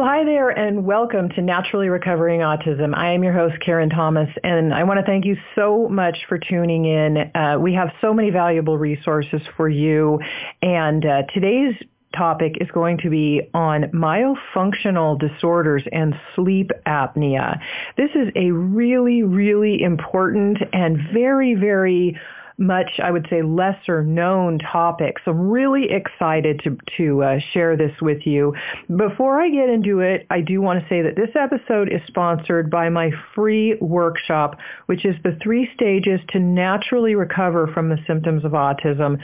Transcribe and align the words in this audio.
Well, 0.00 0.08
hi 0.08 0.24
there 0.24 0.48
and 0.48 0.86
welcome 0.86 1.28
to 1.28 1.42
Naturally 1.42 1.90
Recovering 1.90 2.40
Autism. 2.40 2.96
I 2.96 3.12
am 3.12 3.22
your 3.22 3.34
host, 3.34 3.56
Karen 3.62 3.90
Thomas, 3.90 4.30
and 4.42 4.72
I 4.72 4.82
want 4.84 4.98
to 4.98 5.04
thank 5.04 5.26
you 5.26 5.36
so 5.54 5.90
much 5.90 6.16
for 6.26 6.38
tuning 6.38 6.86
in. 6.86 7.30
Uh, 7.34 7.58
we 7.60 7.74
have 7.74 7.90
so 8.00 8.14
many 8.14 8.30
valuable 8.30 8.78
resources 8.78 9.42
for 9.58 9.68
you, 9.68 10.18
and 10.62 11.04
uh, 11.04 11.24
today's 11.34 11.74
topic 12.16 12.54
is 12.62 12.68
going 12.70 12.96
to 12.96 13.10
be 13.10 13.42
on 13.52 13.90
myofunctional 13.92 15.20
disorders 15.20 15.82
and 15.92 16.14
sleep 16.34 16.70
apnea. 16.86 17.60
This 17.98 18.08
is 18.14 18.32
a 18.36 18.52
really, 18.52 19.22
really 19.22 19.82
important 19.82 20.56
and 20.72 20.96
very, 21.12 21.56
very 21.56 22.18
much, 22.60 23.00
I 23.02 23.10
would 23.10 23.26
say, 23.30 23.42
lesser 23.42 24.04
known 24.04 24.58
topic. 24.58 25.16
So 25.24 25.32
I'm 25.32 25.48
really 25.50 25.88
excited 25.90 26.60
to, 26.64 26.76
to 26.98 27.22
uh, 27.22 27.38
share 27.52 27.76
this 27.76 27.92
with 28.00 28.26
you. 28.26 28.54
Before 28.94 29.40
I 29.40 29.48
get 29.50 29.68
into 29.68 30.00
it, 30.00 30.26
I 30.30 30.42
do 30.42 30.60
want 30.60 30.80
to 30.80 30.88
say 30.88 31.02
that 31.02 31.16
this 31.16 31.30
episode 31.34 31.88
is 31.90 32.00
sponsored 32.06 32.70
by 32.70 32.90
my 32.90 33.10
free 33.34 33.76
workshop, 33.80 34.58
which 34.86 35.04
is 35.04 35.16
the 35.24 35.38
three 35.42 35.68
stages 35.74 36.20
to 36.28 36.38
naturally 36.38 37.14
recover 37.14 37.66
from 37.68 37.88
the 37.88 37.98
symptoms 38.06 38.44
of 38.44 38.52
autism. 38.52 39.18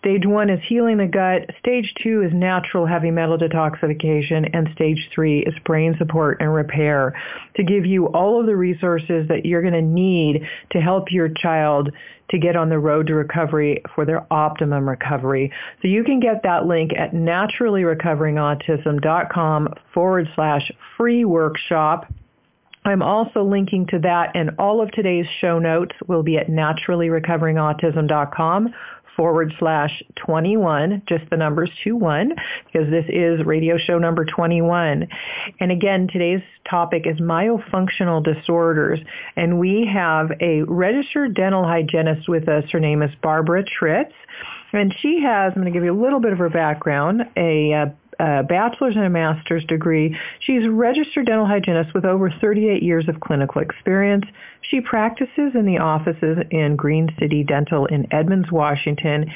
Stage 0.00 0.24
one 0.24 0.48
is 0.48 0.60
healing 0.66 0.96
the 0.96 1.06
gut. 1.06 1.54
Stage 1.58 1.92
two 2.02 2.22
is 2.22 2.32
natural 2.32 2.86
heavy 2.86 3.10
metal 3.10 3.36
detoxification. 3.36 4.48
And 4.54 4.70
stage 4.72 5.10
three 5.14 5.40
is 5.40 5.52
brain 5.66 5.94
support 5.98 6.38
and 6.40 6.54
repair 6.54 7.20
to 7.56 7.62
give 7.62 7.84
you 7.84 8.06
all 8.06 8.40
of 8.40 8.46
the 8.46 8.56
resources 8.56 9.28
that 9.28 9.44
you're 9.44 9.60
going 9.60 9.74
to 9.74 9.82
need 9.82 10.48
to 10.70 10.80
help 10.80 11.12
your 11.12 11.28
child 11.28 11.90
to 12.30 12.38
get 12.38 12.56
on 12.56 12.68
the 12.68 12.78
road 12.78 13.06
to 13.08 13.14
recovery 13.14 13.82
for 13.94 14.04
their 14.04 14.30
optimum 14.32 14.88
recovery. 14.88 15.52
So 15.82 15.88
you 15.88 16.04
can 16.04 16.20
get 16.20 16.44
that 16.44 16.66
link 16.66 16.92
at 16.96 17.10
naturallyrecoveringautism.com 17.12 19.68
forward 19.92 20.28
slash 20.34 20.70
free 20.96 21.24
workshop. 21.24 22.06
I'm 22.84 23.02
also 23.02 23.42
linking 23.42 23.86
to 23.88 23.98
that 24.00 24.30
and 24.34 24.52
all 24.58 24.80
of 24.80 24.90
today's 24.92 25.26
show 25.40 25.58
notes 25.58 25.94
will 26.06 26.22
be 26.22 26.38
at 26.38 26.46
naturallyrecoveringautism.com 26.48 28.74
forward 29.16 29.52
slash 29.58 30.02
21, 30.16 31.02
just 31.06 31.28
the 31.30 31.36
numbers 31.36 31.70
21, 31.82 32.34
because 32.66 32.90
this 32.90 33.04
is 33.08 33.44
radio 33.44 33.76
show 33.78 33.98
number 33.98 34.24
21. 34.24 35.08
And 35.60 35.72
again, 35.72 36.08
today's 36.12 36.42
topic 36.68 37.06
is 37.06 37.20
myofunctional 37.20 38.22
disorders. 38.22 39.00
And 39.36 39.58
we 39.58 39.88
have 39.92 40.30
a 40.40 40.62
registered 40.62 41.34
dental 41.34 41.64
hygienist 41.64 42.28
with 42.28 42.48
us. 42.48 42.64
Her 42.70 42.80
name 42.80 43.02
is 43.02 43.10
Barbara 43.22 43.64
Tritz. 43.64 44.12
And 44.72 44.94
she 45.00 45.20
has, 45.22 45.52
I'm 45.54 45.62
going 45.62 45.72
to 45.72 45.76
give 45.76 45.84
you 45.84 45.92
a 45.92 46.00
little 46.00 46.20
bit 46.20 46.32
of 46.32 46.38
her 46.38 46.48
background, 46.48 47.22
a, 47.36 47.72
uh, 47.72 47.86
a 48.20 48.42
bachelor's 48.42 48.96
and 48.96 49.04
a 49.04 49.10
master's 49.10 49.64
degree. 49.64 50.16
She's 50.40 50.64
a 50.64 50.70
registered 50.70 51.26
dental 51.26 51.46
hygienist 51.46 51.94
with 51.94 52.04
over 52.04 52.30
38 52.30 52.82
years 52.82 53.08
of 53.08 53.20
clinical 53.20 53.62
experience. 53.62 54.24
She 54.60 54.80
practices 54.80 55.52
in 55.54 55.64
the 55.64 55.78
offices 55.78 56.38
in 56.50 56.76
Green 56.76 57.08
City 57.18 57.42
Dental 57.42 57.86
in 57.86 58.06
Edmonds, 58.12 58.52
Washington, 58.52 59.32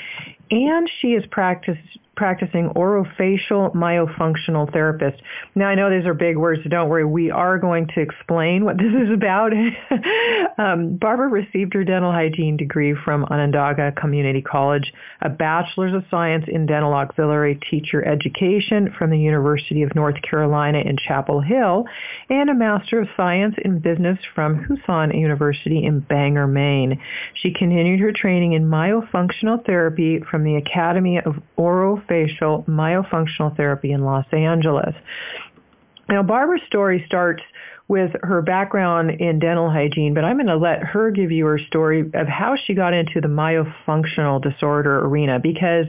and 0.51 0.91
she 1.01 1.09
is 1.09 1.25
practiced 1.31 1.99
practicing 2.17 2.69
orofacial 2.71 3.75
myofunctional 3.75 4.73
therapist. 4.73 5.21
Now 5.55 5.67
I 5.67 5.75
know 5.75 5.91
these 5.91 6.07
are 6.07 6.15
big 6.15 6.37
words, 6.37 6.63
so 6.63 6.69
don't 6.69 6.89
worry. 6.89 7.05
We 7.05 7.31
are 7.31 7.59
going 7.59 7.89
to 7.95 8.01
explain 8.01 8.65
what 8.65 8.77
this 8.79 8.93
is 8.93 9.13
about. 9.13 9.53
um, 10.59 10.97
Barbara 10.97 11.29
received 11.29 11.75
her 11.75 11.85
dental 11.85 12.13
hygiene 12.13 12.57
degree 12.57 12.95
from 13.05 13.25
Onondaga 13.25 13.93
Community 13.93 14.43
College, 14.43 14.93
a 15.23 15.29
bachelor's 15.29 15.95
of 15.95 16.05
science 16.11 16.45
in 16.49 16.67
dental 16.67 16.93
auxiliary 16.93 17.59
teacher 17.71 18.05
education 18.05 18.95
from 18.97 19.11
the 19.11 19.19
University 19.19 19.83
of 19.83 19.95
North 19.95 20.21
Carolina 20.23 20.79
in 20.79 20.97
Chapel 20.97 21.41
Hill, 21.41 21.85
and 22.31 22.51
a 22.51 22.55
master 22.55 23.01
of 23.01 23.09
science 23.17 23.55
in 23.65 23.79
business 23.79 24.19
from 24.35 24.65
Husson 24.65 25.17
University 25.19 25.85
in 25.85 26.01
Bangor, 26.01 26.47
Maine. 26.47 27.01
She 27.35 27.53
continued 27.53 28.01
her 28.01 28.13
training 28.13 28.53
in 28.53 28.65
myofunctional 28.65 29.65
therapy 29.65 30.21
from 30.35 30.43
the 30.43 30.57
Academy 30.57 31.21
of 31.21 31.37
Orofacial 31.57 32.67
myofunctional 32.67 33.57
therapy 33.57 33.93
in 33.93 34.05
Los 34.05 34.27
Angeles. 34.33 34.93
Now, 36.09 36.25
Barbara's 36.25 36.63
story 36.67 37.05
starts 37.07 37.41
with 37.87 38.11
her 38.21 38.43
background 38.43 39.13
in 39.21 39.39
dental 39.39 39.71
hygiene, 39.71 40.13
but 40.13 40.25
I'm 40.25 40.35
going 40.35 40.49
to 40.49 40.57
let 40.57 40.83
her 40.83 41.13
give 41.13 41.31
you 41.31 41.47
her 41.47 41.61
story 41.61 42.11
of 42.15 42.27
how 42.27 42.57
she 42.57 42.75
got 42.75 42.95
into 42.95 43.21
the 43.21 43.29
myofunctional 43.29 44.43
disorder 44.43 45.05
arena 45.05 45.39
because 45.39 45.87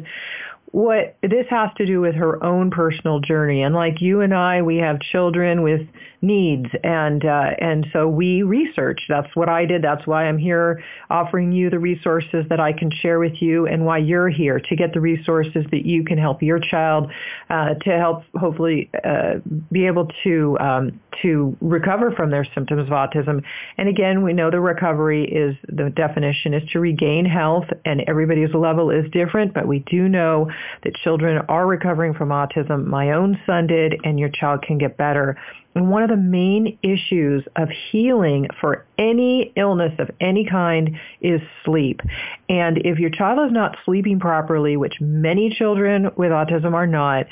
what 0.71 1.15
this 1.21 1.45
has 1.49 1.69
to 1.77 1.85
do 1.85 2.01
with 2.01 2.15
her 2.15 2.43
own 2.43 2.69
personal 2.69 3.19
journey. 3.19 3.61
And 3.61 3.73
like 3.73 4.01
you 4.01 4.21
and 4.21 4.33
I, 4.33 4.61
we 4.61 4.77
have 4.77 4.99
children 4.99 5.61
with 5.61 5.81
needs, 6.21 6.65
and 6.83 7.23
uh, 7.23 7.51
and 7.59 7.85
so 7.93 8.07
we 8.07 8.43
research. 8.43 9.01
That's 9.07 9.33
what 9.35 9.47
I 9.47 9.65
did. 9.65 9.83
That's 9.83 10.05
why 10.05 10.25
I'm 10.25 10.37
here, 10.37 10.83
offering 11.09 11.51
you 11.51 11.69
the 11.69 11.79
resources 11.79 12.45
that 12.49 12.59
I 12.59 12.73
can 12.73 12.91
share 12.91 13.19
with 13.19 13.41
you, 13.41 13.67
and 13.67 13.85
why 13.85 13.99
you're 13.99 14.29
here 14.29 14.59
to 14.59 14.75
get 14.75 14.93
the 14.93 15.01
resources 15.01 15.65
that 15.71 15.85
you 15.85 16.03
can 16.03 16.17
help 16.17 16.41
your 16.41 16.59
child 16.59 17.11
uh, 17.49 17.75
to 17.75 17.91
help 17.97 18.23
hopefully 18.35 18.89
uh, 19.03 19.35
be 19.71 19.85
able 19.85 20.07
to 20.23 20.57
um, 20.59 20.99
to 21.21 21.55
recover 21.61 22.11
from 22.11 22.31
their 22.31 22.45
symptoms 22.53 22.81
of 22.81 22.87
autism. 22.87 23.43
And 23.77 23.87
again, 23.87 24.23
we 24.23 24.33
know 24.33 24.51
the 24.51 24.59
recovery 24.59 25.23
is 25.23 25.55
the 25.67 25.89
definition 25.89 26.53
is 26.53 26.67
to 26.71 26.79
regain 26.79 27.25
health, 27.25 27.65
and 27.85 28.01
everybody's 28.07 28.53
level 28.53 28.89
is 28.89 29.09
different, 29.11 29.53
but 29.53 29.67
we 29.67 29.79
do 29.79 30.09
know 30.09 30.49
that 30.83 30.95
children 31.03 31.41
are 31.49 31.67
recovering 31.67 32.13
from 32.13 32.29
autism. 32.29 32.85
My 32.85 33.11
own 33.11 33.39
son 33.45 33.67
did, 33.67 33.95
and 34.03 34.19
your 34.19 34.29
child 34.29 34.61
can 34.61 34.77
get 34.77 34.97
better. 34.97 35.37
And 35.75 35.91
one 35.91 36.03
of 36.03 36.09
the 36.09 36.15
main 36.15 36.77
issues 36.81 37.43
of 37.57 37.69
healing 37.91 38.47
for 38.61 38.85
any 38.97 39.51
illness 39.57 39.93
of 39.99 40.09
any 40.21 40.45
kind 40.49 40.97
is 41.19 41.41
sleep. 41.65 41.99
And 42.47 42.77
if 42.85 42.97
your 42.97 43.09
child 43.09 43.45
is 43.47 43.53
not 43.53 43.75
sleeping 43.83 44.19
properly, 44.19 44.77
which 44.77 44.95
many 45.01 45.53
children 45.57 46.11
with 46.15 46.31
autism 46.31 46.73
are 46.73 46.87
not, 46.87 47.25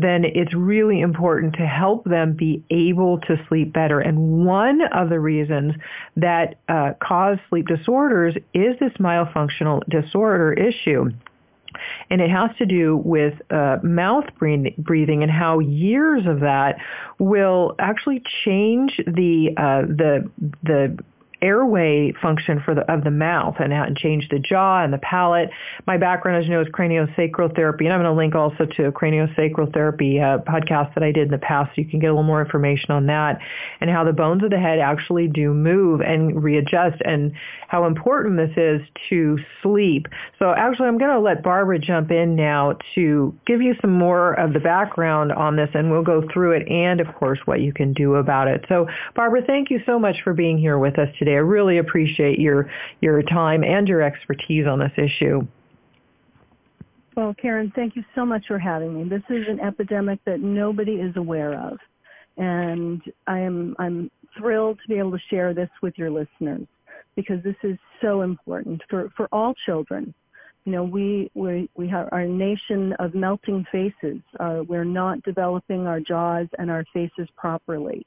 then 0.00 0.24
it's 0.24 0.54
really 0.54 1.00
important 1.00 1.54
to 1.54 1.66
help 1.66 2.04
them 2.04 2.34
be 2.34 2.62
able 2.70 3.18
to 3.20 3.36
sleep 3.48 3.72
better. 3.72 4.00
And 4.00 4.44
one 4.44 4.80
of 4.92 5.08
the 5.08 5.18
reasons 5.18 5.72
that 6.16 6.58
uh, 6.68 6.92
cause 7.02 7.38
sleep 7.48 7.66
disorders 7.66 8.34
is 8.52 8.78
this 8.78 8.92
myofunctional 9.00 9.80
disorder 9.88 10.52
issue 10.52 11.10
and 12.10 12.20
it 12.20 12.30
has 12.30 12.50
to 12.58 12.66
do 12.66 12.96
with 12.98 13.34
uh, 13.50 13.78
mouth 13.82 14.24
breathing 14.78 15.22
and 15.22 15.30
how 15.30 15.58
years 15.58 16.26
of 16.26 16.40
that 16.40 16.76
will 17.18 17.74
actually 17.78 18.22
change 18.44 19.00
the 19.06 19.50
uh, 19.56 19.82
the 19.82 20.30
the 20.62 20.98
airway 21.42 22.12
function 22.22 22.62
for 22.64 22.74
the 22.74 22.90
of 22.90 23.04
the 23.04 23.10
mouth 23.10 23.56
and, 23.58 23.72
and 23.72 23.96
change 23.96 24.28
the 24.30 24.38
jaw 24.38 24.82
and 24.82 24.92
the 24.92 24.98
palate. 24.98 25.50
My 25.86 25.98
background, 25.98 26.42
as 26.42 26.48
you 26.48 26.54
know, 26.54 26.62
is 26.62 26.68
craniosacral 26.68 27.54
therapy, 27.54 27.84
and 27.84 27.92
I'm 27.92 28.00
going 28.00 28.10
to 28.10 28.16
link 28.16 28.34
also 28.34 28.64
to 28.76 28.86
a 28.86 28.92
craniosacral 28.92 29.72
therapy 29.72 30.20
uh, 30.20 30.38
podcast 30.38 30.94
that 30.94 31.02
I 31.02 31.12
did 31.12 31.24
in 31.24 31.30
the 31.30 31.38
past, 31.38 31.70
so 31.74 31.82
you 31.82 31.88
can 31.88 32.00
get 32.00 32.06
a 32.06 32.10
little 32.10 32.22
more 32.22 32.42
information 32.42 32.90
on 32.90 33.06
that 33.06 33.38
and 33.80 33.90
how 33.90 34.04
the 34.04 34.12
bones 34.12 34.42
of 34.42 34.50
the 34.50 34.58
head 34.58 34.78
actually 34.78 35.28
do 35.28 35.52
move 35.52 36.00
and 36.00 36.42
readjust, 36.42 37.00
and 37.04 37.32
how 37.68 37.86
important 37.86 38.36
this 38.36 38.56
is 38.56 38.80
to 39.10 39.38
sleep. 39.62 40.06
So 40.38 40.54
actually, 40.56 40.88
I'm 40.88 40.98
going 40.98 41.10
to 41.10 41.20
let 41.20 41.42
Barbara 41.42 41.78
jump 41.78 42.10
in 42.10 42.36
now 42.36 42.78
to 42.94 43.34
give 43.46 43.60
you 43.60 43.74
some 43.80 43.92
more 43.92 44.32
of 44.34 44.52
the 44.52 44.60
background 44.60 45.32
on 45.32 45.56
this, 45.56 45.68
and 45.74 45.90
we'll 45.90 46.02
go 46.02 46.26
through 46.32 46.52
it, 46.52 46.68
and 46.68 47.00
of 47.00 47.14
course, 47.14 47.38
what 47.44 47.60
you 47.60 47.72
can 47.72 47.92
do 47.92 48.14
about 48.14 48.48
it. 48.48 48.64
So, 48.68 48.86
Barbara, 49.14 49.42
thank 49.46 49.70
you 49.70 49.80
so 49.84 49.98
much 49.98 50.16
for 50.24 50.32
being 50.32 50.56
here 50.58 50.78
with 50.78 50.98
us 50.98 51.08
today 51.18 51.25
today. 51.26 51.36
I 51.36 51.40
really 51.40 51.78
appreciate 51.78 52.38
your, 52.38 52.70
your 53.00 53.22
time 53.22 53.64
and 53.64 53.88
your 53.88 54.02
expertise 54.02 54.66
on 54.66 54.78
this 54.78 54.92
issue. 54.96 55.46
Well, 57.16 57.34
Karen, 57.40 57.72
thank 57.74 57.96
you 57.96 58.04
so 58.14 58.24
much 58.26 58.46
for 58.46 58.58
having 58.58 58.94
me. 58.94 59.08
This 59.08 59.22
is 59.30 59.46
an 59.48 59.58
epidemic 59.60 60.20
that 60.26 60.40
nobody 60.40 60.94
is 60.94 61.16
aware 61.16 61.58
of. 61.58 61.78
And 62.36 63.00
I 63.26 63.38
am, 63.38 63.74
I'm 63.78 64.10
thrilled 64.38 64.78
to 64.82 64.88
be 64.88 64.98
able 64.98 65.12
to 65.12 65.20
share 65.30 65.54
this 65.54 65.70
with 65.82 65.94
your 65.96 66.10
listeners 66.10 66.66
because 67.14 67.42
this 67.42 67.56
is 67.62 67.78
so 68.02 68.20
important 68.20 68.82
for, 68.90 69.10
for 69.16 69.28
all 69.32 69.54
children. 69.64 70.12
You 70.66 70.72
know, 70.72 70.84
we, 70.84 71.30
we, 71.34 71.70
we 71.74 71.88
have 71.88 72.08
our 72.12 72.26
nation 72.26 72.92
of 72.98 73.14
melting 73.14 73.64
faces. 73.72 74.20
Uh, 74.38 74.62
we're 74.68 74.84
not 74.84 75.22
developing 75.22 75.86
our 75.86 76.00
jaws 76.00 76.48
and 76.58 76.70
our 76.70 76.84
faces 76.92 77.28
properly 77.36 78.04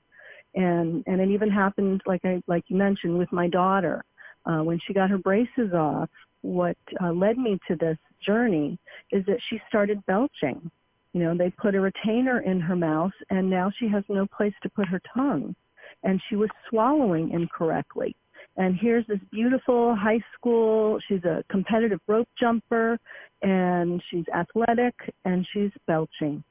and 0.55 1.03
and 1.07 1.21
it 1.21 1.29
even 1.29 1.49
happened 1.49 2.01
like 2.05 2.21
I 2.23 2.41
like 2.47 2.63
you 2.67 2.75
mentioned 2.75 3.17
with 3.17 3.31
my 3.31 3.47
daughter 3.47 4.03
uh, 4.45 4.59
when 4.59 4.79
she 4.85 4.93
got 4.93 5.09
her 5.09 5.17
braces 5.17 5.73
off. 5.73 6.09
What 6.41 6.77
uh, 7.01 7.11
led 7.11 7.37
me 7.37 7.59
to 7.67 7.75
this 7.75 7.97
journey 8.25 8.79
is 9.11 9.25
that 9.25 9.39
she 9.49 9.61
started 9.67 10.05
belching. 10.05 10.71
You 11.13 11.23
know, 11.23 11.37
they 11.37 11.49
put 11.49 11.75
a 11.75 11.81
retainer 11.81 12.41
in 12.41 12.59
her 12.61 12.75
mouth, 12.75 13.11
and 13.29 13.49
now 13.49 13.71
she 13.77 13.87
has 13.89 14.03
no 14.09 14.27
place 14.27 14.53
to 14.63 14.69
put 14.69 14.87
her 14.87 15.01
tongue, 15.13 15.55
and 16.03 16.21
she 16.29 16.35
was 16.35 16.49
swallowing 16.69 17.31
incorrectly. 17.31 18.15
And 18.57 18.75
here's 18.75 19.07
this 19.07 19.19
beautiful 19.31 19.95
high 19.95 20.19
school. 20.35 20.99
She's 21.07 21.23
a 21.23 21.43
competitive 21.49 21.99
rope 22.07 22.29
jumper, 22.39 22.99
and 23.41 24.01
she's 24.09 24.25
athletic, 24.33 24.93
and 25.25 25.47
she's 25.51 25.71
belching 25.87 26.43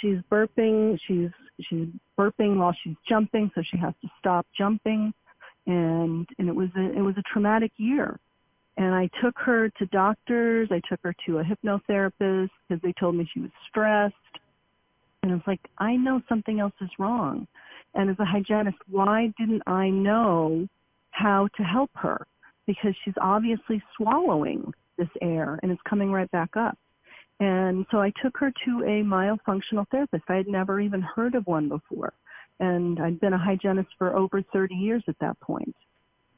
she's 0.00 0.18
burping. 0.30 0.98
She's 1.06 1.30
she's 1.68 1.88
burping 2.18 2.56
while 2.56 2.74
she's 2.82 2.96
jumping, 3.08 3.50
so 3.54 3.62
she 3.62 3.76
has 3.78 3.94
to 4.02 4.08
stop 4.18 4.46
jumping. 4.56 5.12
And 5.66 6.26
and 6.38 6.48
it 6.48 6.54
was 6.54 6.68
a 6.76 6.92
it 6.92 7.00
was 7.00 7.16
a 7.16 7.22
traumatic 7.32 7.72
year. 7.76 8.18
And 8.76 8.94
I 8.94 9.08
took 9.22 9.38
her 9.38 9.70
to 9.78 9.86
doctors. 9.86 10.68
I 10.72 10.80
took 10.88 11.00
her 11.04 11.14
to 11.26 11.38
a 11.38 11.44
hypnotherapist 11.44 12.50
because 12.68 12.82
they 12.82 12.92
told 12.98 13.14
me 13.14 13.28
she 13.32 13.40
was 13.40 13.50
stressed. 13.68 14.14
And 15.22 15.32
I 15.32 15.36
was 15.36 15.44
like, 15.46 15.60
I 15.78 15.96
know 15.96 16.20
something 16.28 16.60
else 16.60 16.74
is 16.80 16.90
wrong. 16.98 17.46
And 17.94 18.10
as 18.10 18.16
a 18.18 18.24
hygienist, 18.24 18.76
why 18.90 19.32
didn't 19.38 19.62
I 19.66 19.88
know 19.88 20.66
how 21.12 21.48
to 21.56 21.62
help 21.62 21.90
her? 21.94 22.26
Because 22.66 22.94
she's 23.04 23.14
obviously 23.20 23.80
swallowing 23.96 24.72
this 24.98 25.08
air 25.22 25.58
and 25.62 25.70
it's 25.70 25.80
coming 25.88 26.10
right 26.10 26.30
back 26.30 26.56
up. 26.56 26.76
And 27.40 27.84
so 27.90 28.00
I 28.00 28.12
took 28.22 28.36
her 28.38 28.52
to 28.64 28.82
a 28.84 29.02
myofunctional 29.02 29.88
therapist. 29.90 30.24
I 30.28 30.36
had 30.36 30.48
never 30.48 30.80
even 30.80 31.02
heard 31.02 31.34
of 31.34 31.46
one 31.46 31.68
before. 31.68 32.12
And 32.60 33.00
I'd 33.00 33.20
been 33.20 33.32
a 33.32 33.38
hygienist 33.38 33.88
for 33.98 34.16
over 34.16 34.42
30 34.52 34.74
years 34.74 35.02
at 35.08 35.18
that 35.20 35.38
point. 35.40 35.74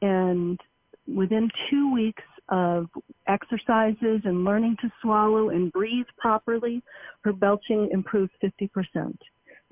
And 0.01 0.59
within 1.07 1.51
two 1.71 1.93
weeks 1.93 2.23
of 2.49 2.87
exercises 3.27 4.21
and 4.25 4.45
learning 4.45 4.77
to 4.81 4.91
swallow 5.03 5.51
and 5.51 5.73
breathe 5.73 6.07
properly, 6.17 6.83
her 7.23 7.33
belching 7.33 7.89
improved 7.93 8.33
50%. 8.43 9.17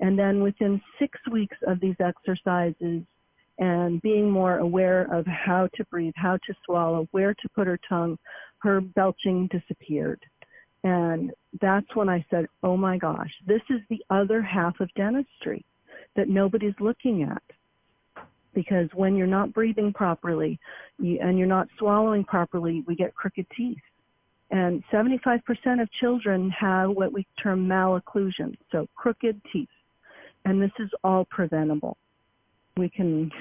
And 0.01 0.19
then 0.19 0.43
within 0.43 0.81
six 0.99 1.17
weeks 1.31 1.57
of 1.67 1.79
these 1.79 1.95
exercises 1.99 3.03
and 3.57 4.01
being 4.01 4.29
more 4.29 4.57
aware 4.57 5.03
of 5.13 5.25
how 5.25 5.69
to 5.75 5.85
breathe, 5.85 6.13
how 6.17 6.37
to 6.45 6.53
swallow, 6.65 7.07
where 7.11 7.33
to 7.33 7.49
put 7.55 7.67
her 7.67 7.79
tongue, 7.87 8.17
her 8.59 8.81
belching 8.81 9.47
disappeared. 9.47 10.19
And 10.85 11.31
that's 11.61 11.95
when 11.95 12.09
I 12.09 12.23
said, 12.29 12.45
oh 12.61 12.77
my 12.77 12.99
gosh, 12.99 13.31
this 13.47 13.61
is 13.71 13.81
the 13.89 14.05
other 14.11 14.39
half 14.39 14.79
of 14.79 14.93
dentistry 14.95 15.65
that 16.15 16.29
nobody's 16.29 16.75
looking 16.79 17.23
at. 17.23 17.41
Because 18.53 18.87
when 18.93 19.15
you're 19.15 19.25
not 19.25 19.51
breathing 19.51 19.91
properly 19.91 20.59
you, 20.99 21.17
and 21.19 21.39
you're 21.39 21.47
not 21.47 21.67
swallowing 21.79 22.23
properly, 22.23 22.83
we 22.87 22.95
get 22.95 23.15
crooked 23.15 23.47
teeth. 23.57 23.81
And 24.51 24.83
75% 24.93 25.41
of 25.81 25.91
children 25.99 26.51
have 26.51 26.91
what 26.91 27.11
we 27.11 27.25
term 27.41 27.67
malocclusion, 27.67 28.55
so 28.71 28.87
crooked 28.95 29.41
teeth. 29.51 29.67
And 30.45 30.61
this 30.61 30.71
is 30.77 30.91
all 31.03 31.25
preventable. 31.25 31.97
We 32.77 32.89
can, 32.89 33.31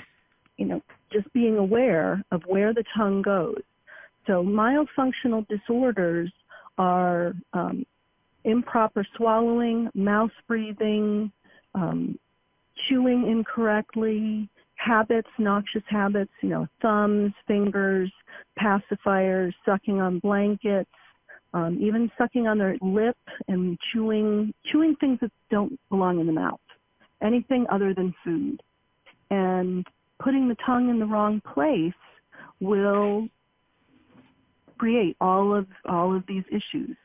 you 0.56 0.64
know, 0.64 0.82
just 1.12 1.30
being 1.34 1.58
aware 1.58 2.24
of 2.32 2.42
where 2.46 2.72
the 2.72 2.84
tongue 2.96 3.20
goes. 3.20 3.60
So 4.26 4.42
myofunctional 4.42 5.46
disorders 5.48 6.32
are 6.78 7.34
um, 7.52 7.84
improper 8.44 9.06
swallowing, 9.16 9.90
mouth 9.94 10.30
breathing, 10.46 11.30
um, 11.74 12.18
chewing 12.88 13.28
incorrectly, 13.28 14.48
habits, 14.76 15.28
noxious 15.38 15.82
habits, 15.88 16.32
you 16.42 16.48
know, 16.48 16.66
thumbs, 16.82 17.32
fingers, 17.46 18.12
pacifiers, 18.58 19.52
sucking 19.64 20.00
on 20.00 20.18
blankets, 20.18 20.90
um, 21.54 21.78
even 21.80 22.10
sucking 22.18 22.46
on 22.46 22.58
their 22.58 22.76
lip 22.82 23.16
and 23.48 23.78
chewing, 23.92 24.52
chewing 24.70 24.96
things 24.96 25.18
that 25.20 25.30
don't 25.50 25.78
belong 25.88 26.20
in 26.20 26.26
the 26.26 26.32
mouth, 26.32 26.60
anything 27.22 27.66
other 27.70 27.94
than 27.94 28.14
food. 28.24 28.60
And 29.30 29.86
putting 30.22 30.48
the 30.48 30.56
tongue 30.66 30.90
in 30.90 30.98
the 30.98 31.06
wrong 31.06 31.40
place 31.54 31.92
will 32.60 33.28
create 34.78 35.16
all 35.20 35.54
of 35.54 35.66
all 35.88 36.14
of 36.14 36.24
these 36.26 36.44
issues. 36.50 36.96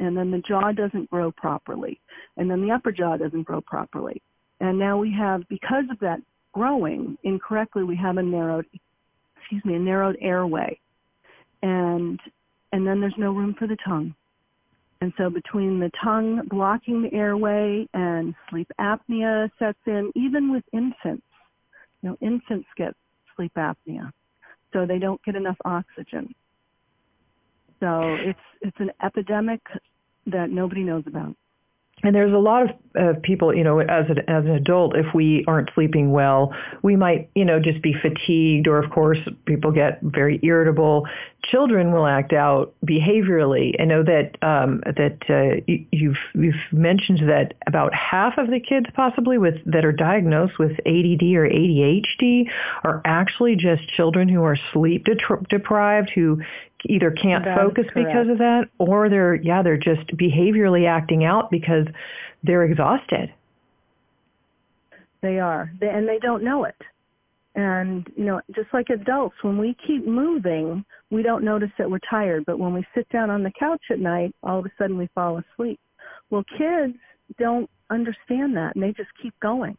And 0.00 0.16
then 0.16 0.30
the 0.30 0.42
jaw 0.46 0.72
doesn't 0.72 1.10
grow 1.10 1.30
properly. 1.32 2.00
And 2.36 2.50
then 2.50 2.60
the 2.60 2.72
upper 2.72 2.92
jaw 2.92 3.16
doesn't 3.16 3.44
grow 3.44 3.60
properly. 3.60 4.20
And 4.60 4.78
now 4.78 4.98
we 4.98 5.12
have, 5.12 5.42
because 5.48 5.84
of 5.90 5.98
that 6.00 6.20
growing 6.52 7.16
incorrectly, 7.22 7.84
we 7.84 7.96
have 7.96 8.16
a 8.16 8.22
narrowed, 8.22 8.66
excuse 9.36 9.64
me, 9.64 9.74
a 9.74 9.78
narrowed 9.78 10.16
airway. 10.20 10.78
And, 11.62 12.20
and 12.72 12.86
then 12.86 13.00
there's 13.00 13.14
no 13.16 13.32
room 13.32 13.54
for 13.58 13.66
the 13.66 13.76
tongue. 13.86 14.14
And 15.00 15.12
so 15.18 15.28
between 15.28 15.80
the 15.80 15.90
tongue 16.02 16.42
blocking 16.48 17.02
the 17.02 17.12
airway 17.12 17.86
and 17.94 18.34
sleep 18.50 18.70
apnea 18.80 19.50
sets 19.58 19.78
in, 19.86 20.10
even 20.14 20.50
with 20.50 20.64
infants, 20.72 21.26
you 22.00 22.10
know, 22.10 22.16
infants 22.20 22.68
get 22.76 22.94
sleep 23.36 23.52
apnea. 23.56 24.10
So 24.72 24.86
they 24.86 24.98
don't 24.98 25.22
get 25.24 25.36
enough 25.36 25.56
oxygen. 25.64 26.34
So 27.80 28.16
it's 28.18 28.38
it's 28.60 28.80
an 28.80 28.90
epidemic 29.02 29.60
that 30.26 30.50
nobody 30.50 30.82
knows 30.82 31.04
about. 31.06 31.36
And 32.02 32.14
there's 32.14 32.34
a 32.34 32.38
lot 32.38 32.62
of 32.62 32.70
uh, 32.98 33.18
people, 33.22 33.54
you 33.54 33.64
know, 33.64 33.78
as, 33.78 34.04
an 34.10 34.18
as 34.28 34.44
an 34.44 34.50
adult, 34.50 34.94
if 34.94 35.06
we 35.14 35.42
aren't 35.46 35.70
sleeping 35.74 36.12
well, 36.12 36.52
we 36.82 36.96
might, 36.96 37.30
you 37.34 37.46
know, 37.46 37.60
just 37.60 37.82
be 37.82 37.94
fatigued, 37.94 38.68
or 38.68 38.78
of 38.78 38.90
course, 38.90 39.18
people 39.46 39.72
get 39.72 40.00
very 40.02 40.38
irritable. 40.42 41.06
Children 41.44 41.92
will 41.92 42.06
act 42.06 42.34
out 42.34 42.74
behaviorally. 42.84 43.80
I 43.80 43.84
know 43.84 44.02
that 44.02 44.36
um, 44.42 44.82
that 44.84 45.18
uh, 45.30 45.62
you, 45.66 45.86
you've 45.92 46.18
you've 46.34 46.72
mentioned 46.72 47.20
that 47.30 47.54
about 47.66 47.94
half 47.94 48.36
of 48.36 48.50
the 48.50 48.60
kids, 48.60 48.86
possibly 48.94 49.38
with 49.38 49.54
that 49.64 49.84
are 49.84 49.92
diagnosed 49.92 50.58
with 50.58 50.72
ADD 50.72 51.22
or 51.22 51.48
ADHD, 51.48 52.50
are 52.82 53.00
actually 53.06 53.56
just 53.56 53.88
children 53.88 54.28
who 54.28 54.42
are 54.42 54.58
sleep 54.74 55.06
deprived, 55.48 56.10
who 56.14 56.42
either 56.88 57.10
can't 57.10 57.44
that 57.44 57.56
focus 57.56 57.84
because 57.94 58.28
of 58.28 58.38
that 58.38 58.64
or 58.78 59.08
they're 59.08 59.36
yeah 59.36 59.62
they're 59.62 59.76
just 59.76 60.06
behaviorally 60.16 60.88
acting 60.88 61.24
out 61.24 61.50
because 61.50 61.86
they're 62.42 62.64
exhausted. 62.64 63.32
They 65.22 65.38
are. 65.38 65.72
They, 65.80 65.88
and 65.88 66.06
they 66.06 66.18
don't 66.18 66.44
know 66.44 66.64
it. 66.64 66.76
And 67.54 68.06
you 68.16 68.24
know 68.24 68.40
just 68.54 68.68
like 68.72 68.90
adults 68.90 69.36
when 69.42 69.58
we 69.58 69.76
keep 69.86 70.06
moving 70.06 70.84
we 71.10 71.22
don't 71.22 71.44
notice 71.44 71.70
that 71.78 71.90
we're 71.90 72.00
tired. 72.10 72.44
But 72.46 72.58
when 72.58 72.74
we 72.74 72.84
sit 72.94 73.08
down 73.08 73.30
on 73.30 73.42
the 73.42 73.52
couch 73.58 73.82
at 73.90 73.98
night 73.98 74.34
all 74.42 74.58
of 74.58 74.66
a 74.66 74.72
sudden 74.78 74.98
we 74.98 75.08
fall 75.14 75.38
asleep. 75.38 75.80
Well 76.30 76.44
kids 76.58 76.98
don't 77.38 77.70
understand 77.90 78.56
that 78.56 78.74
and 78.74 78.82
they 78.82 78.92
just 78.92 79.10
keep 79.22 79.38
going. 79.40 79.76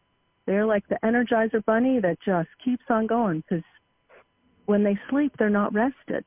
They're 0.48 0.66
like 0.66 0.88
the 0.88 1.00
energizer 1.04 1.64
bunny 1.66 2.00
that 2.00 2.18
just 2.26 2.50
keeps 2.64 2.84
on 2.90 3.08
going 3.08 3.42
because 3.48 3.64
when 4.66 4.84
they 4.84 4.98
sleep 5.10 5.34
they're 5.38 5.50
not 5.50 5.74
rested 5.74 6.26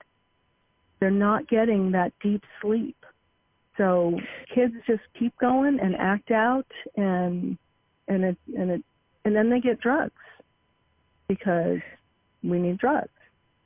they're 1.00 1.10
not 1.10 1.48
getting 1.48 1.92
that 1.92 2.12
deep 2.22 2.42
sleep. 2.60 2.96
So 3.76 4.18
kids 4.54 4.74
just 4.86 5.02
keep 5.18 5.36
going 5.38 5.78
and 5.80 5.94
act 5.96 6.30
out 6.30 6.66
and 6.96 7.56
and 8.08 8.24
it 8.24 8.36
and 8.56 8.70
it 8.70 8.84
and 9.24 9.34
then 9.34 9.50
they 9.50 9.60
get 9.60 9.80
drugs 9.80 10.12
because 11.28 11.78
we 12.42 12.58
need 12.58 12.78
drugs. 12.78 13.10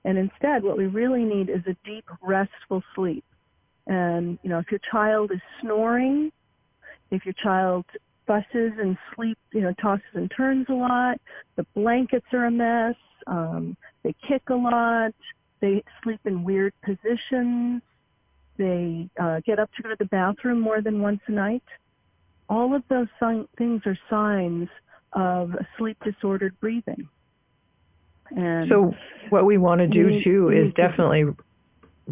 And 0.05 0.19
instead 0.19 0.65
what 0.65 0.77
we 0.77 0.87
really 0.87 1.25
need 1.25 1.49
is 1.49 1.62
a 1.67 1.77
deep 1.87 2.05
restful 2.21 2.83
sleep. 2.95 3.25
And 3.87 4.39
you 4.43 4.51
know, 4.51 4.59
if 4.59 4.71
your 4.71 4.81
child 4.91 5.33
is 5.33 5.41
snoring, 5.61 6.31
if 7.11 7.25
your 7.25 7.35
child 7.43 7.87
fusses 8.27 8.73
and 8.79 8.97
sleep, 9.15 9.39
you 9.53 9.61
know, 9.61 9.73
tosses 9.81 10.05
and 10.15 10.31
turns 10.37 10.67
a 10.69 10.75
lot, 10.75 11.21
the 11.57 11.67
blankets 11.75 12.27
are 12.33 12.47
a 12.47 12.51
mess, 12.51 12.97
um, 13.27 13.77
they 14.03 14.15
kick 14.29 14.43
a 14.51 14.55
lot, 14.55 15.15
they 15.62 15.83
sleep 16.02 16.21
in 16.26 16.45
weird 16.45 16.75
positions. 16.83 17.81
They 18.59 19.09
uh, 19.19 19.40
get 19.47 19.59
up 19.59 19.71
to 19.76 19.83
go 19.83 19.88
to 19.88 19.97
the 19.99 20.04
bathroom 20.04 20.61
more 20.61 20.83
than 20.83 21.00
once 21.00 21.21
a 21.28 21.33
night. 21.33 21.62
All 22.50 22.75
of 22.75 22.83
those 22.90 23.07
things 23.57 23.81
are 23.87 23.97
signs 24.11 24.69
of 25.14 25.52
sleep 25.78 25.97
disordered 26.04 26.59
breathing. 26.61 27.09
And 28.37 28.69
so 28.69 28.95
what 29.31 29.47
we 29.47 29.57
want 29.57 29.81
to 29.81 29.87
do 29.87 30.23
too 30.23 30.50
is 30.50 30.75
definitely 30.75 31.25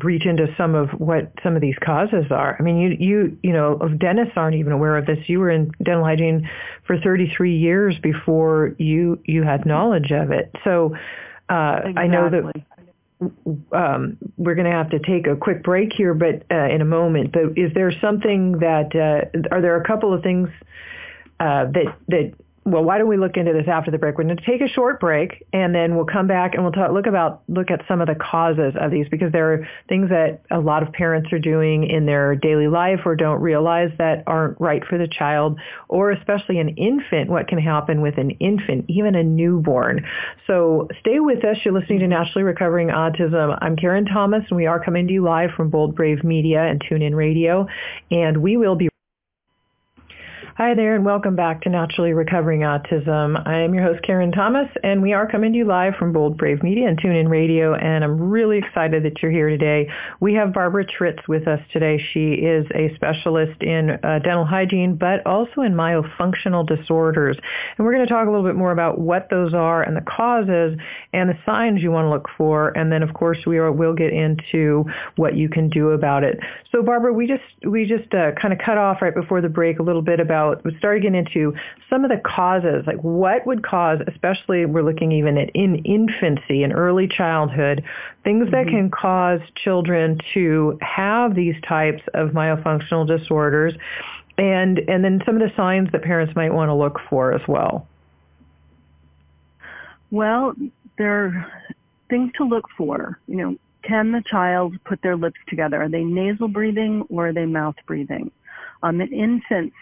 reach 0.03 0.25
into 0.25 0.47
some 0.57 0.75
of 0.75 0.91
what 0.91 1.33
some 1.43 1.57
of 1.57 1.61
these 1.61 1.75
causes 1.85 2.27
are. 2.31 2.57
I 2.59 2.63
mean, 2.63 2.77
you 2.77 2.97
you 2.99 3.39
you 3.43 3.53
know, 3.53 3.77
dentists 3.99 4.35
aren't 4.37 4.57
even 4.57 4.73
aware 4.73 4.97
of 4.97 5.07
this. 5.07 5.19
You 5.29 5.41
were 5.41 5.51
in 5.51 5.73
dental 5.83 6.05
hygiene 6.05 6.49
for 6.87 6.99
33 6.99 7.57
years 7.57 7.99
before 8.03 8.75
you 8.79 9.21
you 9.25 9.43
had 9.43 9.67
knowledge 9.67 10.13
of 10.13 10.31
it. 10.31 10.55
So 10.65 10.95
uh, 11.49 11.81
exactly. 11.85 12.03
I 12.03 12.07
know 12.07 12.31
that 12.31 12.65
um, 13.73 14.17
we're 14.37 14.55
going 14.55 14.71
to 14.71 14.77
have 14.77 14.91
to 14.91 14.99
take 14.99 15.27
a 15.27 15.37
quick 15.37 15.63
break 15.63 15.93
here, 15.93 16.15
but 16.15 16.45
uh, 16.51 16.69
in 16.69 16.81
a 16.81 16.85
moment. 16.85 17.33
But 17.33 17.57
is 17.57 17.73
there 17.75 17.93
something 18.01 18.53
that 18.61 18.95
uh, 18.95 19.55
are 19.55 19.61
there 19.61 19.81
a 19.81 19.87
couple 19.87 20.15
of 20.15 20.23
things 20.23 20.49
uh, 21.39 21.67
that 21.67 21.97
that 22.09 22.35
well, 22.71 22.85
why 22.85 22.99
don't 22.99 23.09
we 23.09 23.17
look 23.17 23.37
into 23.37 23.53
this 23.53 23.67
after 23.67 23.91
the 23.91 23.99
break? 23.99 24.17
We're 24.19 24.25
going 24.25 24.37
to 24.37 24.47
take 24.47 24.61
a 24.61 24.69
short 24.69 25.01
break, 25.01 25.47
and 25.53 25.75
then 25.75 25.97
we'll 25.97 26.05
come 26.05 26.27
back 26.27 26.55
and 26.55 26.63
we'll 26.63 26.73
talk, 26.73 26.93
look 26.93 27.07
about 27.07 27.43
look 27.49 27.71
at 27.71 27.83
some 27.89 28.01
of 28.01 28.07
the 28.07 28.15
causes 28.15 28.75
of 28.81 28.91
these 28.91 29.07
because 29.11 29.33
there 29.33 29.53
are 29.53 29.69
things 29.89 30.11
that 30.11 30.43
a 30.51 30.61
lot 30.61 30.83
of 30.83 30.93
parents 30.93 31.33
are 31.33 31.39
doing 31.39 31.89
in 31.89 32.07
their 32.07 32.37
daily 32.37 32.69
life 32.69 33.01
or 33.05 33.17
don't 33.17 33.41
realize 33.41 33.91
that 33.99 34.23
aren't 34.27 34.61
right 34.61 34.83
for 34.89 34.99
the 34.99 35.09
child, 35.09 35.59
or 35.89 36.11
especially 36.11 36.59
an 36.59 36.69
infant. 36.77 37.31
What 37.31 37.49
can 37.49 37.59
happen 37.59 38.03
with 38.03 38.19
an 38.19 38.31
infant, 38.33 38.85
even 38.89 39.15
a 39.15 39.25
newborn? 39.25 40.07
So 40.47 40.89
stay 41.01 41.21
with 41.21 41.45
us. 41.45 41.57
You're 41.65 41.75
listening 41.75 42.01
to 42.01 42.09
Naturally 42.09 42.45
Recovering 42.45 42.89
Autism. 42.89 43.59
I'm 43.61 43.77
Karen 43.77 44.05
Thomas, 44.05 44.45
and 44.51 44.57
we 44.57 44.67
are 44.67 44.83
coming 44.83 45.07
to 45.09 45.13
you 45.13 45.25
live 45.25 45.51
from 45.57 45.71
Bold 45.71 45.97
Brave 45.97 46.23
Media 46.23 46.63
and 46.63 46.81
TuneIn 46.81 47.15
Radio, 47.15 47.67
and 48.11 48.37
we 48.39 48.57
will 48.57 48.77
be 48.77 48.90
Hi 50.61 50.75
there, 50.75 50.95
and 50.95 51.07
welcome 51.07 51.37
back 51.37 51.63
to 51.63 51.71
Naturally 51.71 52.13
Recovering 52.13 52.61
Autism. 52.61 53.43
I 53.49 53.61
am 53.61 53.73
your 53.73 53.83
host, 53.83 54.03
Karen 54.03 54.31
Thomas, 54.31 54.69
and 54.83 55.01
we 55.01 55.15
are 55.15 55.27
coming 55.27 55.53
to 55.53 55.59
you 55.59 55.65
live 55.65 55.95
from 55.95 56.13
Bold 56.13 56.37
Brave 56.37 56.63
Media 56.63 56.87
and 56.87 57.01
TuneIn 57.01 57.31
Radio, 57.31 57.75
and 57.75 58.05
I'm 58.05 58.21
really 58.21 58.59
excited 58.59 59.03
that 59.05 59.23
you're 59.23 59.31
here 59.31 59.49
today. 59.49 59.89
We 60.21 60.35
have 60.35 60.53
Barbara 60.53 60.85
Tritz 60.85 61.27
with 61.27 61.49
us 61.49 61.61
today. 61.73 61.99
She 62.13 62.35
is 62.35 62.67
a 62.75 62.95
specialist 62.95 63.63
in 63.63 63.93
uh, 64.03 64.19
dental 64.19 64.45
hygiene, 64.45 64.97
but 64.97 65.27
also 65.27 65.63
in 65.63 65.73
myofunctional 65.73 66.67
disorders. 66.67 67.39
And 67.79 67.87
we're 67.87 67.95
going 67.95 68.07
to 68.07 68.13
talk 68.13 68.29
a 68.29 68.31
little 68.31 68.45
bit 68.45 68.55
more 68.55 68.71
about 68.71 68.99
what 68.99 69.29
those 69.31 69.55
are 69.55 69.83
and 69.83 69.97
the 69.97 70.03
causes 70.03 70.79
and 71.15 71.31
the 71.31 71.39
signs 71.47 71.83
you 71.83 71.91
want 71.91 72.05
to 72.05 72.11
look 72.11 72.29
for. 72.37 72.77
And 72.77 72.93
then, 72.93 73.03
of 73.03 73.15
course, 73.15 73.39
we 73.47 73.57
are, 73.57 73.73
will 73.73 73.95
get 73.95 74.13
into 74.13 74.85
what 75.17 75.35
you 75.35 75.49
can 75.49 75.71
do 75.71 75.93
about 75.93 76.23
it. 76.23 76.39
So, 76.71 76.83
Barbara, 76.83 77.15
we 77.15 77.27
just 77.27 77.45
we 77.67 77.87
just 77.87 78.13
uh, 78.13 78.33
kind 78.33 78.53
of 78.53 78.61
cut 78.63 78.77
off 78.77 79.01
right 79.01 79.15
before 79.15 79.41
the 79.41 79.49
break 79.49 79.79
a 79.79 79.83
little 79.83 80.03
bit 80.03 80.21
about 80.21 80.50
we 80.65 80.77
started 80.79 81.03
getting 81.03 81.19
into 81.19 81.55
some 81.89 82.05
of 82.05 82.11
the 82.11 82.21
causes, 82.25 82.85
like 82.87 83.03
what 83.03 83.47
would 83.47 83.63
cause, 83.63 84.01
especially 84.07 84.67
we're 84.67 84.83
looking 84.83 85.13
even 85.13 85.39
at 85.39 85.51
in 85.55 85.77
infancy 85.85 86.63
and 86.63 86.73
early 86.73 87.09
childhood, 87.09 87.85
things 88.25 88.45
mm-hmm. 88.45 88.53
that 88.53 88.67
can 88.67 88.91
cause 88.91 89.41
children 89.55 90.19
to 90.35 90.79
have 90.81 91.35
these 91.35 91.55
types 91.67 92.03
of 92.15 92.31
myofunctional 92.31 93.07
disorders, 93.07 93.75
and 94.39 94.79
and 94.89 95.05
then 95.05 95.23
some 95.25 95.37
of 95.37 95.43
the 95.43 95.55
signs 95.57 95.91
that 95.93 96.03
parents 96.03 96.35
might 96.35 96.53
want 96.53 96.69
to 96.69 96.75
look 96.75 96.99
for 97.09 97.33
as 97.33 97.43
well. 97.49 97.87
Well, 100.11 100.55
there 100.99 101.25
are 101.25 101.53
things 102.09 102.33
to 102.37 102.45
look 102.45 102.65
for. 102.77 103.19
You 103.27 103.37
know, 103.37 103.57
can 103.83 104.13
the 104.13 104.23
child 104.31 104.75
put 104.85 105.01
their 105.03 105.17
lips 105.17 105.39
together? 105.49 105.83
Are 105.83 105.89
they 105.89 106.05
nasal 106.05 106.49
breathing 106.49 107.05
or 107.09 107.29
are 107.29 107.33
they 107.33 107.47
mouth 107.47 107.77
breathing? 107.87 108.31
Um, 108.83 109.01
in 109.01 109.13
infants, 109.13 109.77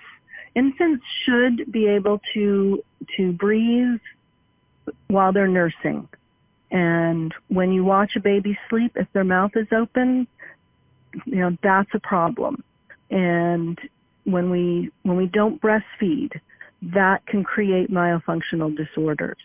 infants 0.54 1.04
should 1.24 1.70
be 1.70 1.86
able 1.86 2.20
to 2.34 2.82
to 3.16 3.32
breathe 3.32 4.00
while 5.08 5.32
they're 5.32 5.48
nursing. 5.48 6.08
And 6.70 7.34
when 7.48 7.72
you 7.72 7.84
watch 7.84 8.16
a 8.16 8.20
baby 8.20 8.58
sleep, 8.68 8.92
if 8.96 9.06
their 9.12 9.24
mouth 9.24 9.52
is 9.56 9.68
open, 9.72 10.26
you 11.24 11.36
know, 11.36 11.56
that's 11.62 11.90
a 11.94 12.00
problem. 12.00 12.62
And 13.10 13.78
when 14.24 14.50
we 14.50 14.90
when 15.02 15.16
we 15.16 15.26
don't 15.26 15.60
breastfeed, 15.60 16.32
that 16.82 17.26
can 17.26 17.42
create 17.42 17.90
myofunctional 17.90 18.76
disorders. 18.76 19.38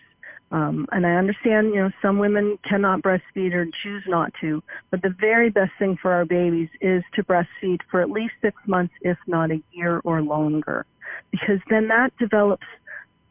Um, 0.52 0.86
and 0.92 1.04
I 1.04 1.16
understand, 1.16 1.68
you 1.68 1.80
know, 1.80 1.90
some 2.00 2.18
women 2.18 2.58
cannot 2.62 3.02
breastfeed 3.02 3.54
or 3.54 3.66
choose 3.82 4.04
not 4.06 4.32
to, 4.40 4.62
but 4.90 5.02
the 5.02 5.14
very 5.18 5.50
best 5.50 5.72
thing 5.80 5.96
for 6.00 6.12
our 6.12 6.24
babies 6.24 6.68
is 6.80 7.02
to 7.14 7.24
breastfeed 7.24 7.80
for 7.90 8.00
at 8.00 8.10
least 8.10 8.34
six 8.40 8.56
months, 8.66 8.94
if 9.00 9.18
not 9.26 9.50
a 9.50 9.60
year 9.72 10.00
or 10.04 10.22
longer, 10.22 10.86
because 11.30 11.60
then 11.70 11.88
that 11.88 12.16
develops 12.18 12.66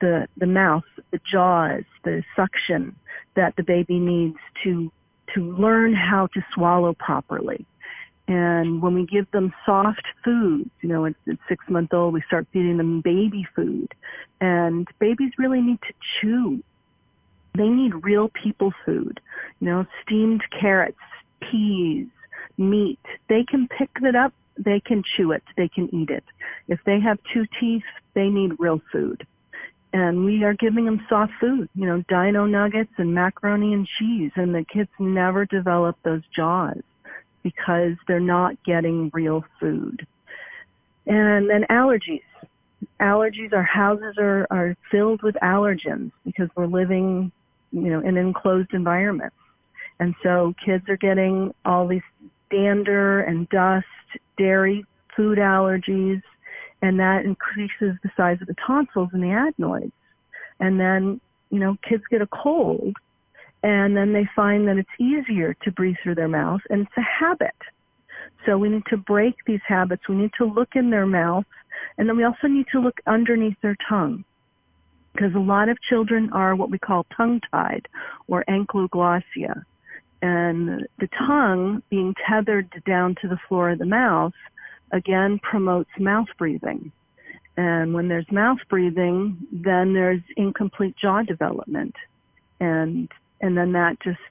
the 0.01 0.27
the 0.37 0.45
mouth, 0.45 0.83
the 1.11 1.19
jaws, 1.29 1.83
the 2.03 2.23
suction 2.35 2.95
that 3.35 3.55
the 3.55 3.63
baby 3.63 3.99
needs 3.99 4.37
to 4.63 4.91
to 5.33 5.41
learn 5.55 5.93
how 5.93 6.27
to 6.27 6.41
swallow 6.53 6.93
properly. 6.93 7.65
And 8.27 8.81
when 8.81 8.93
we 8.95 9.05
give 9.05 9.29
them 9.31 9.53
soft 9.65 10.05
foods, 10.23 10.69
you 10.81 10.87
know, 10.87 11.05
at, 11.05 11.15
at 11.27 11.37
six 11.49 11.65
month 11.69 11.93
old, 11.93 12.13
we 12.13 12.21
start 12.27 12.47
feeding 12.53 12.77
them 12.77 13.01
baby 13.01 13.45
food. 13.55 13.93
And 14.39 14.87
babies 14.99 15.31
really 15.37 15.61
need 15.61 15.79
to 15.81 15.93
chew 16.19 16.63
they 17.55 17.67
need 17.67 18.03
real 18.03 18.29
people 18.29 18.73
food, 18.85 19.19
you 19.59 19.67
know, 19.67 19.85
steamed 20.03 20.43
carrots, 20.59 20.97
peas, 21.39 22.07
meat. 22.57 22.99
They 23.29 23.43
can 23.43 23.67
pick 23.67 23.89
that 24.01 24.15
up, 24.15 24.33
they 24.57 24.79
can 24.79 25.03
chew 25.15 25.31
it, 25.31 25.43
they 25.57 25.67
can 25.67 25.93
eat 25.93 26.10
it. 26.10 26.24
If 26.67 26.79
they 26.86 27.00
have 27.00 27.19
two 27.33 27.45
teeth, 27.60 27.83
they 28.13 28.29
need 28.29 28.53
real 28.60 28.81
food. 28.91 29.25
And 29.93 30.25
we 30.25 30.43
are 30.43 30.53
giving 30.53 30.86
them 30.86 31.05
soft 31.07 31.33
food, 31.39 31.69
you 31.75 31.86
know, 31.86 32.03
dino 32.10 32.45
nuggets 32.45 32.91
and 32.98 33.13
macaroni 33.13 33.74
and 33.74 33.88
cheese, 34.00 34.31
and 34.36 34.53
the 34.53 34.65
kids 34.65 34.89
never 35.00 35.45
develop 35.45 35.98
those 36.03 36.24
jaws 36.36 36.81
because 37.43 37.93
they're 38.07 38.19
not 38.19 38.62
getting 38.63 39.12
real 39.13 39.43
food. 39.60 40.07
And 41.05 41.50
then 41.50 41.65
allergies. 41.69 42.24
Allergies, 43.00 43.53
our 43.53 43.63
houses 43.63 44.15
are, 44.17 44.48
are 44.50 44.75
filled 44.89 45.22
with 45.22 45.36
allergens 45.36 46.12
because 46.25 46.50
we're 46.55 46.65
living 46.65 47.31
you 47.74 47.89
know, 47.89 48.00
in 48.00 48.17
enclosed 48.17 48.74
environments. 48.74 49.36
And 50.00 50.15
so 50.24 50.53
kids 50.63 50.88
are 50.89 50.98
getting 50.98 51.53
all 51.65 51.88
these 51.88 52.01
dander 52.53 53.22
and 53.22 53.50
dust, 53.50 53.86
dairy, 54.38 54.86
food 55.15 55.38
allergies, 55.38 56.22
and 56.81 57.00
that 57.00 57.25
increases 57.25 57.98
the 58.03 58.12
size 58.15 58.38
of 58.41 58.48
the 58.48 58.55
tonsils 58.65 59.10
and 59.13 59.24
the 59.24 59.31
adenoids. 59.31 59.93
And 60.60 60.79
then, 60.79 61.19
you 61.50 61.60
know, 61.60 61.77
kids 61.88 62.03
get 62.12 62.22
a 62.22 62.27
cold 62.27 62.95
and 63.63 63.95
then 63.95 64.12
they 64.12 64.27
find 64.36 64.67
that 64.67 64.77
it's 64.77 64.89
easier 65.00 65.55
to 65.63 65.72
breathe 65.72 65.95
through 66.03 66.15
their 66.15 66.27
mouth 66.27 66.60
and 66.69 66.81
it's 66.81 66.98
a 66.98 67.24
habit. 67.24 67.55
So 68.45 68.57
we 68.57 68.69
need 68.69 68.83
to 68.89 68.98
break 68.98 69.36
these 69.48 69.62
habits. 69.65 70.03
We 70.10 70.15
need 70.15 70.31
to 70.38 70.45
look 70.45 70.75
in 70.75 70.89
their 70.89 71.05
mouth 71.05 71.45
and 71.98 72.07
then 72.07 72.17
we 72.17 72.25
also 72.25 72.48
need 72.48 72.65
to 72.74 72.79
look 72.79 73.00
underneath 73.07 73.55
their 73.62 73.77
tongue 73.88 74.25
because 75.13 75.33
a 75.36 75.39
lot 75.39 75.69
of 75.69 75.77
children 75.81 76.29
are 76.33 76.55
what 76.55 76.72
we 76.72 76.79
call 76.79 77.05
tongue-tied 77.15 77.88
or 78.27 78.43
ankyloglossia. 78.50 79.63
And 80.24 80.88
the 81.00 81.10
tongue 81.27 81.84
being 81.89 82.15
tethered 82.25 82.82
down 82.86 83.15
to 83.22 83.27
the 83.27 83.38
floor 83.50 83.72
of 83.72 83.80
the 83.80 83.86
mouth 83.86 84.32
again 84.94 85.38
promotes 85.39 85.89
mouth 86.00 86.30
breathing. 86.38 86.94
And 87.58 87.94
when 87.94 88.08
there's 88.08 88.32
mouth 88.32 88.60
breathing, 88.70 89.38
then 89.51 89.94
there's 89.94 90.22
incomplete 90.38 90.96
jaw 90.96 91.24
development. 91.24 91.96
And 92.62 93.10
and 93.42 93.58
then 93.58 93.74
that 93.74 94.00
just 94.01 94.22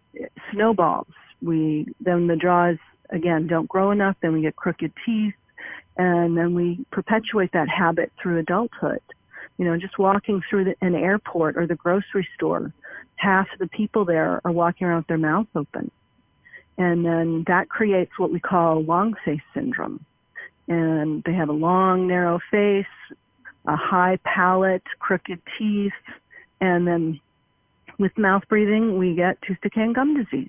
snowballs. 0.51 1.13
We 1.43 1.87
then 2.01 2.27
the 2.27 2.37
jaws 2.37 2.79
again 3.11 3.47
don't 3.47 3.69
grow 3.69 3.91
enough, 3.91 4.17
then 4.23 4.33
we 4.33 4.41
get 4.41 4.57
crooked 4.57 4.95
teeth, 5.05 5.35
and 5.99 6.39
then 6.39 6.55
we 6.55 6.87
perpetuate 6.91 7.53
that 7.53 7.69
habit 7.69 8.11
through 8.21 8.39
adulthood. 8.39 9.03
You 9.59 9.67
know, 9.67 9.77
just 9.77 9.99
walking 9.99 10.41
through 10.49 10.65
the, 10.65 10.75
an 10.81 10.95
airport 10.95 11.59
or 11.59 11.67
the 11.67 11.75
grocery 11.75 12.27
store, 12.35 12.73
half 13.23 13.47
the 13.61 13.69
people 13.69 14.05
there 14.05 14.41
are 14.45 14.50
walking 14.50 14.87
around 14.87 14.99
with 14.99 15.07
their 15.07 15.19
mouth 15.19 15.47
open. 15.55 15.91
And 16.76 17.05
then 17.05 17.45
that 17.47 17.69
creates 17.69 18.11
what 18.19 18.33
we 18.33 18.41
call 18.41 18.83
long 18.83 19.14
face 19.25 19.41
syndrome. 19.55 20.05
And 20.67 21.23
they 21.25 21.33
have 21.35 21.49
a 21.49 21.52
long, 21.52 22.09
narrow 22.09 22.41
face, 22.50 22.87
a 23.67 23.76
high 23.76 24.19
palate, 24.25 24.83
crooked 24.99 25.41
teeth, 25.57 25.93
and 26.61 26.87
then 26.87 27.21
with 27.99 28.17
mouth 28.19 28.43
breathing, 28.49 28.99
we 28.99 29.14
get 29.14 29.41
tooth 29.43 29.59
decay 29.62 29.83
and 29.83 29.95
gum 29.95 30.17
disease. 30.17 30.49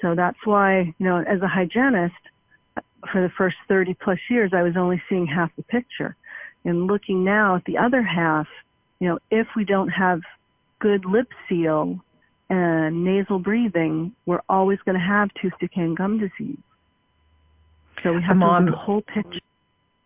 So 0.00 0.14
that's 0.14 0.38
why, 0.44 0.94
you 0.98 1.06
know, 1.06 1.18
as 1.18 1.40
a 1.42 1.48
hygienist, 1.48 2.14
for 3.10 3.20
the 3.20 3.30
first 3.30 3.56
30 3.68 3.94
plus 3.94 4.18
years, 4.30 4.52
I 4.54 4.62
was 4.62 4.76
only 4.76 5.02
seeing 5.08 5.26
half 5.26 5.50
the 5.56 5.62
picture 5.64 6.16
and 6.64 6.86
looking 6.86 7.24
now 7.24 7.56
at 7.56 7.64
the 7.64 7.78
other 7.78 8.02
half, 8.02 8.46
you 9.00 9.08
know, 9.08 9.18
if 9.30 9.48
we 9.56 9.64
don't 9.64 9.88
have 9.88 10.20
good 10.80 11.04
lip 11.04 11.28
seal 11.48 11.98
and 12.50 13.04
nasal 13.04 13.38
breathing, 13.38 14.12
we're 14.26 14.42
always 14.48 14.78
going 14.84 14.98
to 14.98 15.04
have 15.04 15.30
tooth 15.40 15.52
decay 15.60 15.82
and 15.82 15.96
gum 15.96 16.18
disease. 16.18 16.58
So 18.02 18.12
we 18.12 18.22
have 18.22 18.38
to 18.38 18.46
look 18.46 18.60
at 18.60 18.66
the 18.66 18.76
whole 18.76 19.02
picture. 19.02 19.40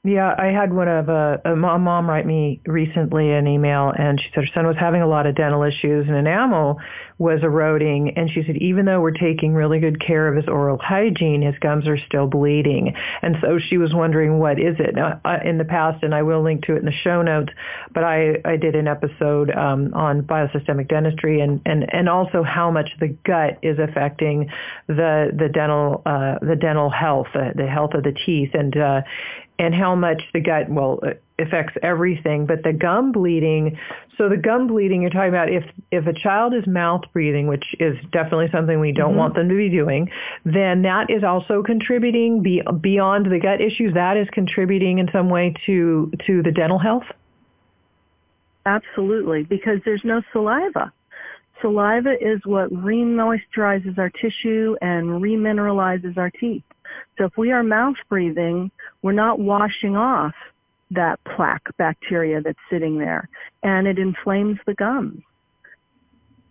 Yeah, 0.08 0.34
I 0.38 0.46
had 0.46 0.72
one 0.72 0.88
of 0.88 1.10
a, 1.10 1.38
a 1.44 1.54
mom 1.54 2.08
write 2.08 2.24
me 2.24 2.62
recently 2.64 3.30
an 3.30 3.46
email, 3.46 3.92
and 3.94 4.18
she 4.18 4.26
said 4.34 4.44
her 4.44 4.50
son 4.54 4.66
was 4.66 4.76
having 4.80 5.02
a 5.02 5.06
lot 5.06 5.26
of 5.26 5.34
dental 5.34 5.62
issues, 5.62 6.06
and 6.08 6.16
enamel 6.16 6.78
was 7.18 7.40
eroding. 7.42 8.16
And 8.16 8.30
she 8.30 8.42
said 8.46 8.56
even 8.56 8.86
though 8.86 9.02
we're 9.02 9.10
taking 9.10 9.52
really 9.52 9.80
good 9.80 10.00
care 10.00 10.26
of 10.28 10.36
his 10.36 10.48
oral 10.48 10.78
hygiene, 10.78 11.42
his 11.42 11.56
gums 11.60 11.86
are 11.86 11.98
still 12.06 12.26
bleeding. 12.26 12.94
And 13.20 13.36
so 13.42 13.58
she 13.58 13.76
was 13.76 13.92
wondering 13.92 14.38
what 14.38 14.58
is 14.58 14.76
it 14.78 14.94
now, 14.94 15.20
uh, 15.26 15.40
in 15.44 15.58
the 15.58 15.64
past, 15.66 16.02
and 16.02 16.14
I 16.14 16.22
will 16.22 16.42
link 16.42 16.64
to 16.66 16.76
it 16.76 16.78
in 16.78 16.86
the 16.86 16.92
show 17.04 17.20
notes. 17.20 17.52
But 17.92 18.04
I 18.04 18.36
I 18.46 18.56
did 18.56 18.76
an 18.76 18.88
episode 18.88 19.50
um, 19.50 19.92
on 19.92 20.22
biosystemic 20.22 20.88
dentistry, 20.88 21.42
and 21.42 21.60
and 21.66 21.84
and 21.92 22.08
also 22.08 22.42
how 22.42 22.70
much 22.70 22.88
the 22.98 23.08
gut 23.26 23.58
is 23.60 23.78
affecting 23.78 24.48
the 24.86 25.32
the 25.36 25.50
dental 25.52 26.00
uh, 26.06 26.38
the 26.40 26.56
dental 26.56 26.88
health, 26.88 27.28
uh, 27.34 27.50
the 27.54 27.66
health 27.66 27.92
of 27.92 28.04
the 28.04 28.12
teeth, 28.24 28.52
and 28.54 28.74
uh, 28.74 29.02
and 29.58 29.74
how 29.74 29.94
much 29.94 30.22
the 30.32 30.40
gut 30.40 30.68
well 30.68 31.00
affects 31.38 31.74
everything 31.82 32.46
but 32.46 32.62
the 32.62 32.72
gum 32.72 33.12
bleeding 33.12 33.78
so 34.16 34.28
the 34.28 34.36
gum 34.36 34.66
bleeding 34.66 35.02
you're 35.02 35.10
talking 35.10 35.28
about 35.28 35.48
if 35.50 35.64
if 35.92 36.06
a 36.06 36.12
child 36.12 36.52
is 36.52 36.66
mouth 36.66 37.02
breathing 37.12 37.46
which 37.46 37.64
is 37.78 37.96
definitely 38.12 38.48
something 38.50 38.80
we 38.80 38.92
don't 38.92 39.10
mm-hmm. 39.10 39.18
want 39.18 39.34
them 39.34 39.48
to 39.48 39.54
be 39.54 39.68
doing 39.68 40.10
then 40.44 40.82
that 40.82 41.10
is 41.10 41.22
also 41.22 41.62
contributing 41.62 42.42
be, 42.42 42.62
beyond 42.80 43.26
the 43.26 43.38
gut 43.38 43.60
issues. 43.60 43.94
That 43.94 44.16
is 44.16 44.28
contributing 44.32 44.98
in 44.98 45.08
some 45.12 45.28
way 45.28 45.54
to 45.66 46.10
to 46.26 46.42
the 46.42 46.52
dental 46.52 46.78
health. 46.78 47.04
Absolutely 48.66 49.44
because 49.44 49.78
there's 49.84 50.04
no 50.04 50.22
saliva. 50.32 50.92
Saliva 51.60 52.12
is 52.20 52.40
what 52.44 52.70
remoisturizes 52.70 53.98
our 53.98 54.10
tissue 54.10 54.76
and 54.80 55.20
remineralizes 55.20 56.16
our 56.16 56.30
teeth 56.30 56.62
so 57.16 57.24
if 57.24 57.36
we 57.36 57.50
are 57.52 57.62
mouth 57.62 57.96
breathing, 58.08 58.70
we're 59.02 59.12
not 59.12 59.38
washing 59.38 59.96
off 59.96 60.34
that 60.90 61.22
plaque 61.24 61.68
bacteria 61.76 62.40
that's 62.40 62.58
sitting 62.70 62.98
there 62.98 63.28
and 63.62 63.86
it 63.86 63.98
inflames 63.98 64.58
the 64.66 64.74
gums. 64.74 65.22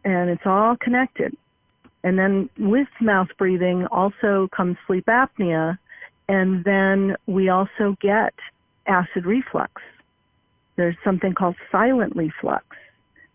And 0.03 0.29
it's 0.29 0.45
all 0.45 0.77
connected. 0.77 1.35
And 2.03 2.17
then 2.17 2.49
with 2.57 2.87
mouth 3.01 3.29
breathing 3.37 3.85
also 3.87 4.47
comes 4.55 4.77
sleep 4.85 5.05
apnea 5.07 5.77
and 6.29 6.63
then 6.63 7.15
we 7.25 7.49
also 7.49 7.97
get 8.01 8.33
acid 8.85 9.25
reflux. 9.25 9.81
There's 10.75 10.95
something 11.03 11.33
called 11.33 11.55
silent 11.71 12.15
reflux 12.15 12.65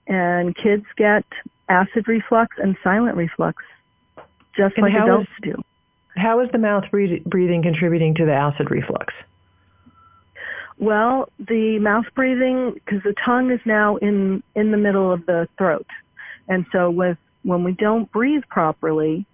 and 0.07 0.55
kids 0.55 0.85
get 0.97 1.25
acid 1.69 2.07
reflux 2.07 2.57
and 2.59 2.77
silent 2.83 3.17
reflux 3.17 3.63
just 4.57 4.77
and 4.77 4.85
like 4.85 4.95
adults 4.95 5.29
is, 5.43 5.53
do. 5.55 5.63
How 6.17 6.41
is 6.41 6.51
the 6.53 6.59
mouth 6.59 6.85
breathing 6.91 7.63
contributing 7.63 8.15
to 8.17 8.27
the 8.27 8.35
acid 8.35 8.71
reflux? 8.71 9.15
Well, 10.79 11.29
the 11.39 11.79
mouth 11.79 12.07
breathing, 12.15 12.73
because 12.73 13.03
the 13.03 13.15
tongue 13.25 13.51
is 13.51 13.61
now 13.65 13.97
in 13.97 14.43
in 14.55 14.73
the 14.73 14.77
middle 14.77 15.13
of 15.13 15.25
the 15.27 15.49
throat, 15.57 15.87
and 16.49 16.67
so 16.73 16.91
with 16.91 17.19
when 17.45 17.65
we 17.65 17.73
don't 17.73 18.11
breathe 18.11 18.43
properly, 18.49 19.25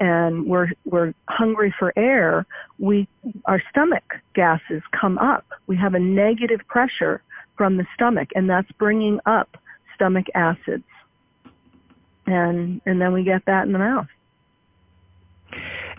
and 0.00 0.46
we're 0.46 0.68
we're 0.84 1.14
hungry 1.28 1.74
for 1.78 1.92
air, 1.96 2.46
we 2.78 3.06
our 3.44 3.62
stomach 3.70 4.14
gases 4.34 4.82
come 4.92 5.18
up. 5.18 5.44
We 5.66 5.76
have 5.76 5.94
a 5.94 5.98
negative 5.98 6.60
pressure 6.68 7.22
from 7.56 7.76
the 7.76 7.86
stomach, 7.94 8.30
and 8.34 8.48
that's 8.48 8.70
bringing 8.72 9.20
up 9.26 9.56
stomach 9.94 10.26
acids, 10.34 10.84
and 12.26 12.80
and 12.86 13.00
then 13.00 13.12
we 13.12 13.24
get 13.24 13.44
that 13.46 13.66
in 13.66 13.72
the 13.72 13.78
mouth. 13.78 14.08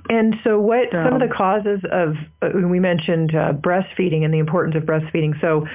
And 0.10 0.36
so, 0.44 0.60
what 0.60 0.88
some 0.92 1.14
of 1.14 1.20
the 1.20 1.34
causes 1.34 1.82
of 1.92 2.16
uh, 2.42 2.68
we 2.68 2.80
mentioned 2.80 3.36
uh, 3.36 3.54
breastfeeding 3.54 4.26
and 4.26 4.34
the 4.34 4.40
importance 4.40 4.76
of 4.76 4.84
breastfeeding. 4.84 5.40
So, 5.40 5.68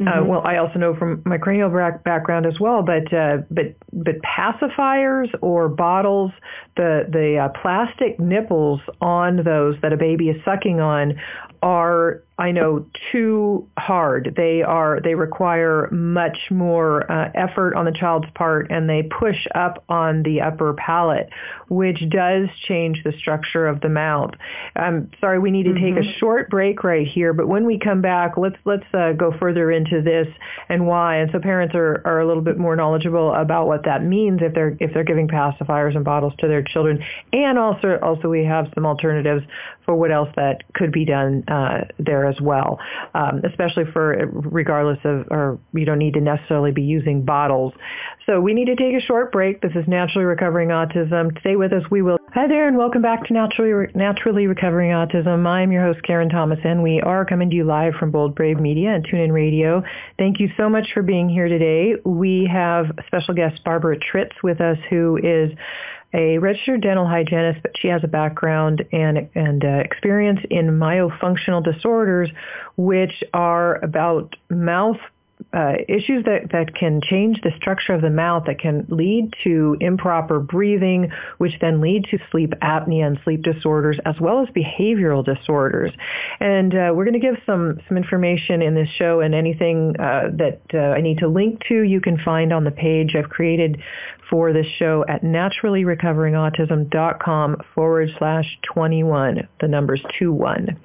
uh, 0.00 0.02
mm-hmm. 0.02 0.28
well, 0.28 0.42
I 0.44 0.58
also 0.58 0.78
know 0.78 0.94
from 0.94 1.22
my 1.24 1.38
cranial 1.38 1.70
background 2.04 2.44
as 2.44 2.60
well, 2.60 2.82
but 2.82 3.12
uh, 3.12 3.38
but 3.50 3.74
but 3.92 4.16
pacifiers 4.22 5.28
or 5.40 5.68
bottles, 5.68 6.32
the 6.76 7.06
the 7.10 7.38
uh, 7.38 7.60
plastic 7.60 8.20
nipples 8.20 8.80
on 9.00 9.42
those 9.42 9.76
that 9.80 9.92
a 9.94 9.96
baby 9.96 10.28
is 10.28 10.36
sucking 10.44 10.80
on 10.80 11.18
are 11.62 12.22
I 12.38 12.52
know 12.52 12.86
too 13.10 13.68
hard. 13.76 14.34
They 14.36 14.62
are 14.62 15.00
they 15.02 15.16
require 15.16 15.88
much 15.90 16.38
more 16.50 17.10
uh, 17.10 17.32
effort 17.34 17.74
on 17.74 17.84
the 17.84 17.90
child's 17.90 18.28
part, 18.36 18.70
and 18.70 18.88
they 18.88 19.02
push 19.02 19.46
up 19.56 19.82
on 19.88 20.22
the 20.22 20.42
upper 20.42 20.74
palate, 20.74 21.30
which 21.68 21.98
does 22.08 22.48
change 22.68 23.02
the 23.02 23.12
structure 23.18 23.66
of 23.66 23.80
the 23.80 23.88
mouth. 23.88 24.34
I'm 24.76 25.10
sorry, 25.20 25.40
we 25.40 25.50
need 25.50 25.64
to 25.64 25.70
mm-hmm. 25.70 25.84
take 25.84 25.96
a 25.96 26.06
mm-hmm. 26.06 26.18
short 26.20 26.48
break 26.48 26.84
right 26.84 27.06
here, 27.06 27.32
but 27.32 27.48
when 27.48 27.66
we 27.66 27.76
come 27.76 28.02
back, 28.02 28.36
let's 28.36 28.56
let's 28.64 28.86
uh, 28.94 29.14
go 29.14 29.36
further 29.36 29.72
into 29.72 30.00
this 30.00 30.28
and 30.68 30.86
why. 30.86 31.16
And 31.16 31.32
so 31.32 31.40
parents 31.40 31.74
are, 31.74 32.02
are 32.04 32.20
a 32.20 32.26
little 32.26 32.42
bit 32.42 32.56
more 32.56 32.76
knowledgeable 32.76 33.34
about 33.34 33.66
what 33.66 33.84
that 33.86 34.04
means 34.04 34.42
if 34.42 34.54
they're 34.54 34.76
if 34.78 34.94
they're 34.94 35.02
giving 35.02 35.26
pacifiers 35.26 35.96
and 35.96 36.04
bottles 36.04 36.34
to 36.38 36.46
their 36.46 36.62
children, 36.62 37.02
and 37.32 37.58
also 37.58 37.98
also 38.00 38.28
we 38.28 38.44
have 38.44 38.70
some 38.76 38.86
alternatives 38.86 39.44
for 39.84 39.96
what 39.96 40.12
else 40.12 40.28
that 40.36 40.62
could 40.74 40.92
be 40.92 41.04
done 41.04 41.42
uh, 41.48 41.84
there 41.98 42.27
as 42.28 42.40
well, 42.40 42.78
um, 43.14 43.40
especially 43.44 43.84
for 43.92 44.30
regardless 44.32 44.98
of, 45.04 45.26
or 45.30 45.58
you 45.72 45.84
don't 45.84 45.98
need 45.98 46.14
to 46.14 46.20
necessarily 46.20 46.72
be 46.72 46.82
using 46.82 47.24
bottles. 47.24 47.72
So 48.26 48.40
we 48.40 48.52
need 48.52 48.66
to 48.66 48.76
take 48.76 48.94
a 48.94 49.00
short 49.00 49.32
break. 49.32 49.62
This 49.62 49.72
is 49.74 49.88
Naturally 49.88 50.26
Recovering 50.26 50.68
Autism. 50.68 51.38
Stay 51.40 51.56
with 51.56 51.72
us. 51.72 51.82
We 51.90 52.02
will. 52.02 52.18
Hi 52.34 52.46
there 52.46 52.68
and 52.68 52.76
welcome 52.76 53.00
back 53.00 53.26
to 53.26 53.32
Naturally, 53.32 53.90
Naturally 53.94 54.46
Recovering 54.46 54.90
Autism. 54.90 55.46
I'm 55.46 55.72
your 55.72 55.82
host, 55.82 56.04
Karen 56.04 56.28
Thomas, 56.28 56.58
and 56.62 56.82
we 56.82 57.00
are 57.00 57.24
coming 57.24 57.48
to 57.48 57.56
you 57.56 57.64
live 57.64 57.94
from 57.98 58.10
Bold 58.10 58.34
Brave 58.34 58.60
Media 58.60 58.94
and 58.94 59.06
TuneIn 59.06 59.32
Radio. 59.32 59.82
Thank 60.18 60.38
you 60.38 60.50
so 60.58 60.68
much 60.68 60.88
for 60.92 61.02
being 61.02 61.30
here 61.30 61.48
today. 61.48 61.94
We 62.04 62.48
have 62.52 62.86
special 63.06 63.32
guest 63.32 63.64
Barbara 63.64 63.96
Tritz 63.98 64.32
with 64.42 64.60
us, 64.60 64.76
who 64.90 65.16
is 65.16 65.50
a 66.14 66.38
registered 66.38 66.82
dental 66.82 67.06
hygienist, 67.06 67.60
but 67.62 67.72
she 67.78 67.88
has 67.88 68.02
a 68.02 68.08
background 68.08 68.84
and, 68.92 69.28
and 69.34 69.64
uh, 69.64 69.68
experience 69.84 70.40
in 70.50 70.78
myofunctional 70.78 71.62
disorders, 71.62 72.30
which 72.76 73.22
are 73.34 73.76
about 73.84 74.34
mouth 74.48 74.98
uh, 75.52 75.74
issues 75.88 76.24
that, 76.24 76.50
that 76.52 76.74
can 76.74 77.00
change 77.00 77.40
the 77.42 77.50
structure 77.56 77.94
of 77.94 78.02
the 78.02 78.10
mouth 78.10 78.44
that 78.46 78.58
can 78.58 78.86
lead 78.88 79.32
to 79.44 79.76
improper 79.80 80.40
breathing, 80.40 81.10
which 81.38 81.52
then 81.60 81.80
lead 81.80 82.04
to 82.10 82.18
sleep 82.30 82.52
apnea 82.62 83.06
and 83.06 83.18
sleep 83.24 83.42
disorders, 83.42 83.98
as 84.04 84.14
well 84.20 84.42
as 84.42 84.48
behavioral 84.50 85.24
disorders. 85.24 85.90
And 86.40 86.74
uh, 86.74 86.92
we're 86.94 87.04
going 87.04 87.20
to 87.20 87.20
give 87.20 87.36
some, 87.46 87.80
some 87.88 87.96
information 87.96 88.62
in 88.62 88.74
this 88.74 88.88
show 88.98 89.20
and 89.20 89.34
anything 89.34 89.94
uh, 89.98 90.28
that 90.34 90.60
uh, 90.74 90.78
I 90.78 91.00
need 91.00 91.18
to 91.18 91.28
link 91.28 91.62
to, 91.68 91.82
you 91.82 92.00
can 92.00 92.18
find 92.18 92.52
on 92.52 92.64
the 92.64 92.70
page 92.70 93.14
I've 93.14 93.30
created 93.30 93.80
for 94.28 94.52
this 94.52 94.66
show 94.78 95.06
at 95.08 95.22
naturallyrecoveringautism.com 95.22 97.56
forward 97.74 98.10
slash 98.18 98.58
21. 98.74 99.48
The 99.60 99.68
number's 99.68 100.02
21. 100.18 100.78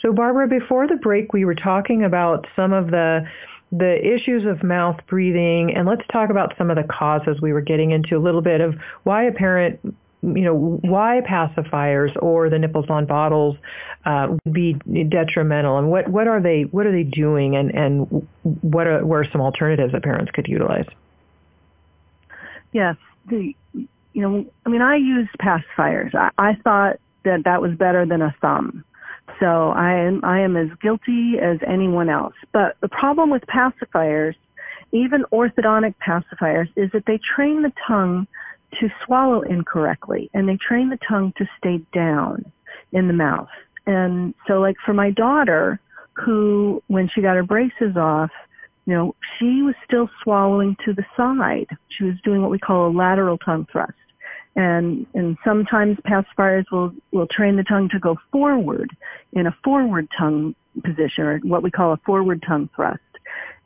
So 0.00 0.12
Barbara, 0.12 0.48
before 0.48 0.86
the 0.86 0.96
break, 0.96 1.32
we 1.32 1.46
were 1.46 1.54
talking 1.54 2.04
about 2.04 2.46
some 2.54 2.74
of 2.74 2.90
the 2.90 3.24
the 3.72 3.98
issues 4.04 4.44
of 4.46 4.62
mouth 4.62 5.00
breathing, 5.06 5.74
and 5.74 5.86
let's 5.86 6.02
talk 6.12 6.30
about 6.30 6.54
some 6.58 6.70
of 6.70 6.76
the 6.76 6.82
causes. 6.82 7.40
We 7.40 7.52
were 7.52 7.60
getting 7.60 7.92
into 7.92 8.16
a 8.16 8.20
little 8.20 8.42
bit 8.42 8.60
of 8.60 8.74
why 9.04 9.24
a 9.24 9.32
parent, 9.32 9.78
you 10.22 10.42
know, 10.42 10.78
why 10.82 11.20
pacifiers 11.26 12.10
or 12.20 12.50
the 12.50 12.58
nipples 12.58 12.86
on 12.88 13.06
bottles 13.06 13.56
uh, 14.04 14.28
would 14.44 14.52
be 14.52 14.74
detrimental, 15.08 15.78
and 15.78 15.90
what 15.90 16.08
what 16.08 16.26
are 16.26 16.40
they 16.40 16.62
what 16.62 16.86
are 16.86 16.92
they 16.92 17.04
doing, 17.04 17.54
and 17.54 17.70
and 17.74 18.28
what 18.42 18.86
are 18.86 19.04
what 19.04 19.16
are 19.16 19.30
some 19.30 19.40
alternatives 19.40 19.92
that 19.92 20.02
parents 20.02 20.30
could 20.32 20.48
utilize? 20.48 20.86
Yes, 22.72 22.96
the 23.28 23.54
you 24.12 24.22
know, 24.22 24.44
I 24.66 24.68
mean, 24.68 24.82
I 24.82 24.96
used 24.96 25.30
pacifiers. 25.40 26.14
I, 26.14 26.30
I 26.36 26.54
thought 26.64 26.96
that 27.24 27.44
that 27.44 27.62
was 27.62 27.72
better 27.76 28.06
than 28.06 28.22
a 28.22 28.34
thumb. 28.40 28.84
So 29.38 29.70
I 29.70 29.94
am, 29.94 30.24
I 30.24 30.40
am 30.40 30.56
as 30.56 30.68
guilty 30.80 31.38
as 31.40 31.58
anyone 31.66 32.08
else. 32.08 32.34
But 32.52 32.76
the 32.80 32.88
problem 32.88 33.30
with 33.30 33.42
pacifiers, 33.46 34.34
even 34.92 35.24
orthodontic 35.32 35.94
pacifiers, 36.04 36.68
is 36.76 36.90
that 36.92 37.06
they 37.06 37.18
train 37.18 37.62
the 37.62 37.72
tongue 37.86 38.26
to 38.78 38.90
swallow 39.04 39.42
incorrectly 39.42 40.30
and 40.32 40.48
they 40.48 40.56
train 40.56 40.90
the 40.90 40.98
tongue 41.08 41.32
to 41.38 41.48
stay 41.58 41.78
down 41.92 42.50
in 42.92 43.06
the 43.08 43.12
mouth. 43.12 43.48
And 43.86 44.34
so 44.46 44.60
like 44.60 44.76
for 44.84 44.94
my 44.94 45.10
daughter, 45.10 45.80
who 46.14 46.82
when 46.88 47.08
she 47.08 47.22
got 47.22 47.36
her 47.36 47.42
braces 47.42 47.96
off, 47.96 48.30
you 48.86 48.94
know, 48.94 49.14
she 49.38 49.62
was 49.62 49.74
still 49.84 50.08
swallowing 50.22 50.76
to 50.84 50.92
the 50.92 51.04
side. 51.16 51.66
She 51.88 52.04
was 52.04 52.14
doing 52.22 52.42
what 52.42 52.50
we 52.50 52.58
call 52.58 52.88
a 52.88 52.92
lateral 52.92 53.38
tongue 53.38 53.66
thrust 53.70 53.92
and 54.56 55.06
and 55.14 55.36
sometimes 55.44 55.96
pacifiers 56.06 56.64
will 56.72 56.92
will 57.12 57.26
train 57.26 57.56
the 57.56 57.64
tongue 57.64 57.88
to 57.90 57.98
go 57.98 58.18
forward 58.32 58.90
in 59.32 59.46
a 59.46 59.56
forward 59.62 60.08
tongue 60.16 60.54
position 60.84 61.24
or 61.24 61.38
what 61.38 61.62
we 61.62 61.70
call 61.70 61.92
a 61.92 61.96
forward 61.98 62.42
tongue 62.46 62.68
thrust. 62.74 63.00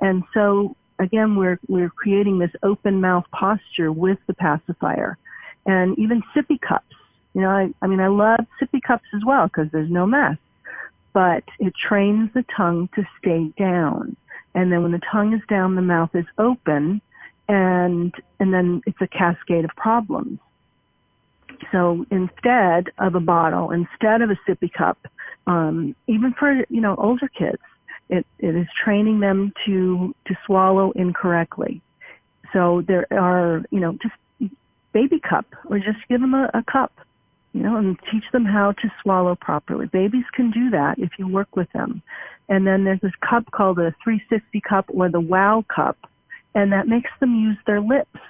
And 0.00 0.24
so 0.34 0.76
again 0.98 1.36
we're 1.36 1.58
we're 1.68 1.90
creating 1.90 2.38
this 2.38 2.52
open 2.62 3.00
mouth 3.00 3.24
posture 3.32 3.92
with 3.92 4.18
the 4.26 4.34
pacifier 4.34 5.16
and 5.66 5.98
even 5.98 6.22
sippy 6.34 6.60
cups. 6.60 6.94
You 7.34 7.40
know 7.40 7.50
i 7.50 7.68
i 7.82 7.86
mean 7.86 8.00
i 8.00 8.08
love 8.08 8.46
sippy 8.60 8.82
cups 8.82 9.08
as 9.14 9.24
well 9.24 9.46
because 9.46 9.70
there's 9.72 9.90
no 9.90 10.06
mess 10.06 10.36
but 11.14 11.44
it 11.60 11.72
trains 11.76 12.28
the 12.34 12.44
tongue 12.54 12.88
to 12.96 13.06
stay 13.18 13.48
down. 13.56 14.16
And 14.56 14.70
then 14.70 14.82
when 14.82 14.90
the 14.92 15.00
tongue 15.10 15.32
is 15.32 15.40
down 15.48 15.76
the 15.76 15.82
mouth 15.82 16.10
is 16.14 16.26
open 16.38 17.00
and 17.48 18.14
and 18.40 18.52
then 18.52 18.82
it's 18.86 19.00
a 19.00 19.06
cascade 19.06 19.64
of 19.64 19.70
problems 19.76 20.38
so 21.72 22.04
instead 22.10 22.90
of 22.98 23.14
a 23.14 23.20
bottle, 23.20 23.70
instead 23.70 24.22
of 24.22 24.30
a 24.30 24.38
sippy 24.46 24.72
cup, 24.72 24.98
um, 25.46 25.94
even 26.06 26.32
for 26.32 26.64
you 26.68 26.80
know 26.80 26.94
older 26.96 27.28
kids, 27.28 27.62
it, 28.08 28.26
it 28.38 28.54
is 28.54 28.66
training 28.82 29.20
them 29.20 29.52
to 29.66 30.14
to 30.26 30.34
swallow 30.46 30.92
incorrectly. 30.92 31.80
So 32.52 32.82
there 32.86 33.06
are 33.12 33.64
you 33.70 33.80
know 33.80 33.98
just 34.02 34.52
baby 34.92 35.20
cup 35.20 35.46
or 35.66 35.78
just 35.78 35.98
give 36.08 36.20
them 36.20 36.34
a, 36.34 36.50
a 36.54 36.62
cup, 36.70 36.92
you 37.52 37.62
know, 37.62 37.76
and 37.76 37.98
teach 38.10 38.24
them 38.32 38.44
how 38.44 38.72
to 38.72 38.92
swallow 39.02 39.34
properly. 39.34 39.86
Babies 39.86 40.24
can 40.32 40.50
do 40.50 40.70
that 40.70 40.98
if 40.98 41.10
you 41.18 41.28
work 41.28 41.56
with 41.56 41.70
them. 41.72 42.00
And 42.48 42.66
then 42.66 42.84
there's 42.84 43.00
this 43.00 43.12
cup 43.28 43.50
called 43.50 43.78
a 43.78 43.94
360 44.04 44.60
cup 44.60 44.86
or 44.88 45.08
the 45.08 45.20
Wow 45.20 45.64
cup, 45.74 45.98
and 46.54 46.72
that 46.72 46.88
makes 46.88 47.10
them 47.20 47.34
use 47.34 47.58
their 47.66 47.80
lips 47.80 48.20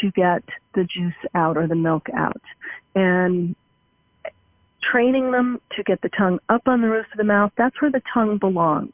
to 0.00 0.10
get 0.12 0.42
the 0.74 0.84
juice 0.84 1.14
out 1.34 1.56
or 1.56 1.66
the 1.66 1.74
milk 1.74 2.08
out. 2.16 2.40
And 2.94 3.56
training 4.82 5.32
them 5.32 5.60
to 5.76 5.82
get 5.82 6.00
the 6.02 6.10
tongue 6.10 6.38
up 6.48 6.62
on 6.66 6.80
the 6.80 6.88
roof 6.88 7.06
of 7.12 7.18
the 7.18 7.24
mouth, 7.24 7.52
that's 7.56 7.80
where 7.80 7.90
the 7.90 8.02
tongue 8.12 8.38
belongs. 8.38 8.92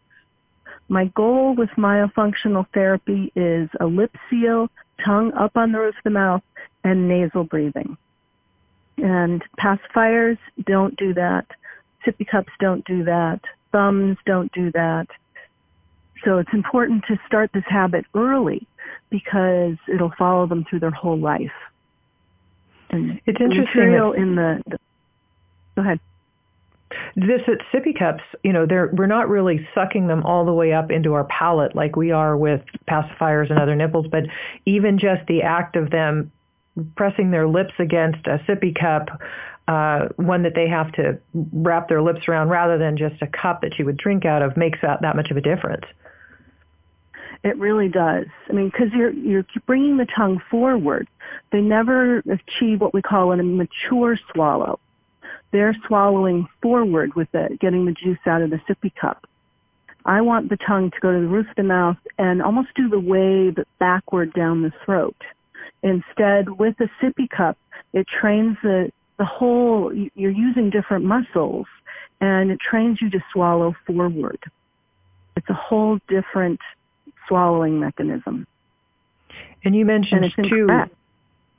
My 0.88 1.06
goal 1.14 1.54
with 1.54 1.70
myofunctional 1.78 2.66
therapy 2.74 3.32
is 3.36 3.68
a 3.80 3.86
lip 3.86 4.14
seal, 4.28 4.68
tongue 5.04 5.32
up 5.32 5.56
on 5.56 5.72
the 5.72 5.78
roof 5.78 5.94
of 5.96 6.04
the 6.04 6.10
mouth, 6.10 6.42
and 6.84 7.08
nasal 7.08 7.44
breathing. 7.44 7.96
And 8.98 9.42
pacifiers 9.58 10.38
don't 10.66 10.96
do 10.96 11.14
that. 11.14 11.46
Sippy 12.04 12.26
cups 12.26 12.52
don't 12.58 12.84
do 12.86 13.04
that. 13.04 13.40
Thumbs 13.72 14.16
don't 14.26 14.50
do 14.52 14.72
that. 14.72 15.06
So 16.24 16.38
it's 16.38 16.52
important 16.52 17.04
to 17.08 17.18
start 17.26 17.50
this 17.52 17.64
habit 17.66 18.04
early 18.14 18.66
because 19.10 19.76
it'll 19.92 20.12
follow 20.18 20.46
them 20.46 20.64
through 20.68 20.80
their 20.80 20.90
whole 20.90 21.18
life. 21.18 21.52
And 22.90 23.20
it's 23.26 23.40
interesting. 23.40 23.64
material 23.64 24.12
in 24.12 24.34
the, 24.34 24.62
the 24.66 24.78
go 25.76 25.82
ahead. 25.82 26.00
This 27.14 27.42
at 27.46 27.58
sippy 27.72 27.96
cups, 27.96 28.22
you 28.42 28.52
know, 28.52 28.66
they're 28.66 28.90
we're 28.92 29.06
not 29.06 29.28
really 29.28 29.66
sucking 29.74 30.08
them 30.08 30.24
all 30.24 30.44
the 30.44 30.52
way 30.52 30.72
up 30.72 30.90
into 30.90 31.14
our 31.14 31.24
palate 31.24 31.76
like 31.76 31.94
we 31.94 32.10
are 32.10 32.36
with 32.36 32.62
pacifiers 32.88 33.48
and 33.48 33.60
other 33.60 33.76
nipples, 33.76 34.06
but 34.10 34.24
even 34.66 34.98
just 34.98 35.24
the 35.28 35.42
act 35.42 35.76
of 35.76 35.90
them 35.90 36.32
pressing 36.96 37.30
their 37.30 37.46
lips 37.46 37.74
against 37.78 38.26
a 38.26 38.38
sippy 38.48 38.76
cup, 38.78 39.08
uh, 39.68 40.08
one 40.16 40.42
that 40.42 40.54
they 40.54 40.68
have 40.68 40.90
to 40.92 41.18
wrap 41.52 41.88
their 41.88 42.02
lips 42.02 42.22
around 42.26 42.48
rather 42.48 42.76
than 42.76 42.96
just 42.96 43.22
a 43.22 43.26
cup 43.26 43.62
that 43.62 43.78
you 43.78 43.84
would 43.84 43.96
drink 43.96 44.24
out 44.24 44.42
of 44.42 44.56
makes 44.56 44.80
that, 44.82 45.00
that 45.02 45.14
much 45.14 45.30
of 45.30 45.36
a 45.36 45.40
difference. 45.40 45.84
It 47.42 47.56
really 47.56 47.88
does. 47.88 48.26
I 48.48 48.52
mean, 48.52 48.66
because 48.66 48.92
you're 48.92 49.12
you're 49.12 49.46
bringing 49.66 49.96
the 49.96 50.06
tongue 50.14 50.42
forward. 50.50 51.08
They 51.52 51.60
never 51.60 52.18
achieve 52.18 52.80
what 52.80 52.92
we 52.92 53.00
call 53.00 53.32
a 53.32 53.36
mature 53.42 54.18
swallow. 54.32 54.78
They're 55.52 55.76
swallowing 55.86 56.46
forward 56.62 57.14
with 57.14 57.28
it, 57.34 57.58
getting 57.60 57.86
the 57.86 57.92
juice 57.92 58.18
out 58.26 58.42
of 58.42 58.50
the 58.50 58.60
sippy 58.68 58.92
cup. 58.94 59.26
I 60.04 60.20
want 60.20 60.48
the 60.48 60.56
tongue 60.56 60.90
to 60.90 61.00
go 61.00 61.12
to 61.12 61.20
the 61.20 61.26
roof 61.26 61.48
of 61.48 61.56
the 61.56 61.62
mouth 61.62 61.96
and 62.18 62.42
almost 62.42 62.68
do 62.74 62.88
the 62.88 63.00
wave 63.00 63.58
backward 63.78 64.32
down 64.32 64.62
the 64.62 64.72
throat. 64.84 65.16
Instead, 65.82 66.48
with 66.58 66.76
a 66.80 66.88
sippy 67.02 67.28
cup, 67.28 67.58
it 67.92 68.06
trains 68.06 68.56
the, 68.62 68.90
the 69.18 69.24
whole, 69.24 69.92
you're 70.14 70.30
using 70.30 70.70
different 70.70 71.04
muscles 71.04 71.66
and 72.20 72.50
it 72.50 72.60
trains 72.60 73.00
you 73.00 73.10
to 73.10 73.22
swallow 73.32 73.74
forward. 73.86 74.38
It's 75.36 75.48
a 75.48 75.54
whole 75.54 75.98
different 76.08 76.60
swallowing 77.30 77.80
mechanism. 77.80 78.46
And 79.64 79.74
you 79.74 79.86
mentioned 79.86 80.32
and 80.36 80.48
too, 80.48 80.66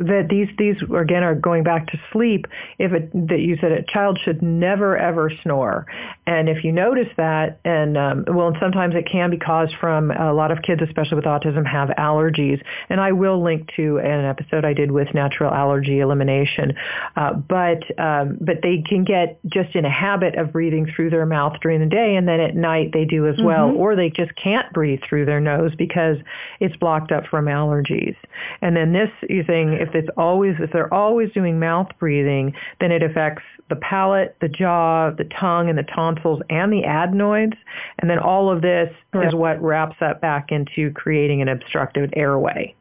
that 0.08 0.28
these 0.30 0.48
these 0.58 0.76
again 0.82 1.24
are 1.24 1.36
going 1.36 1.64
back 1.64 1.88
to 1.88 2.00
sleep 2.12 2.46
if 2.80 2.92
it 2.92 3.12
that 3.28 3.40
you 3.40 3.58
said 3.62 3.72
a 3.72 3.84
child 3.84 4.20
should 4.24 4.42
never 4.42 4.98
ever 4.98 5.32
snore. 5.44 5.86
And 6.26 6.50
if 6.50 6.64
you 6.64 6.72
notice 6.72 7.10
that 7.18 7.60
and 7.64 7.98
um, 7.98 8.26
well 8.28 8.48
and 8.48 8.58
sometimes 8.60 8.96
it 8.96 9.08
can 9.12 9.30
be 9.30 9.38
caused 9.38 9.74
from 9.80 10.12
a 10.12 10.34
lot 10.34 10.52
of 10.52 10.62
kids 10.62 10.82
especially 10.82 11.16
with 11.16 11.26
autism 11.26 11.66
have 11.66 11.90
allergies. 11.90 12.62
And 12.90 13.00
I 13.00 13.12
will 13.12 13.44
link 13.44 13.70
to 13.76 13.98
an 13.98 14.26
episode 14.26 14.66
I 14.66 14.74
did 14.74 14.92
with 14.92 15.14
natural 15.14 15.54
allergy 15.54 16.00
elimination. 16.00 16.74
Uh, 17.16 17.34
but 17.34 17.84
um, 18.00 18.38
but 18.42 18.58
they 18.64 18.84
can 18.88 19.04
get 19.04 19.40
just 19.46 19.76
in 19.76 19.86
a 19.86 19.92
habit 19.92 20.36
of 20.36 20.52
breathing 20.52 20.92
through 20.96 21.10
their 21.10 21.26
mouth 21.26 21.58
during 21.62 21.80
the 21.80 21.86
day 21.86 22.16
and 22.16 22.28
then 22.28 22.40
at 22.40 22.56
night 22.56 22.92
they 22.94 23.06
do 23.06 23.28
as 23.28 23.36
mm-hmm. 23.36 23.46
well 23.46 23.72
or 23.72 23.96
they 23.96 24.10
just 24.10 24.32
can't 24.36 24.72
breathe 24.74 25.00
through 25.08 25.26
their 25.26 25.40
nose 25.40 25.72
because 25.78 26.18
it's 26.60 26.76
blocked 26.78 27.12
up 27.12 27.26
from 27.30 27.46
allergies. 27.46 28.16
And 28.62 28.76
then 28.76 28.94
this 28.94 29.10
you 29.30 29.44
thing 29.44 29.74
if 29.74 29.91
if 29.96 30.04
it's 30.04 30.10
always 30.18 30.56
if 30.60 30.72
they're 30.72 30.94
always 30.94 31.32
doing 31.32 31.60
mouth 31.60 31.88
breathing, 32.00 32.54
then 32.80 32.92
it 32.92 33.04
affects 33.04 33.44
the 33.70 33.76
palate, 33.78 34.36
the 34.42 34.50
jaw, 34.50 35.12
the 35.12 35.24
tongue, 35.40 35.70
and 35.70 35.78
the 35.78 35.84
tonsils, 35.84 36.42
and 36.50 36.72
the 36.72 36.84
adenoids. 36.84 37.54
And 38.00 38.10
then 38.10 38.20
all 38.20 38.52
of 38.52 38.62
this 38.62 38.92
is 39.14 39.34
what 39.34 39.62
wraps 39.62 39.96
up 40.02 40.22
back 40.22 40.52
into 40.52 40.92
creating 40.92 41.42
an 41.42 41.48
obstructed 41.48 42.14
airway. 42.16 42.76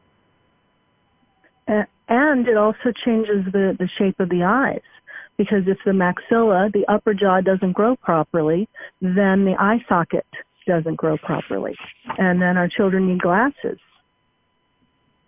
And 1.68 2.48
it 2.48 2.56
also 2.56 2.92
changes 3.04 3.44
the, 3.52 3.76
the 3.78 3.88
shape 3.96 4.18
of 4.18 4.28
the 4.30 4.42
eyes 4.42 4.80
because 5.36 5.62
if 5.68 5.78
the 5.84 5.92
maxilla, 5.92 6.72
the 6.72 6.84
upper 6.88 7.14
jaw 7.14 7.40
doesn't 7.40 7.72
grow 7.72 7.94
properly, 7.94 8.68
then 9.00 9.44
the 9.44 9.54
eye 9.60 9.84
socket 9.88 10.26
doesn't 10.66 10.96
grow 10.96 11.16
properly. 11.18 11.76
And 12.18 12.42
then 12.42 12.56
our 12.56 12.66
children 12.66 13.06
need 13.06 13.22
glasses 13.22 13.78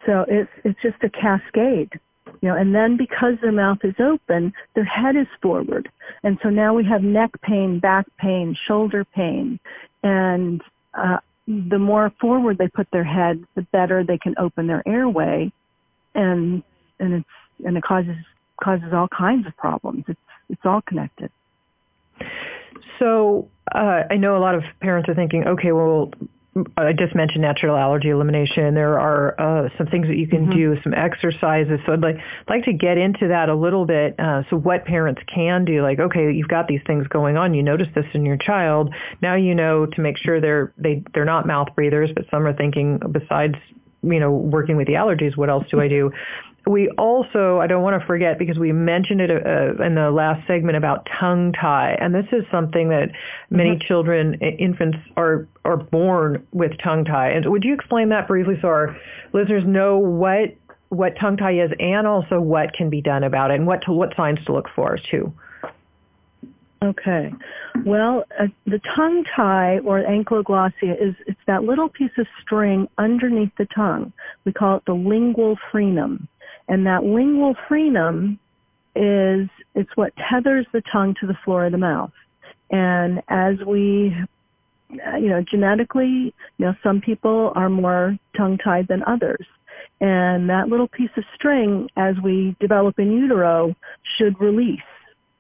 so 0.07 0.25
it's 0.29 0.51
it's 0.65 0.81
just 0.83 1.03
a 1.03 1.09
cascade, 1.09 1.99
you 2.41 2.49
know. 2.49 2.57
And 2.57 2.75
then 2.75 2.97
because 2.97 3.35
their 3.41 3.53
mouth 3.53 3.79
is 3.85 3.95
open, 3.99 4.53
their 4.75 4.85
head 4.85 5.17
is 5.17 5.27
forward, 5.41 5.91
and 6.23 6.39
so 6.43 6.51
now 6.51 6.75
we 6.75 6.85
have 6.85 7.03
neck 7.03 7.31
pain, 7.43 7.79
back 7.79 8.07
pain, 8.19 8.57
shoulder 8.67 9.05
pain, 9.05 9.61
and 10.03 10.63
uh, 10.95 11.19
the 11.47 11.79
more 11.79 12.13
forward 12.21 12.59
they 12.59 12.69
put 12.69 12.89
their 12.93 13.05
head, 13.05 13.45
the 13.55 13.63
better 13.63 14.05
they 14.05 14.19
can 14.19 14.35
open 14.39 14.67
their 14.67 14.83
airway, 14.87 15.53
and 16.15 16.63
and 16.99 17.15
it's 17.15 17.65
and 17.65 17.77
it 17.77 17.83
causes 17.83 18.17
causes 18.63 18.93
all 18.93 19.09
kinds 19.09 19.47
of 19.47 19.57
problems. 19.57 20.05
It's 20.09 20.21
it's 20.49 20.63
all 20.65 20.83
connected. 20.83 21.31
So 22.99 23.49
uh, 23.75 24.03
I 24.11 24.17
know 24.17 24.37
a 24.37 24.39
lot 24.39 24.55
of 24.55 24.63
parents 24.81 25.09
are 25.09 25.15
thinking, 25.15 25.45
okay, 25.47 25.73
well, 25.73 26.13
I 26.77 26.93
just 26.93 27.15
mentioned 27.15 27.41
natural 27.41 27.79
allergy 27.79 28.11
elimination. 28.11 28.75
There 28.75 29.01
are 29.01 29.41
uh, 29.41 29.69
some 29.79 29.87
things 29.87 30.07
that 30.09 30.17
you 30.17 30.29
can 30.29 30.49
mm-hmm. 30.49 30.75
do, 30.75 30.77
some 30.83 30.93
exercises. 30.93 31.81
So 31.87 31.95
I'd 31.95 32.01
like, 32.01 32.17
like 32.47 32.65
to 32.65 32.75
get 32.75 32.99
into 32.99 33.29
that 33.29 33.49
a 33.49 33.55
little 33.55 33.87
bit. 33.87 34.21
Uh, 34.21 34.43
so 34.51 34.57
what 34.57 34.85
parents 34.85 35.23
can 35.35 35.65
do, 35.65 35.83
like, 35.83 35.99
okay, 35.99 36.31
you've 36.31 36.49
got 36.49 36.69
these 36.69 36.83
things 36.87 37.07
going 37.09 37.39
on. 37.39 37.55
You 37.55 37.63
notice 37.63 37.89
this 37.95 38.05
in 38.13 38.27
your 38.27 38.37
child. 38.37 38.95
Now 39.23 39.35
you 39.35 39.55
know 39.55 39.87
to 39.87 40.01
make 40.03 40.19
sure 40.19 40.43
they're 40.43 40.75
they 40.77 41.03
they're 41.15 41.25
not 41.25 41.47
mouth 41.47 41.69
breathers, 41.75 42.11
but 42.15 42.27
some 42.31 42.47
are 42.47 42.53
thinking 42.55 43.01
besides 43.11 43.55
you 44.03 44.21
know 44.21 44.31
working 44.31 44.77
with 44.77 44.89
the 44.89 44.95
allergies, 44.95 45.35
what 45.37 45.49
else 45.49 45.65
do 45.71 45.81
I 45.81 45.89
do? 45.89 46.13
We 46.67 46.89
also, 46.91 47.59
I 47.59 47.67
don't 47.67 47.83
want 47.83 48.01
to 48.01 48.07
forget 48.07 48.39
because 48.39 48.59
we 48.59 48.73
mentioned 48.73 49.21
it 49.21 49.31
uh, 49.31 49.83
in 49.83 49.95
the 49.95 50.11
last 50.11 50.47
segment 50.47 50.77
about 50.77 51.09
tongue 51.19 51.53
tie, 51.53 51.97
and 52.01 52.15
this 52.15 52.27
is 52.31 52.45
something 52.51 52.89
that 52.91 53.11
many 53.51 53.71
mm-hmm. 53.71 53.87
children, 53.87 54.35
infants 54.35 54.99
are 55.17 55.49
are 55.65 55.77
born 55.77 56.47
with 56.53 56.73
tongue 56.83 57.05
tie. 57.05 57.31
And 57.31 57.51
would 57.51 57.65
you 57.65 57.75
explain 57.75 58.11
that 58.11 58.29
briefly 58.29 58.59
so 58.61 58.69
our 58.69 58.97
listeners 59.33 59.65
know 59.67 59.99
what 59.99 60.55
what 60.91 61.19
tongue 61.19 61.37
tie 61.37 61.59
is 61.59 61.71
and 61.81 62.07
also 62.07 62.41
what 62.41 62.75
can 62.75 62.91
be 62.91 63.01
done 63.01 63.25
about 63.25 63.51
it 63.51 63.55
and 63.55 63.67
what 63.67 63.83
to, 63.83 63.93
what 63.93 64.15
signs 64.15 64.45
to 64.45 64.53
look 64.53 64.69
for 64.75 64.99
too? 65.11 65.33
Okay. 66.83 67.33
Well, 67.87 68.25
uh, 68.39 68.49
the 68.67 68.81
tongue 68.95 69.25
tie 69.25 69.79
or 69.79 70.03
ankyloglossia 70.03 71.01
is 71.01 71.15
it's 71.27 71.41
that 71.47 71.63
little 71.63 71.89
piece 71.89 72.11
of 72.19 72.27
string 72.43 72.89
underneath 72.99 73.53
the 73.57 73.67
tongue. 73.67 74.13
We 74.45 74.53
call 74.53 74.79
it 74.79 74.83
the 74.85 74.95
lingual 74.95 75.57
frenum. 75.73 76.27
And 76.69 76.87
that 76.87 77.05
lingual 77.05 77.55
frenum 77.69 78.39
is, 78.95 79.49
it's 79.75 79.97
what 79.97 80.13
tethers 80.17 80.67
the 80.73 80.83
tongue 80.93 81.15
to 81.21 81.27
the 81.27 81.37
floor 81.45 81.67
of 81.67 81.73
the 81.73 81.79
mouth. 81.79 82.13
And 82.71 83.23
as 83.29 83.59
we, 83.67 84.15
uh, 85.07 85.17
you 85.17 85.29
know, 85.29 85.43
genetically, 85.43 86.35
you 86.59 86.67
know, 86.67 86.75
some 86.83 87.01
people 87.01 87.53
are 87.55 87.69
more 87.69 88.19
tongue-tied 88.37 88.89
than 88.89 89.03
others. 89.05 89.47
And 90.01 90.49
that 90.51 90.69
little 90.69 90.89
piece 90.89 91.11
of 91.17 91.25
string, 91.35 91.89
as 91.97 92.17
we 92.23 92.57
develop 92.61 92.99
in 92.99 93.13
utero, 93.13 93.75
should 94.17 94.41
release. 94.41 94.81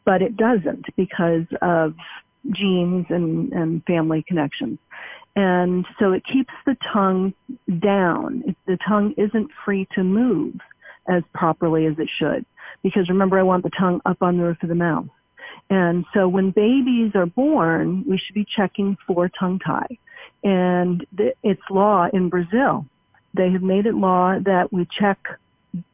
But 0.04 0.22
it 0.22 0.36
doesn't 0.36 0.86
because 0.96 1.46
of 1.60 1.94
genes 2.50 3.06
and, 3.08 3.52
and 3.52 3.84
family 3.84 4.24
connections. 4.26 4.78
And 5.36 5.86
so 5.98 6.12
it 6.12 6.24
keeps 6.24 6.52
the 6.66 6.76
tongue 6.92 7.32
down. 7.78 8.54
The 8.66 8.78
tongue 8.86 9.14
isn't 9.16 9.50
free 9.64 9.86
to 9.94 10.04
move 10.04 10.54
as 11.08 11.22
properly 11.34 11.86
as 11.86 11.94
it 11.98 12.08
should. 12.18 12.44
Because 12.82 13.08
remember, 13.08 13.38
I 13.38 13.42
want 13.42 13.62
the 13.62 13.70
tongue 13.78 14.00
up 14.06 14.22
on 14.22 14.36
the 14.36 14.44
roof 14.44 14.62
of 14.62 14.68
the 14.68 14.74
mouth. 14.74 15.06
And 15.70 16.04
so 16.12 16.28
when 16.28 16.50
babies 16.50 17.12
are 17.14 17.26
born, 17.26 18.04
we 18.08 18.18
should 18.18 18.34
be 18.34 18.46
checking 18.56 18.96
for 19.06 19.28
tongue 19.28 19.58
tie. 19.58 19.98
And 20.42 21.06
it's 21.42 21.62
law 21.70 22.08
in 22.12 22.28
Brazil. 22.28 22.86
They 23.34 23.50
have 23.52 23.62
made 23.62 23.86
it 23.86 23.94
law 23.94 24.38
that 24.44 24.72
we 24.72 24.86
check 24.98 25.18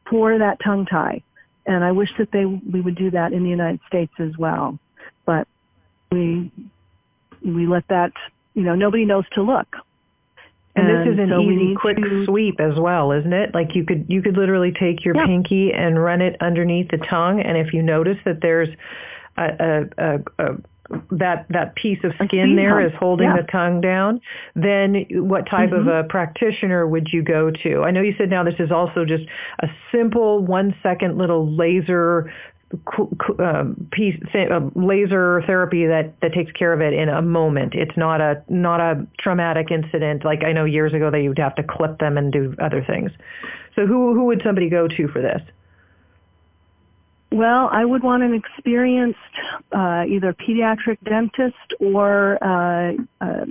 for 0.09 0.37
that 0.37 0.57
tongue 0.63 0.85
tie. 0.85 1.23
And 1.65 1.83
I 1.83 1.91
wish 1.91 2.09
that 2.17 2.31
they, 2.31 2.45
we 2.45 2.81
would 2.81 2.95
do 2.95 3.11
that 3.11 3.31
in 3.31 3.43
the 3.43 3.49
United 3.49 3.79
States 3.87 4.13
as 4.19 4.35
well. 4.37 4.79
But 5.25 5.47
we, 6.11 6.51
we 7.45 7.67
let 7.67 7.87
that, 7.89 8.11
you 8.55 8.63
know, 8.63 8.75
nobody 8.75 9.05
knows 9.05 9.25
to 9.35 9.43
look. 9.43 9.67
And, 10.79 11.07
this 11.07 11.13
is 11.13 11.19
an 11.19 11.29
so 11.29 11.41
easy, 11.41 11.75
quick 11.75 11.97
to, 11.97 12.25
sweep 12.25 12.59
as 12.59 12.77
well, 12.77 13.11
isn't 13.11 13.33
it? 13.33 13.53
Like 13.53 13.75
you 13.75 13.85
could 13.85 14.05
you 14.07 14.21
could 14.21 14.37
literally 14.37 14.71
take 14.71 15.03
your 15.05 15.15
yeah. 15.15 15.25
pinky 15.25 15.71
and 15.73 16.01
run 16.01 16.21
it 16.21 16.35
underneath 16.41 16.89
the 16.89 16.97
tongue, 16.97 17.41
and 17.41 17.57
if 17.57 17.73
you 17.73 17.81
notice 17.83 18.17
that 18.25 18.41
there's 18.41 18.69
a, 19.37 19.43
a, 19.43 20.03
a, 20.03 20.45
a 20.45 20.55
that 21.11 21.45
that 21.49 21.75
piece 21.75 21.99
of 22.03 22.13
skin 22.25 22.55
there 22.55 22.85
is 22.85 22.91
holding 22.99 23.27
yeah. 23.27 23.41
the 23.41 23.47
tongue 23.51 23.81
down, 23.81 24.21
then 24.55 25.05
what 25.11 25.47
type 25.49 25.69
mm-hmm. 25.69 25.87
of 25.87 26.05
a 26.05 26.07
practitioner 26.07 26.87
would 26.87 27.07
you 27.11 27.21
go 27.21 27.51
to? 27.51 27.83
I 27.83 27.91
know 27.91 28.01
you 28.01 28.15
said 28.17 28.29
now 28.29 28.43
this 28.43 28.59
is 28.59 28.71
also 28.71 29.05
just 29.05 29.23
a 29.61 29.67
simple 29.91 30.43
one 30.43 30.75
second 30.81 31.17
little 31.17 31.47
laser 31.55 32.21
um, 32.21 32.33
piece, 33.91 34.15
uh, 34.35 34.59
laser 34.75 35.41
therapy 35.47 35.87
that, 35.87 36.13
that 36.21 36.33
takes 36.33 36.51
care 36.51 36.71
of 36.71 36.81
it 36.81 36.93
in 36.93 37.09
a 37.09 37.21
moment. 37.21 37.73
It's 37.73 37.95
not 37.97 38.21
a 38.21 38.43
not 38.47 38.79
a 38.79 39.07
traumatic 39.19 39.71
incident 39.71 40.23
like 40.23 40.43
I 40.43 40.51
know 40.51 40.65
years 40.65 40.93
ago 40.93 41.09
they 41.09 41.27
would 41.27 41.39
have 41.39 41.55
to 41.55 41.63
clip 41.63 41.99
them 41.99 42.17
and 42.17 42.31
do 42.31 42.55
other 42.61 42.83
things. 42.83 43.11
So 43.75 43.85
who 43.85 44.13
who 44.13 44.25
would 44.25 44.41
somebody 44.43 44.69
go 44.69 44.87
to 44.87 45.07
for 45.07 45.21
this? 45.21 45.41
Well, 47.31 47.69
I 47.71 47.85
would 47.85 48.03
want 48.03 48.23
an 48.23 48.33
experienced 48.33 49.19
uh, 49.71 50.05
either 50.07 50.33
pediatric 50.33 50.97
dentist 51.03 51.55
or 51.79 52.43
uh, 52.43 52.93
uh, 53.21 53.45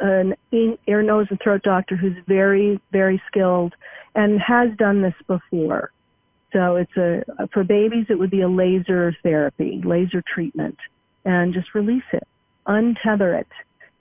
an 0.00 0.34
ear, 0.52 1.02
nose, 1.02 1.28
and 1.30 1.38
throat 1.40 1.62
doctor 1.62 1.94
who's 1.94 2.16
very, 2.26 2.80
very 2.90 3.22
skilled 3.28 3.74
and 4.16 4.40
has 4.40 4.70
done 4.76 5.02
this 5.02 5.14
before. 5.28 5.92
So 6.52 6.76
it's 6.76 6.96
a, 6.96 7.48
for 7.52 7.64
babies, 7.64 8.06
it 8.08 8.18
would 8.18 8.30
be 8.30 8.40
a 8.40 8.48
laser 8.48 9.14
therapy, 9.22 9.80
laser 9.84 10.22
treatment, 10.32 10.76
and 11.24 11.54
just 11.54 11.74
release 11.74 12.02
it, 12.12 12.26
untether 12.66 13.38
it. 13.38 13.48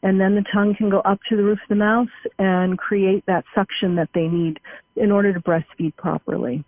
And 0.02 0.20
then 0.20 0.36
the 0.36 0.46
tongue 0.54 0.76
can 0.76 0.90
go 0.90 1.02
up 1.02 1.20
to 1.30 1.36
the 1.36 1.44
roof 1.44 1.60
of 1.62 1.70
the 1.70 1.76
mouth 1.76 2.08
and 2.38 2.78
create 2.78 3.26
that 3.28 3.44
suction 3.54 3.96
that 3.96 4.10
they 4.14 4.28
need 4.28 4.60
in 4.96 5.12
order 5.12 5.34
to 5.34 5.40
breastfeed 5.42 5.96
properly. 5.98 6.64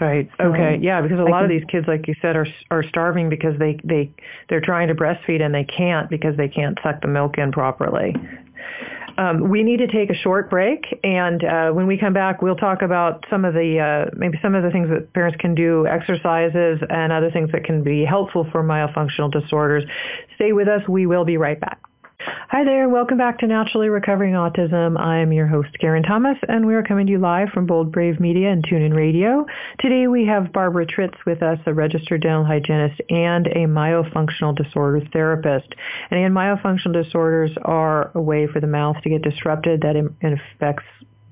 Right. 0.00 0.28
Okay. 0.40 0.78
Yeah, 0.80 1.00
because 1.00 1.20
a 1.20 1.22
lot 1.22 1.44
of 1.44 1.48
these 1.48 1.62
kids, 1.68 1.86
like 1.86 2.08
you 2.08 2.14
said, 2.20 2.34
are 2.34 2.46
are 2.70 2.82
starving 2.88 3.28
because 3.28 3.56
they 3.58 3.78
they 3.84 4.10
they're 4.48 4.60
trying 4.60 4.88
to 4.88 4.94
breastfeed 4.94 5.40
and 5.40 5.54
they 5.54 5.64
can't 5.64 6.10
because 6.10 6.36
they 6.36 6.48
can't 6.48 6.76
suck 6.82 7.00
the 7.00 7.06
milk 7.06 7.38
in 7.38 7.52
properly. 7.52 8.14
Um, 9.16 9.48
we 9.48 9.62
need 9.62 9.78
to 9.78 9.86
take 9.86 10.10
a 10.10 10.14
short 10.14 10.50
break, 10.50 10.84
and 11.04 11.44
uh, 11.44 11.70
when 11.70 11.86
we 11.86 11.96
come 11.96 12.12
back, 12.12 12.42
we'll 12.42 12.56
talk 12.56 12.82
about 12.82 13.24
some 13.30 13.44
of 13.44 13.54
the 13.54 13.78
uh, 13.78 14.10
maybe 14.16 14.38
some 14.42 14.54
of 14.54 14.62
the 14.62 14.70
things 14.70 14.88
that 14.88 15.12
parents 15.12 15.36
can 15.40 15.54
do, 15.54 15.86
exercises, 15.86 16.80
and 16.90 17.12
other 17.12 17.30
things 17.30 17.50
that 17.52 17.64
can 17.64 17.82
be 17.82 18.04
helpful 18.04 18.46
for 18.50 18.64
myofunctional 18.64 19.30
disorders. 19.30 19.84
Stay 20.34 20.52
with 20.52 20.68
us. 20.68 20.82
We 20.88 21.06
will 21.06 21.24
be 21.24 21.36
right 21.36 21.60
back. 21.60 21.80
Hi 22.20 22.62
there. 22.64 22.88
Welcome 22.88 23.18
back 23.18 23.40
to 23.40 23.46
Naturally 23.48 23.88
Recovering 23.88 24.34
Autism. 24.34 24.98
I'm 24.98 25.32
your 25.32 25.48
host, 25.48 25.70
Karen 25.80 26.04
Thomas, 26.04 26.38
and 26.46 26.64
we 26.64 26.74
are 26.74 26.82
coming 26.84 27.06
to 27.06 27.12
you 27.12 27.18
live 27.18 27.48
from 27.48 27.66
Bold 27.66 27.90
Brave 27.90 28.20
Media 28.20 28.52
and 28.52 28.64
TuneIn 28.64 28.94
Radio. 28.94 29.46
Today 29.80 30.06
we 30.06 30.24
have 30.26 30.52
Barbara 30.52 30.86
Tritz 30.86 31.16
with 31.26 31.42
us, 31.42 31.58
a 31.66 31.74
registered 31.74 32.22
dental 32.22 32.44
hygienist 32.44 33.00
and 33.10 33.48
a 33.48 33.66
myofunctional 33.66 34.56
disorders 34.56 35.08
therapist. 35.12 35.74
And 36.10 36.20
again, 36.20 36.32
myofunctional 36.32 37.02
disorders 37.02 37.50
are 37.62 38.12
a 38.14 38.20
way 38.20 38.46
for 38.46 38.60
the 38.60 38.68
mouth 38.68 38.96
to 39.02 39.10
get 39.10 39.22
disrupted 39.22 39.80
that 39.80 39.96
affects 39.96 40.84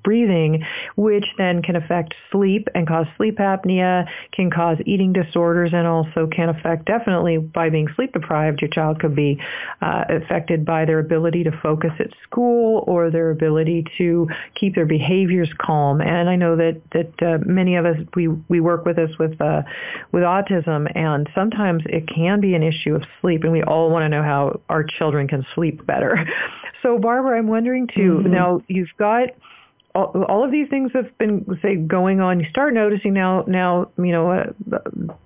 breathing, 0.02 0.64
which 0.96 1.24
then 1.38 1.62
can 1.62 1.76
affect 1.76 2.14
sleep 2.30 2.68
and 2.74 2.86
cause 2.86 3.06
sleep 3.16 3.38
apnea, 3.38 4.06
can 4.32 4.50
cause 4.50 4.78
eating 4.86 5.12
disorders, 5.12 5.70
and 5.72 5.86
also 5.86 6.26
can 6.26 6.48
affect 6.48 6.86
definitely 6.86 7.38
by 7.38 7.70
being 7.70 7.88
sleep 7.96 8.12
deprived, 8.12 8.60
your 8.60 8.70
child 8.70 9.00
could 9.00 9.14
be 9.14 9.40
uh, 9.80 10.04
affected 10.08 10.64
by 10.64 10.84
their 10.84 10.98
ability 10.98 11.44
to 11.44 11.52
focus 11.62 11.92
at 11.98 12.08
school 12.22 12.84
or 12.86 13.10
their 13.10 13.30
ability 13.30 13.84
to 13.98 14.28
keep 14.54 14.74
their 14.74 14.86
behaviors 14.86 15.50
calm. 15.58 16.00
And 16.00 16.28
I 16.28 16.36
know 16.36 16.56
that 16.56 16.80
that 16.92 17.22
uh, 17.22 17.38
many 17.44 17.76
of 17.76 17.86
us 17.86 17.96
we 18.14 18.28
we 18.28 18.60
work 18.60 18.84
with 18.84 18.98
us 18.98 19.10
with 19.18 19.40
uh, 19.40 19.62
with 20.12 20.22
autism, 20.22 20.90
and 20.94 21.28
sometimes 21.34 21.82
it 21.86 22.08
can 22.08 22.40
be 22.40 22.54
an 22.54 22.62
issue 22.62 22.94
of 22.94 23.02
sleep, 23.20 23.44
and 23.44 23.52
we 23.52 23.62
all 23.62 23.90
want 23.90 24.04
to 24.04 24.08
know 24.08 24.22
how 24.22 24.60
our 24.68 24.84
children 24.84 25.28
can 25.28 25.46
sleep 25.54 25.84
better. 25.86 26.26
So, 26.82 26.98
Barbara, 26.98 27.38
I'm 27.38 27.46
wondering 27.46 27.86
too. 27.86 28.18
Mm-hmm. 28.18 28.32
Now 28.32 28.60
you've 28.66 28.88
got 28.98 29.28
all, 29.94 30.24
all 30.28 30.44
of 30.44 30.50
these 30.50 30.68
things 30.68 30.90
have 30.94 31.16
been 31.18 31.44
say 31.60 31.76
going 31.76 32.20
on. 32.20 32.40
You 32.40 32.46
start 32.50 32.74
noticing 32.74 33.12
now. 33.12 33.44
Now 33.46 33.90
you 33.98 34.12
know 34.12 34.30
uh, 34.30 34.78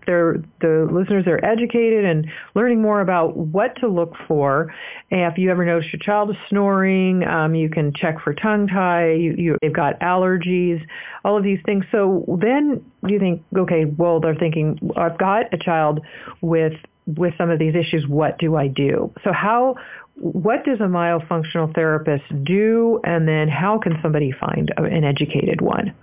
they're 0.06 0.42
the 0.60 0.88
listeners 0.90 1.26
are 1.26 1.42
educated 1.44 2.04
and 2.04 2.26
learning 2.54 2.82
more 2.82 3.00
about 3.00 3.36
what 3.36 3.76
to 3.80 3.88
look 3.88 4.14
for. 4.26 4.74
If 5.10 5.38
you 5.38 5.50
ever 5.50 5.64
notice 5.64 5.86
your 5.92 6.00
child 6.00 6.30
is 6.30 6.36
snoring, 6.48 7.22
um, 7.24 7.54
you 7.54 7.68
can 7.68 7.92
check 7.94 8.20
for 8.22 8.34
tongue 8.34 8.66
tie. 8.66 9.12
You, 9.12 9.34
you 9.36 9.58
they've 9.62 9.72
got 9.72 10.00
allergies, 10.00 10.84
all 11.24 11.36
of 11.36 11.44
these 11.44 11.60
things. 11.64 11.84
So 11.92 12.24
then 12.40 12.84
you 13.06 13.18
think, 13.18 13.44
okay, 13.56 13.84
well 13.84 14.20
they're 14.20 14.34
thinking 14.34 14.78
I've 14.96 15.18
got 15.18 15.52
a 15.52 15.58
child 15.58 16.00
with 16.40 16.74
with 17.06 17.34
some 17.38 17.50
of 17.50 17.58
these 17.58 17.74
issues. 17.74 18.04
What 18.08 18.38
do 18.38 18.56
I 18.56 18.66
do? 18.66 19.12
So 19.22 19.32
how 19.32 19.76
what 20.16 20.64
does 20.64 20.80
a 20.80 20.84
myofunctional 20.84 21.74
therapist 21.74 22.24
do, 22.44 23.00
and 23.04 23.28
then 23.28 23.48
how 23.48 23.78
can 23.78 23.98
somebody 24.02 24.32
find 24.32 24.72
an 24.76 25.04
educated 25.04 25.60
one? 25.60 25.94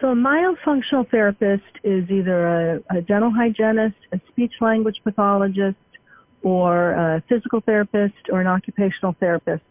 So 0.00 0.08
a 0.08 0.14
myofunctional 0.14 1.10
therapist 1.10 1.64
is 1.82 2.08
either 2.10 2.46
a, 2.46 2.98
a 2.98 3.02
dental 3.02 3.30
hygienist, 3.30 3.96
a 4.12 4.20
speech 4.28 4.52
language 4.60 5.00
pathologist, 5.04 5.76
or 6.42 6.92
a 6.92 7.22
physical 7.28 7.60
therapist 7.60 8.14
or 8.30 8.40
an 8.40 8.46
occupational 8.46 9.14
therapist 9.18 9.64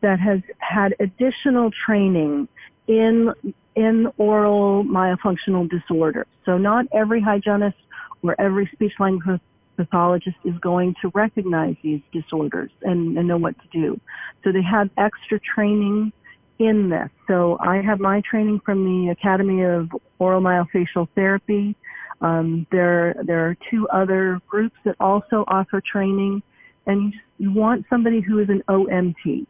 that 0.00 0.18
has 0.18 0.40
had 0.58 0.94
additional 0.98 1.70
training 1.70 2.48
in 2.86 3.32
in 3.74 4.10
oral 4.16 4.82
myofunctional 4.84 5.68
disorders. 5.68 6.26
So 6.46 6.56
not 6.56 6.86
every 6.92 7.20
hygienist 7.20 7.76
or 8.22 8.34
every 8.40 8.68
speech 8.72 8.94
language 8.98 9.40
pathologist 9.76 10.36
is 10.44 10.54
going 10.60 10.94
to 11.02 11.10
recognize 11.14 11.76
these 11.82 12.00
disorders 12.12 12.70
and, 12.82 13.16
and 13.16 13.28
know 13.28 13.36
what 13.36 13.54
to 13.60 13.68
do. 13.72 14.00
So 14.44 14.52
they 14.52 14.62
have 14.62 14.90
extra 14.96 15.40
training 15.40 16.12
in 16.58 16.88
this. 16.88 17.08
So 17.26 17.58
I 17.60 17.82
have 17.82 18.00
my 18.00 18.22
training 18.28 18.60
from 18.64 18.84
the 18.84 19.10
Academy 19.10 19.62
of 19.62 19.90
Oral 20.18 20.40
Myofacial 20.40 21.08
Therapy. 21.14 21.76
Um, 22.20 22.66
there, 22.72 23.14
there 23.24 23.46
are 23.46 23.56
two 23.70 23.88
other 23.88 24.40
groups 24.48 24.76
that 24.84 24.96
also 24.98 25.44
offer 25.48 25.82
training, 25.82 26.42
and 26.86 27.14
you 27.38 27.52
want 27.52 27.84
somebody 27.90 28.20
who 28.20 28.38
is 28.38 28.48
an 28.48 28.62
OMT 28.68 29.46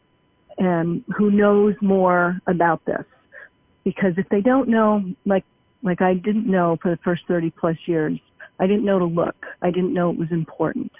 and 0.59 1.05
who 1.17 1.31
knows 1.31 1.75
more 1.81 2.41
about 2.47 2.85
this. 2.87 3.05
Because 3.85 4.15
if 4.17 4.29
they 4.31 4.41
don't 4.41 4.69
know, 4.69 5.05
like 5.25 5.45
like 5.83 6.03
I 6.03 6.15
didn't 6.15 6.47
know 6.47 6.77
for 6.83 6.91
the 6.91 6.97
first 6.99 7.23
30 7.29 7.51
plus 7.51 7.77
years, 7.87 8.19
I 8.59 8.67
didn't 8.67 8.85
know 8.85 8.99
to 8.99 9.05
look. 9.05 9.37
I 9.63 9.71
didn't 9.71 9.93
know 9.93 10.11
it 10.11 10.19
was 10.19 10.29
important. 10.31 10.93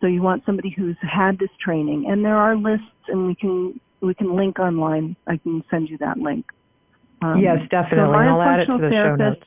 So 0.00 0.06
you 0.06 0.22
want 0.22 0.42
somebody 0.44 0.70
who's 0.70 0.96
had 1.00 1.38
this 1.38 1.50
training, 1.60 2.06
and 2.08 2.24
there 2.24 2.36
are 2.36 2.56
lists, 2.56 2.86
and 3.08 3.26
we 3.26 3.34
can 3.34 3.80
we 4.00 4.14
can 4.14 4.34
link 4.34 4.58
online. 4.58 5.16
I 5.26 5.36
can 5.36 5.62
send 5.70 5.88
you 5.88 5.98
that 5.98 6.18
link. 6.18 6.44
Um, 7.22 7.40
yes, 7.40 7.58
definitely. 7.70 8.14
So 8.14 8.20
I'll 8.20 8.42
add 8.42 8.60
it 8.60 8.66
to 8.66 8.78
the 8.78 8.90
show 8.90 9.14
notes. 9.14 9.44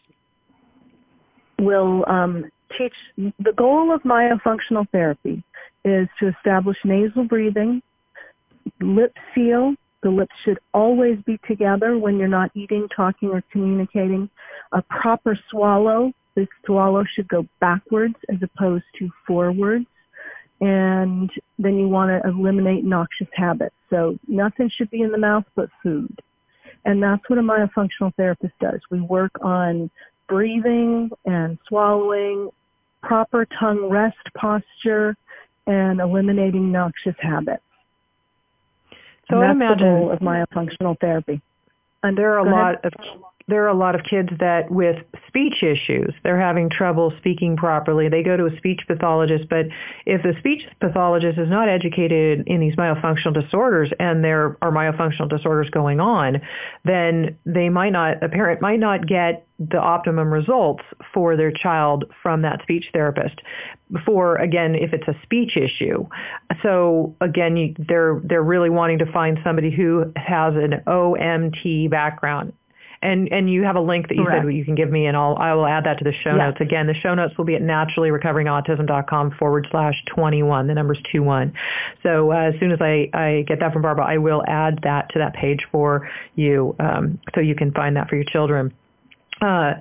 Will 1.59 2.05
um, 2.07 2.45
teach. 2.77 2.93
The 3.17 3.51
goal 3.57 3.93
of 3.93 4.01
myofunctional 4.03 4.89
therapy 4.91 5.43
is 5.83 6.07
to 6.19 6.29
establish 6.29 6.77
nasal 6.85 7.25
breathing, 7.25 7.81
lip 8.81 9.13
seal. 9.33 9.75
The 10.03 10.09
lips 10.11 10.35
should 10.43 10.59
always 10.73 11.17
be 11.25 11.39
together 11.47 11.97
when 11.97 12.17
you're 12.17 12.27
not 12.27 12.51
eating, 12.53 12.87
talking, 12.95 13.29
or 13.29 13.43
communicating. 13.51 14.29
A 14.71 14.81
proper 14.83 15.37
swallow 15.49 16.13
the 16.35 16.47
swallow 16.65 17.03
should 17.13 17.27
go 17.27 17.47
backwards 17.59 18.15
as 18.29 18.37
opposed 18.41 18.85
to 18.99 19.09
forwards. 19.25 19.85
And 20.61 21.29
then 21.59 21.77
you 21.77 21.87
want 21.89 22.09
to 22.11 22.29
eliminate 22.29 22.83
noxious 22.85 23.27
habits. 23.33 23.75
So 23.89 24.17
nothing 24.27 24.69
should 24.69 24.89
be 24.89 25.01
in 25.01 25.11
the 25.11 25.17
mouth 25.17 25.45
but 25.55 25.69
food. 25.83 26.21
And 26.85 27.01
that's 27.01 27.27
what 27.27 27.39
a 27.39 27.41
myofunctional 27.41 28.13
therapist 28.15 28.53
does. 28.59 28.79
We 28.89 29.01
work 29.01 29.31
on 29.41 29.89
breathing 30.27 31.09
and 31.25 31.57
swallowing, 31.67 32.49
proper 33.01 33.45
tongue 33.59 33.89
rest 33.89 34.17
posture, 34.35 35.15
and 35.67 35.99
eliminating 35.99 36.71
noxious 36.71 37.15
habits. 37.19 37.63
So 39.29 39.41
and 39.41 39.59
that's 39.59 39.79
the 39.79 39.83
goal 39.83 40.11
of 40.11 40.19
myofunctional 40.19 40.99
therapy. 40.99 41.41
And 42.03 42.17
there 42.17 42.33
are 42.33 42.39
a 42.39 42.51
lot 42.51 42.85
of 42.85 42.93
there 43.47 43.63
are 43.63 43.67
a 43.67 43.77
lot 43.77 43.93
of 43.93 44.01
kids 44.03 44.29
that 44.39 44.71
with 44.71 44.97
speech 45.27 45.61
issues, 45.61 46.13
they're 46.23 46.39
having 46.39 46.67
trouble 46.67 47.13
speaking 47.19 47.55
properly. 47.55 48.09
They 48.09 48.23
go 48.23 48.35
to 48.35 48.47
a 48.47 48.57
speech 48.57 48.81
pathologist, 48.87 49.47
but 49.49 49.67
if 50.07 50.23
the 50.23 50.33
speech 50.39 50.63
pathologist 50.81 51.37
is 51.37 51.47
not 51.47 51.69
educated 51.69 52.47
in 52.47 52.59
these 52.59 52.75
myofunctional 52.75 53.39
disorders 53.39 53.91
and 53.99 54.23
there 54.23 54.57
are 54.63 54.71
myofunctional 54.71 55.29
disorders 55.29 55.69
going 55.69 55.99
on, 55.99 56.41
then 56.85 57.37
they 57.45 57.69
might 57.69 57.91
not, 57.91 58.23
a 58.23 58.29
parent 58.29 58.61
might 58.61 58.79
not 58.79 59.05
get 59.05 59.45
the 59.59 59.79
optimum 59.79 60.33
results 60.33 60.83
for 61.13 61.37
their 61.37 61.51
child 61.51 62.05
from 62.23 62.41
that 62.41 62.61
speech 62.63 62.85
therapist 62.93 63.39
for 64.05 64.35
again 64.35 64.75
if 64.75 64.91
it's 64.91 65.07
a 65.07 65.15
speech 65.23 65.55
issue 65.55 66.05
so 66.61 67.15
again 67.21 67.55
you, 67.55 67.73
they're 67.87 68.19
they're 68.25 68.43
really 68.43 68.69
wanting 68.69 68.99
to 68.99 69.09
find 69.13 69.39
somebody 69.45 69.71
who 69.71 70.11
has 70.17 70.55
an 70.55 70.83
OMT 70.85 71.89
background 71.89 72.51
and 73.05 73.31
and 73.31 73.49
you 73.49 73.63
have 73.63 73.75
a 73.75 73.81
link 73.81 74.07
that 74.09 74.15
you 74.15 74.23
Correct. 74.23 74.45
said 74.45 74.53
you 74.53 74.65
can 74.65 74.75
give 74.75 74.89
me, 74.89 75.05
and 75.05 75.15
I'll 75.15 75.37
I 75.39 75.53
will 75.53 75.67
add 75.67 75.85
that 75.85 75.99
to 75.99 76.03
the 76.03 76.11
show 76.11 76.31
yes. 76.31 76.37
notes. 76.37 76.57
Again, 76.61 76.87
the 76.87 76.93
show 76.93 77.13
notes 77.13 77.37
will 77.37 77.45
be 77.45 77.55
at 77.55 77.61
naturallyrecoveringautism.com 77.61 79.31
forward 79.37 79.67
slash 79.71 79.95
21. 80.07 80.67
The 80.67 80.73
number's 80.73 80.99
21. 81.11 81.53
So 82.03 82.31
uh, 82.31 82.35
as 82.35 82.59
soon 82.59 82.71
as 82.71 82.79
I, 82.81 83.09
I 83.13 83.45
get 83.47 83.59
that 83.59 83.73
from 83.73 83.83
Barbara, 83.83 84.05
I 84.05 84.17
will 84.17 84.43
add 84.47 84.79
that 84.83 85.09
to 85.13 85.19
that 85.19 85.33
page 85.33 85.65
for 85.71 86.09
you, 86.35 86.75
um, 86.79 87.19
so 87.33 87.41
you 87.41 87.55
can 87.55 87.71
find 87.71 87.95
that 87.95 88.09
for 88.09 88.15
your 88.15 88.25
children. 88.25 88.73
Uh, 89.41 89.73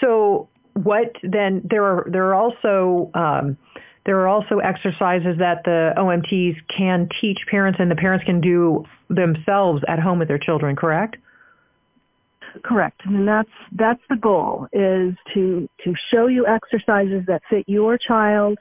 so 0.00 0.48
what 0.74 1.16
then? 1.22 1.62
There 1.64 1.84
are 1.84 2.06
there 2.10 2.26
are 2.26 2.34
also 2.34 3.10
um, 3.14 3.56
there 4.04 4.18
are 4.20 4.28
also 4.28 4.58
exercises 4.58 5.38
that 5.38 5.62
the 5.64 5.92
OMTs 5.96 6.56
can 6.68 7.08
teach 7.20 7.38
parents, 7.48 7.78
and 7.80 7.90
the 7.90 7.96
parents 7.96 8.24
can 8.24 8.40
do 8.40 8.84
themselves 9.08 9.82
at 9.86 10.00
home 10.00 10.18
with 10.18 10.28
their 10.28 10.38
children. 10.38 10.74
Correct? 10.74 11.16
Correct. 12.64 13.00
And 13.04 13.26
that's 13.26 13.48
that's 13.72 14.00
the 14.08 14.16
goal 14.16 14.66
is 14.72 15.14
to 15.34 15.68
to 15.84 15.94
show 16.10 16.26
you 16.26 16.46
exercises 16.46 17.24
that 17.26 17.42
fit 17.48 17.64
your 17.66 17.96
child 17.98 18.58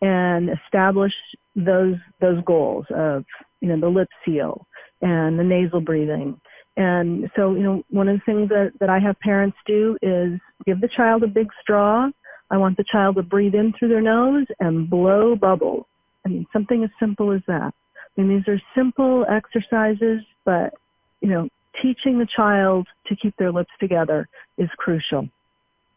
and 0.00 0.50
establish 0.50 1.12
those 1.56 1.96
those 2.20 2.42
goals 2.44 2.86
of 2.94 3.24
you 3.60 3.68
know 3.68 3.78
the 3.78 3.88
lip 3.88 4.08
seal 4.24 4.66
and 5.02 5.38
the 5.38 5.44
nasal 5.44 5.80
breathing. 5.80 6.40
And 6.76 7.30
so, 7.36 7.54
you 7.54 7.62
know, 7.62 7.84
one 7.90 8.08
of 8.08 8.16
the 8.16 8.22
things 8.24 8.48
that, 8.48 8.72
that 8.80 8.88
I 8.88 8.98
have 8.98 9.18
parents 9.20 9.56
do 9.66 9.96
is 10.02 10.40
give 10.66 10.80
the 10.80 10.88
child 10.88 11.22
a 11.22 11.28
big 11.28 11.48
straw. 11.60 12.08
I 12.50 12.56
want 12.56 12.76
the 12.76 12.84
child 12.90 13.16
to 13.16 13.22
breathe 13.22 13.54
in 13.54 13.72
through 13.78 13.88
their 13.90 14.00
nose 14.00 14.46
and 14.60 14.90
blow 14.90 15.36
bubbles. 15.36 15.86
I 16.26 16.30
mean, 16.30 16.46
something 16.52 16.82
as 16.82 16.90
simple 16.98 17.32
as 17.32 17.42
that. 17.46 17.72
I 18.16 18.20
mean, 18.20 18.36
these 18.36 18.48
are 18.48 18.60
simple 18.74 19.24
exercises, 19.28 20.22
but, 20.44 20.74
you 21.20 21.28
know, 21.28 21.48
teaching 21.80 22.18
the 22.18 22.26
child 22.26 22.86
to 23.06 23.16
keep 23.16 23.36
their 23.36 23.52
lips 23.52 23.72
together 23.80 24.28
is 24.58 24.68
crucial. 24.76 25.28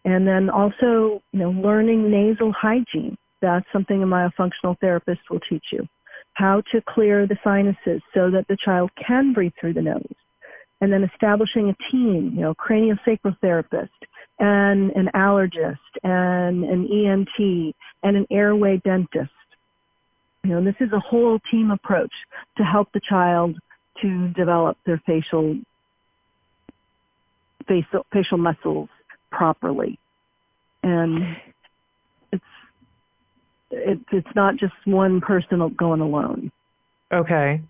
And 0.05 0.27
then 0.27 0.49
also, 0.49 1.21
you 1.31 1.39
know, 1.39 1.51
learning 1.51 2.09
nasal 2.09 2.53
hygiene. 2.53 3.17
That's 3.41 3.65
something 3.71 4.01
a 4.01 4.05
myofunctional 4.05 4.79
therapist 4.79 5.21
will 5.29 5.41
teach 5.41 5.65
you. 5.71 5.87
How 6.33 6.61
to 6.71 6.81
clear 6.87 7.27
the 7.27 7.37
sinuses 7.43 8.01
so 8.13 8.31
that 8.31 8.47
the 8.47 8.57
child 8.63 8.91
can 8.95 9.33
breathe 9.33 9.53
through 9.59 9.73
the 9.73 9.81
nose. 9.81 10.15
And 10.79 10.93
then 10.93 11.03
establishing 11.03 11.69
a 11.69 11.91
team, 11.91 12.33
you 12.35 12.41
know, 12.41 12.53
craniosacral 12.55 13.37
therapist 13.41 13.91
and 14.39 14.91
an 14.91 15.09
allergist 15.15 15.77
and 16.03 16.63
an 16.63 16.87
ENT 16.91 17.75
and 18.03 18.15
an 18.15 18.27
airway 18.29 18.79
dentist. 18.85 19.31
You 20.43 20.51
know, 20.51 20.63
this 20.63 20.75
is 20.79 20.93
a 20.93 20.99
whole 20.99 21.39
team 21.51 21.71
approach 21.71 22.13
to 22.57 22.63
help 22.63 22.89
the 22.93 23.01
child 23.01 23.57
to 24.01 24.29
develop 24.29 24.77
their 24.85 25.01
facial 25.05 25.57
facial, 27.67 28.05
facial 28.11 28.37
muscles 28.37 28.89
properly. 29.31 29.99
And 30.83 31.37
it's 32.31 32.43
it, 33.71 33.99
it's 34.11 34.35
not 34.35 34.55
just 34.57 34.73
one 34.85 35.21
person 35.21 35.75
going 35.77 36.01
alone. 36.01 36.51
Okay, 37.13 37.61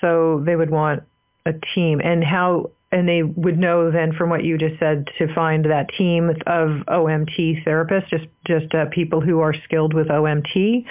so 0.00 0.42
they 0.44 0.56
would 0.56 0.70
want 0.70 1.02
a 1.46 1.52
team, 1.74 2.00
and 2.02 2.22
how 2.24 2.70
and 2.90 3.08
they 3.08 3.22
would 3.22 3.58
know 3.58 3.90
then 3.90 4.12
from 4.12 4.30
what 4.30 4.44
you 4.44 4.56
just 4.56 4.78
said 4.78 5.08
to 5.18 5.32
find 5.34 5.66
that 5.66 5.88
team 5.96 6.30
of 6.30 6.68
OMT 6.86 7.64
therapists, 7.64 8.08
just 8.08 8.26
just 8.46 8.74
uh, 8.74 8.86
people 8.90 9.20
who 9.20 9.40
are 9.40 9.54
skilled 9.64 9.94
with 9.94 10.08
OMT. 10.08 10.84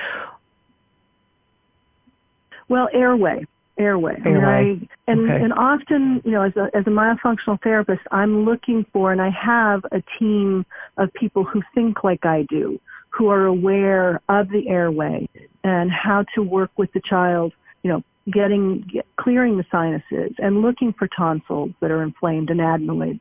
Well, 2.69 2.89
airway 2.93 3.45
airway. 3.77 4.15
airway. 4.25 4.79
I, 4.81 5.11
and, 5.11 5.29
okay. 5.29 5.43
and 5.43 5.53
often, 5.53 6.21
you 6.25 6.31
know, 6.31 6.43
as 6.43 6.55
a, 6.55 6.69
as 6.75 6.85
a 6.87 6.89
myofunctional 6.89 7.61
therapist, 7.61 8.01
I'm 8.11 8.45
looking 8.45 8.85
for, 8.91 9.11
and 9.11 9.21
I 9.21 9.29
have 9.29 9.83
a 9.91 10.03
team 10.19 10.65
of 10.97 11.13
people 11.13 11.43
who 11.43 11.61
think 11.73 12.03
like 12.03 12.25
I 12.25 12.45
do, 12.49 12.79
who 13.09 13.29
are 13.29 13.45
aware 13.45 14.21
of 14.29 14.49
the 14.49 14.67
airway 14.67 15.27
and 15.63 15.91
how 15.91 16.25
to 16.35 16.41
work 16.41 16.71
with 16.77 16.91
the 16.93 17.01
child, 17.01 17.53
you 17.83 17.91
know, 17.91 18.03
getting, 18.31 18.81
get, 18.81 19.05
clearing 19.17 19.57
the 19.57 19.65
sinuses 19.71 20.35
and 20.39 20.61
looking 20.61 20.93
for 20.93 21.07
tonsils 21.07 21.71
that 21.79 21.91
are 21.91 22.03
inflamed 22.03 22.49
and 22.49 22.59
adenoid. 22.59 23.19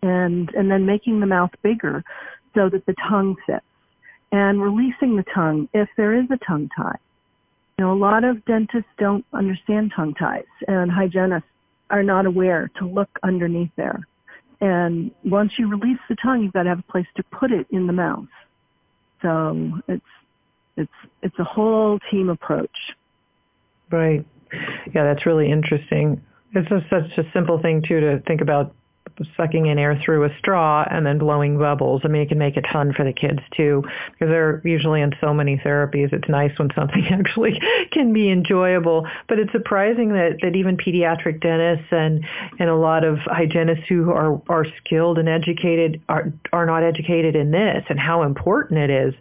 And, 0.00 0.48
and 0.54 0.70
then 0.70 0.86
making 0.86 1.18
the 1.18 1.26
mouth 1.26 1.50
bigger 1.62 2.04
so 2.54 2.68
that 2.68 2.86
the 2.86 2.94
tongue 3.08 3.34
fits 3.46 3.64
and 4.30 4.62
releasing 4.62 5.16
the 5.16 5.24
tongue 5.34 5.68
if 5.74 5.88
there 5.96 6.14
is 6.14 6.26
a 6.30 6.36
tongue 6.46 6.70
tie 6.76 6.98
you 7.78 7.84
know, 7.84 7.92
a 7.92 7.94
lot 7.94 8.24
of 8.24 8.44
dentists 8.44 8.90
don't 8.98 9.24
understand 9.32 9.92
tongue 9.94 10.14
ties 10.14 10.44
and 10.66 10.90
hygienists 10.90 11.44
are 11.90 12.02
not 12.02 12.26
aware 12.26 12.70
to 12.78 12.86
look 12.86 13.08
underneath 13.22 13.70
there. 13.76 14.06
And 14.60 15.12
once 15.24 15.52
you 15.58 15.68
release 15.68 16.00
the 16.08 16.16
tongue, 16.16 16.42
you've 16.42 16.52
got 16.52 16.64
to 16.64 16.70
have 16.70 16.80
a 16.80 16.92
place 16.92 17.06
to 17.16 17.22
put 17.22 17.52
it 17.52 17.66
in 17.70 17.86
the 17.86 17.92
mouth. 17.92 18.26
So 19.22 19.80
it's, 19.86 20.04
it's, 20.76 20.92
it's 21.22 21.38
a 21.38 21.44
whole 21.44 22.00
team 22.10 22.28
approach. 22.28 22.76
Right. 23.90 24.26
Yeah, 24.52 25.04
that's 25.04 25.24
really 25.24 25.50
interesting. 25.50 26.20
It's 26.54 26.68
such 26.90 27.18
a 27.18 27.30
simple 27.32 27.60
thing 27.60 27.82
too 27.86 28.00
to 28.00 28.20
think 28.26 28.40
about 28.40 28.74
sucking 29.36 29.66
in 29.66 29.78
air 29.78 30.00
through 30.04 30.24
a 30.24 30.38
straw 30.38 30.84
and 30.90 31.04
then 31.04 31.18
blowing 31.18 31.58
bubbles. 31.58 32.02
I 32.04 32.08
mean, 32.08 32.22
it 32.22 32.28
can 32.28 32.38
make 32.38 32.56
it 32.56 32.64
fun 32.72 32.92
for 32.92 33.04
the 33.04 33.12
kids 33.12 33.40
too, 33.56 33.82
because 34.12 34.28
they're 34.28 34.62
usually 34.64 35.00
in 35.00 35.12
so 35.20 35.34
many 35.34 35.56
therapies. 35.56 36.12
It's 36.12 36.28
nice 36.28 36.56
when 36.58 36.70
something 36.74 37.06
actually 37.10 37.60
can 37.92 38.12
be 38.12 38.30
enjoyable. 38.30 39.06
But 39.28 39.38
it's 39.38 39.52
surprising 39.52 40.10
that, 40.10 40.38
that 40.42 40.56
even 40.56 40.76
pediatric 40.76 41.40
dentists 41.40 41.88
and, 41.90 42.24
and 42.58 42.70
a 42.70 42.76
lot 42.76 43.04
of 43.04 43.18
hygienists 43.18 43.88
who 43.88 44.10
are, 44.10 44.40
are 44.48 44.66
skilled 44.84 45.18
and 45.18 45.28
educated 45.28 46.00
are, 46.08 46.32
are 46.52 46.66
not 46.66 46.82
educated 46.82 47.36
in 47.36 47.50
this 47.50 47.84
and 47.88 47.98
how 47.98 48.22
important 48.22 48.78
it 48.78 48.90
is 48.90 49.14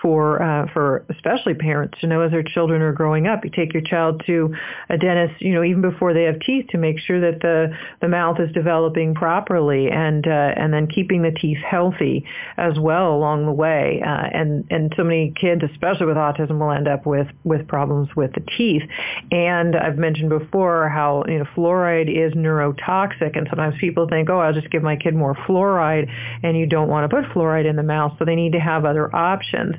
for, 0.00 0.42
uh, 0.42 0.66
for 0.72 1.04
especially 1.10 1.54
parents 1.54 1.98
to 2.00 2.06
know 2.06 2.22
as 2.22 2.32
their 2.32 2.42
children 2.42 2.82
are 2.82 2.92
growing 2.92 3.26
up. 3.26 3.44
You 3.44 3.50
take 3.50 3.72
your 3.72 3.82
child 3.82 4.22
to 4.26 4.54
a 4.88 4.98
dentist, 4.98 5.40
you 5.40 5.54
know, 5.54 5.62
even 5.62 5.80
before 5.80 6.12
they 6.12 6.24
have 6.24 6.40
teeth 6.40 6.66
to 6.70 6.78
make 6.78 6.98
sure 6.98 7.20
that 7.20 7.40
the, 7.40 7.76
the 8.00 8.08
mouth 8.08 8.40
is 8.40 8.52
developing 8.52 9.14
properly 9.14 9.41
properly 9.42 9.90
and 9.90 10.26
uh, 10.26 10.52
and 10.56 10.72
then 10.72 10.86
keeping 10.86 11.22
the 11.22 11.30
teeth 11.30 11.58
healthy 11.58 12.24
as 12.56 12.78
well 12.78 13.14
along 13.14 13.46
the 13.46 13.52
way. 13.52 14.02
Uh, 14.04 14.28
and 14.32 14.64
and 14.70 14.92
so 14.96 15.04
many 15.04 15.32
kids, 15.38 15.62
especially 15.70 16.06
with 16.06 16.16
autism, 16.16 16.58
will 16.58 16.70
end 16.70 16.88
up 16.88 17.06
with 17.06 17.28
with 17.44 17.66
problems 17.68 18.08
with 18.16 18.32
the 18.34 18.40
teeth. 18.56 18.82
And 19.30 19.76
I've 19.76 19.98
mentioned 19.98 20.30
before 20.30 20.88
how 20.88 21.24
you 21.26 21.38
know 21.38 21.44
fluoride 21.56 22.08
is 22.08 22.32
neurotoxic, 22.34 23.36
and 23.36 23.46
sometimes 23.48 23.74
people 23.80 24.08
think, 24.08 24.30
oh, 24.30 24.38
I'll 24.38 24.52
just 24.52 24.70
give 24.70 24.82
my 24.82 24.96
kid 24.96 25.14
more 25.14 25.34
fluoride, 25.46 26.08
and 26.42 26.56
you 26.56 26.66
don't 26.66 26.88
want 26.88 27.10
to 27.10 27.14
put 27.14 27.24
fluoride 27.32 27.68
in 27.68 27.76
the 27.76 27.82
mouth, 27.82 28.12
so 28.18 28.24
they 28.24 28.36
need 28.36 28.52
to 28.52 28.60
have 28.60 28.84
other 28.84 29.14
options. 29.14 29.74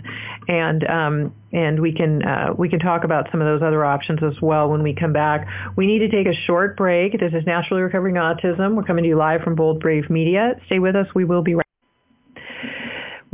And 0.47 0.84
um, 0.88 1.34
and 1.54 1.80
we 1.80 1.94
can 1.94 2.24
uh, 2.24 2.54
we 2.58 2.68
can 2.68 2.80
talk 2.80 3.04
about 3.04 3.28
some 3.32 3.42
of 3.42 3.46
those 3.46 3.66
other 3.66 3.86
options 3.86 4.20
as 4.24 4.42
well 4.42 4.70
when 4.70 4.84
we 4.84 4.94
come 4.94 5.13
back. 5.13 5.48
We 5.78 5.86
need 5.86 6.00
to 6.00 6.10
take 6.10 6.28
a 6.28 6.38
short 6.46 6.76
break. 6.76 7.20
This 7.20 7.32
is 7.34 7.46
Naturally 7.46 7.84
Recovering 7.84 8.16
Autism. 8.16 8.76
We're 8.76 8.84
coming 8.84 9.04
to 9.04 9.10
you 9.10 9.18
live 9.18 9.42
from 9.42 9.56
Bold 9.56 9.80
Brave 9.80 10.10
Media. 10.10 10.56
Stay 10.66 10.80
with 10.80 10.96
us. 10.96 11.08
We 11.16 11.26
will 11.26 11.44
be 11.44 11.56
right. 11.56 11.63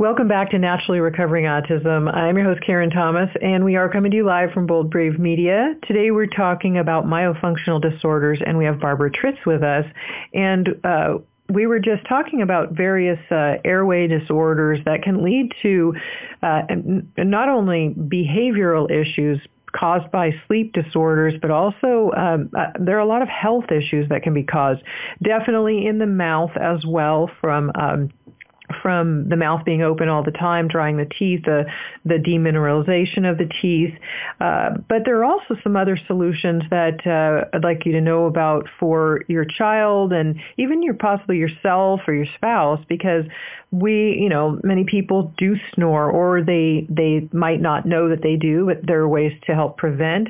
Welcome 0.00 0.28
back 0.28 0.52
to 0.52 0.58
Naturally 0.58 0.98
Recovering 0.98 1.44
Autism. 1.44 2.10
I'm 2.14 2.34
your 2.38 2.46
host 2.46 2.62
Karen 2.64 2.88
Thomas, 2.88 3.28
and 3.42 3.66
we 3.66 3.76
are 3.76 3.86
coming 3.90 4.10
to 4.12 4.16
you 4.16 4.24
live 4.24 4.50
from 4.52 4.66
Bold 4.66 4.90
Brave 4.90 5.18
Media. 5.18 5.74
Today 5.86 6.10
we're 6.10 6.24
talking 6.24 6.78
about 6.78 7.04
myofunctional 7.04 7.82
disorders, 7.82 8.40
and 8.46 8.56
we 8.56 8.64
have 8.64 8.80
Barbara 8.80 9.10
Tritz 9.10 9.44
with 9.44 9.62
us. 9.62 9.84
And 10.32 10.70
uh, 10.84 11.18
we 11.52 11.66
were 11.66 11.78
just 11.78 12.06
talking 12.08 12.42
about 12.42 12.72
various 12.72 13.18
uh, 13.30 13.54
airway 13.64 14.06
disorders 14.06 14.80
that 14.84 15.02
can 15.02 15.22
lead 15.24 15.52
to 15.62 15.94
uh, 16.42 16.62
not 17.18 17.48
only 17.48 17.94
behavioral 17.96 18.90
issues 18.90 19.40
caused 19.72 20.10
by 20.10 20.30
sleep 20.46 20.72
disorders, 20.72 21.34
but 21.40 21.50
also 21.50 22.10
um, 22.16 22.50
uh, 22.58 22.66
there 22.78 22.96
are 22.96 23.00
a 23.00 23.06
lot 23.06 23.22
of 23.22 23.28
health 23.28 23.70
issues 23.70 24.08
that 24.08 24.22
can 24.22 24.34
be 24.34 24.42
caused, 24.42 24.82
definitely 25.22 25.86
in 25.86 25.98
the 25.98 26.06
mouth 26.06 26.50
as 26.56 26.84
well 26.86 27.30
from 27.40 27.70
um, 27.74 28.10
from 28.82 29.28
the 29.28 29.36
mouth 29.36 29.64
being 29.64 29.82
open 29.82 30.08
all 30.08 30.22
the 30.22 30.30
time, 30.30 30.68
drying 30.68 30.96
the 30.96 31.06
teeth, 31.18 31.42
the, 31.44 31.64
the 32.04 32.14
demineralization 32.14 33.30
of 33.30 33.38
the 33.38 33.48
teeth. 33.60 33.94
Uh, 34.40 34.70
but 34.88 35.02
there 35.04 35.18
are 35.18 35.24
also 35.24 35.56
some 35.62 35.76
other 35.76 35.98
solutions 36.06 36.62
that 36.70 37.06
uh, 37.06 37.48
I'd 37.54 37.64
like 37.64 37.86
you 37.86 37.92
to 37.92 38.00
know 38.00 38.26
about 38.26 38.68
for 38.78 39.22
your 39.28 39.44
child 39.44 40.12
and 40.12 40.40
even 40.56 40.82
your 40.82 40.94
possibly 40.94 41.36
yourself 41.36 42.00
or 42.06 42.14
your 42.14 42.26
spouse 42.36 42.80
because 42.88 43.24
we, 43.72 44.18
you 44.20 44.28
know, 44.28 44.58
many 44.64 44.84
people 44.84 45.32
do 45.36 45.54
snore 45.74 46.10
or 46.10 46.42
they 46.42 46.86
they 46.88 47.28
might 47.32 47.60
not 47.60 47.86
know 47.86 48.08
that 48.08 48.22
they 48.22 48.34
do, 48.34 48.66
but 48.66 48.84
there 48.84 49.00
are 49.00 49.08
ways 49.08 49.32
to 49.46 49.54
help 49.54 49.76
prevent, 49.76 50.28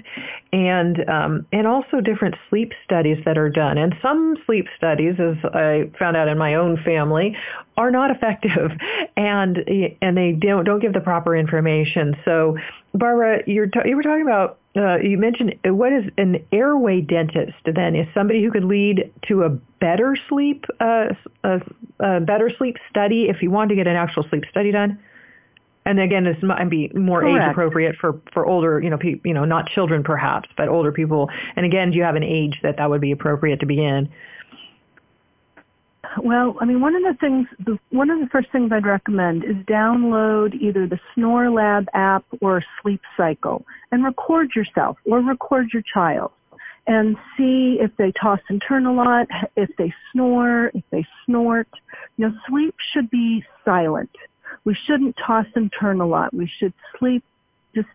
and 0.52 1.08
um, 1.08 1.46
and 1.50 1.66
also 1.66 2.00
different 2.02 2.34
sleep 2.50 2.72
studies 2.84 3.16
that 3.24 3.38
are 3.38 3.48
done. 3.48 3.78
And 3.78 3.94
some 4.02 4.36
sleep 4.44 4.66
studies, 4.76 5.14
as 5.18 5.36
I 5.54 5.90
found 5.98 6.18
out 6.18 6.28
in 6.28 6.36
my 6.36 6.54
own 6.54 6.82
family, 6.84 7.34
are 7.80 7.90
not 7.90 8.10
effective, 8.10 8.72
and 9.16 9.58
and 10.02 10.16
they 10.16 10.32
don't 10.32 10.64
don't 10.64 10.80
give 10.80 10.92
the 10.92 11.00
proper 11.00 11.34
information. 11.34 12.14
So, 12.24 12.58
Barbara, 12.94 13.42
you're 13.46 13.66
t- 13.66 13.80
you 13.86 13.96
were 13.96 14.02
talking 14.02 14.22
about 14.22 14.58
uh, 14.76 14.98
you 14.98 15.18
mentioned 15.18 15.54
what 15.64 15.92
is 15.92 16.04
an 16.16 16.44
airway 16.52 17.00
dentist 17.00 17.56
then 17.64 17.96
is 17.96 18.06
somebody 18.14 18.44
who 18.44 18.52
could 18.52 18.64
lead 18.64 19.12
to 19.26 19.42
a 19.42 19.48
better 19.48 20.16
sleep 20.28 20.64
uh, 20.78 21.06
a, 21.42 21.60
a, 21.98 22.20
better 22.20 22.50
sleep 22.56 22.76
study 22.88 23.28
if 23.28 23.42
you 23.42 23.50
want 23.50 23.70
to 23.70 23.74
get 23.74 23.88
an 23.88 23.96
actual 23.96 24.22
sleep 24.28 24.44
study 24.48 24.70
done 24.70 24.96
and 25.84 25.98
again 25.98 26.22
this 26.22 26.40
might 26.40 26.70
be 26.70 26.88
more 26.94 27.20
Correct. 27.20 27.44
age 27.44 27.50
appropriate 27.50 27.96
for 27.96 28.20
for 28.32 28.46
older 28.46 28.80
you 28.80 28.90
know 28.90 28.98
pe- 28.98 29.20
you 29.24 29.34
know 29.34 29.44
not 29.44 29.66
children 29.66 30.04
perhaps 30.04 30.48
but 30.56 30.68
older 30.68 30.92
people 30.92 31.28
and 31.56 31.66
again 31.66 31.90
do 31.90 31.96
you 31.96 32.04
have 32.04 32.14
an 32.14 32.22
age 32.22 32.60
that 32.62 32.76
that 32.76 32.88
would 32.90 33.00
be 33.00 33.10
appropriate 33.10 33.58
to 33.60 33.66
begin 33.66 34.08
well, 36.18 36.56
I 36.60 36.64
mean, 36.64 36.80
one 36.80 36.96
of 36.96 37.02
the 37.02 37.16
things, 37.20 37.46
the, 37.64 37.78
one 37.90 38.10
of 38.10 38.20
the 38.20 38.26
first 38.26 38.50
things 38.50 38.72
I'd 38.72 38.86
recommend 38.86 39.44
is 39.44 39.56
download 39.66 40.54
either 40.54 40.86
the 40.86 40.98
SnoreLab 41.16 41.86
app 41.94 42.24
or 42.40 42.62
Sleep 42.82 43.00
Cycle 43.16 43.64
and 43.92 44.04
record 44.04 44.50
yourself 44.54 44.98
or 45.04 45.20
record 45.20 45.68
your 45.72 45.82
child 45.92 46.32
and 46.86 47.16
see 47.36 47.78
if 47.80 47.90
they 47.98 48.12
toss 48.20 48.40
and 48.48 48.62
turn 48.66 48.86
a 48.86 48.92
lot, 48.92 49.28
if 49.56 49.70
they 49.78 49.92
snore, 50.12 50.72
if 50.74 50.82
they 50.90 51.06
snort. 51.24 51.68
You 52.16 52.28
know, 52.28 52.34
sleep 52.48 52.74
should 52.92 53.10
be 53.10 53.44
silent. 53.64 54.10
We 54.64 54.76
shouldn't 54.86 55.16
toss 55.24 55.46
and 55.54 55.72
turn 55.78 56.00
a 56.00 56.06
lot. 56.06 56.34
We 56.34 56.50
should 56.58 56.74
sleep 56.98 57.22
just 57.74 57.88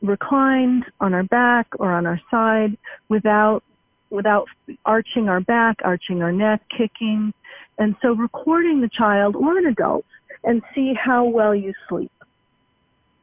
reclined 0.00 0.84
on 1.00 1.12
our 1.12 1.24
back 1.24 1.66
or 1.78 1.92
on 1.92 2.06
our 2.06 2.20
side 2.30 2.78
without 3.08 3.62
without 4.10 4.46
arching 4.84 5.28
our 5.28 5.40
back, 5.40 5.76
arching 5.82 6.22
our 6.22 6.32
neck, 6.32 6.62
kicking. 6.76 7.32
And 7.78 7.94
so 8.02 8.12
recording 8.12 8.80
the 8.80 8.88
child 8.88 9.36
or 9.36 9.58
an 9.58 9.66
adult 9.66 10.04
and 10.44 10.62
see 10.74 10.94
how 10.94 11.24
well 11.24 11.54
you 11.54 11.72
sleep. 11.88 12.12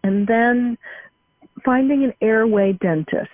And 0.04 0.28
then 0.28 0.78
finding 1.64 2.04
an 2.04 2.14
airway 2.22 2.74
dentist. 2.74 3.30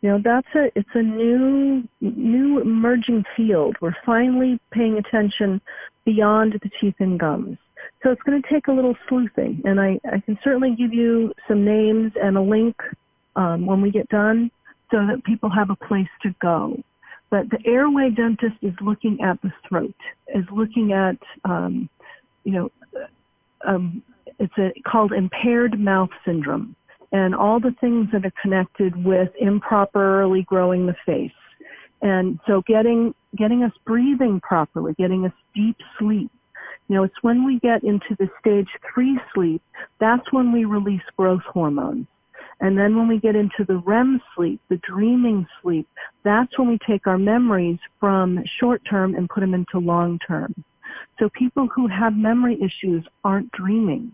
You 0.00 0.10
know, 0.10 0.20
that's 0.22 0.46
a 0.54 0.70
it's 0.74 0.88
a 0.94 1.02
new 1.02 1.88
new 2.00 2.60
emerging 2.60 3.24
field. 3.34 3.76
We're 3.80 3.96
finally 4.04 4.60
paying 4.70 4.98
attention 4.98 5.62
beyond 6.04 6.60
the 6.62 6.70
teeth 6.78 6.96
and 6.98 7.18
gums. 7.18 7.56
So 8.02 8.10
it's 8.10 8.20
going 8.22 8.40
to 8.40 8.48
take 8.48 8.68
a 8.68 8.72
little 8.72 8.94
sleuthing, 9.08 9.62
and 9.64 9.80
I, 9.80 9.98
I 10.12 10.20
can 10.20 10.38
certainly 10.44 10.74
give 10.74 10.92
you 10.92 11.32
some 11.48 11.64
names 11.64 12.12
and 12.22 12.36
a 12.36 12.42
link 12.42 12.76
um, 13.34 13.64
when 13.64 13.80
we 13.80 13.90
get 13.90 14.06
done 14.10 14.50
so 14.90 14.98
that 15.06 15.24
people 15.24 15.48
have 15.48 15.70
a 15.70 15.76
place 15.76 16.08
to 16.22 16.34
go. 16.40 16.76
But 17.34 17.50
the 17.50 17.58
airway 17.68 18.10
dentist 18.10 18.54
is 18.62 18.74
looking 18.80 19.20
at 19.20 19.42
the 19.42 19.52
throat, 19.68 19.96
is 20.32 20.44
looking 20.52 20.92
at, 20.92 21.16
um, 21.44 21.90
you 22.44 22.52
know, 22.52 22.72
um, 23.66 24.04
it's 24.38 24.56
a, 24.56 24.70
called 24.88 25.12
impaired 25.12 25.80
mouth 25.80 26.10
syndrome 26.24 26.76
and 27.10 27.34
all 27.34 27.58
the 27.58 27.74
things 27.80 28.06
that 28.12 28.24
are 28.24 28.32
connected 28.40 29.04
with 29.04 29.30
improperly 29.40 30.42
growing 30.42 30.86
the 30.86 30.94
face. 31.04 31.32
And 32.02 32.38
so 32.46 32.62
getting, 32.68 33.12
getting 33.36 33.64
us 33.64 33.72
breathing 33.84 34.40
properly, 34.40 34.94
getting 34.96 35.26
us 35.26 35.32
deep 35.56 35.78
sleep, 35.98 36.30
you 36.86 36.94
know, 36.94 37.02
it's 37.02 37.20
when 37.22 37.44
we 37.44 37.58
get 37.58 37.82
into 37.82 38.14
the 38.16 38.30
stage 38.38 38.68
three 38.94 39.18
sleep, 39.34 39.60
that's 39.98 40.32
when 40.32 40.52
we 40.52 40.66
release 40.66 41.02
growth 41.16 41.42
hormones. 41.52 42.06
And 42.60 42.78
then 42.78 42.96
when 42.96 43.08
we 43.08 43.18
get 43.18 43.36
into 43.36 43.64
the 43.66 43.78
REM 43.78 44.20
sleep, 44.34 44.60
the 44.68 44.80
dreaming 44.88 45.46
sleep, 45.60 45.88
that's 46.24 46.56
when 46.58 46.68
we 46.68 46.78
take 46.86 47.06
our 47.06 47.18
memories 47.18 47.78
from 48.00 48.42
short 48.60 48.82
term 48.88 49.14
and 49.14 49.28
put 49.28 49.40
them 49.40 49.54
into 49.54 49.78
long 49.78 50.18
term. 50.26 50.54
So 51.18 51.28
people 51.30 51.68
who 51.74 51.88
have 51.88 52.16
memory 52.16 52.58
issues 52.60 53.04
aren't 53.24 53.50
dreaming. 53.52 54.12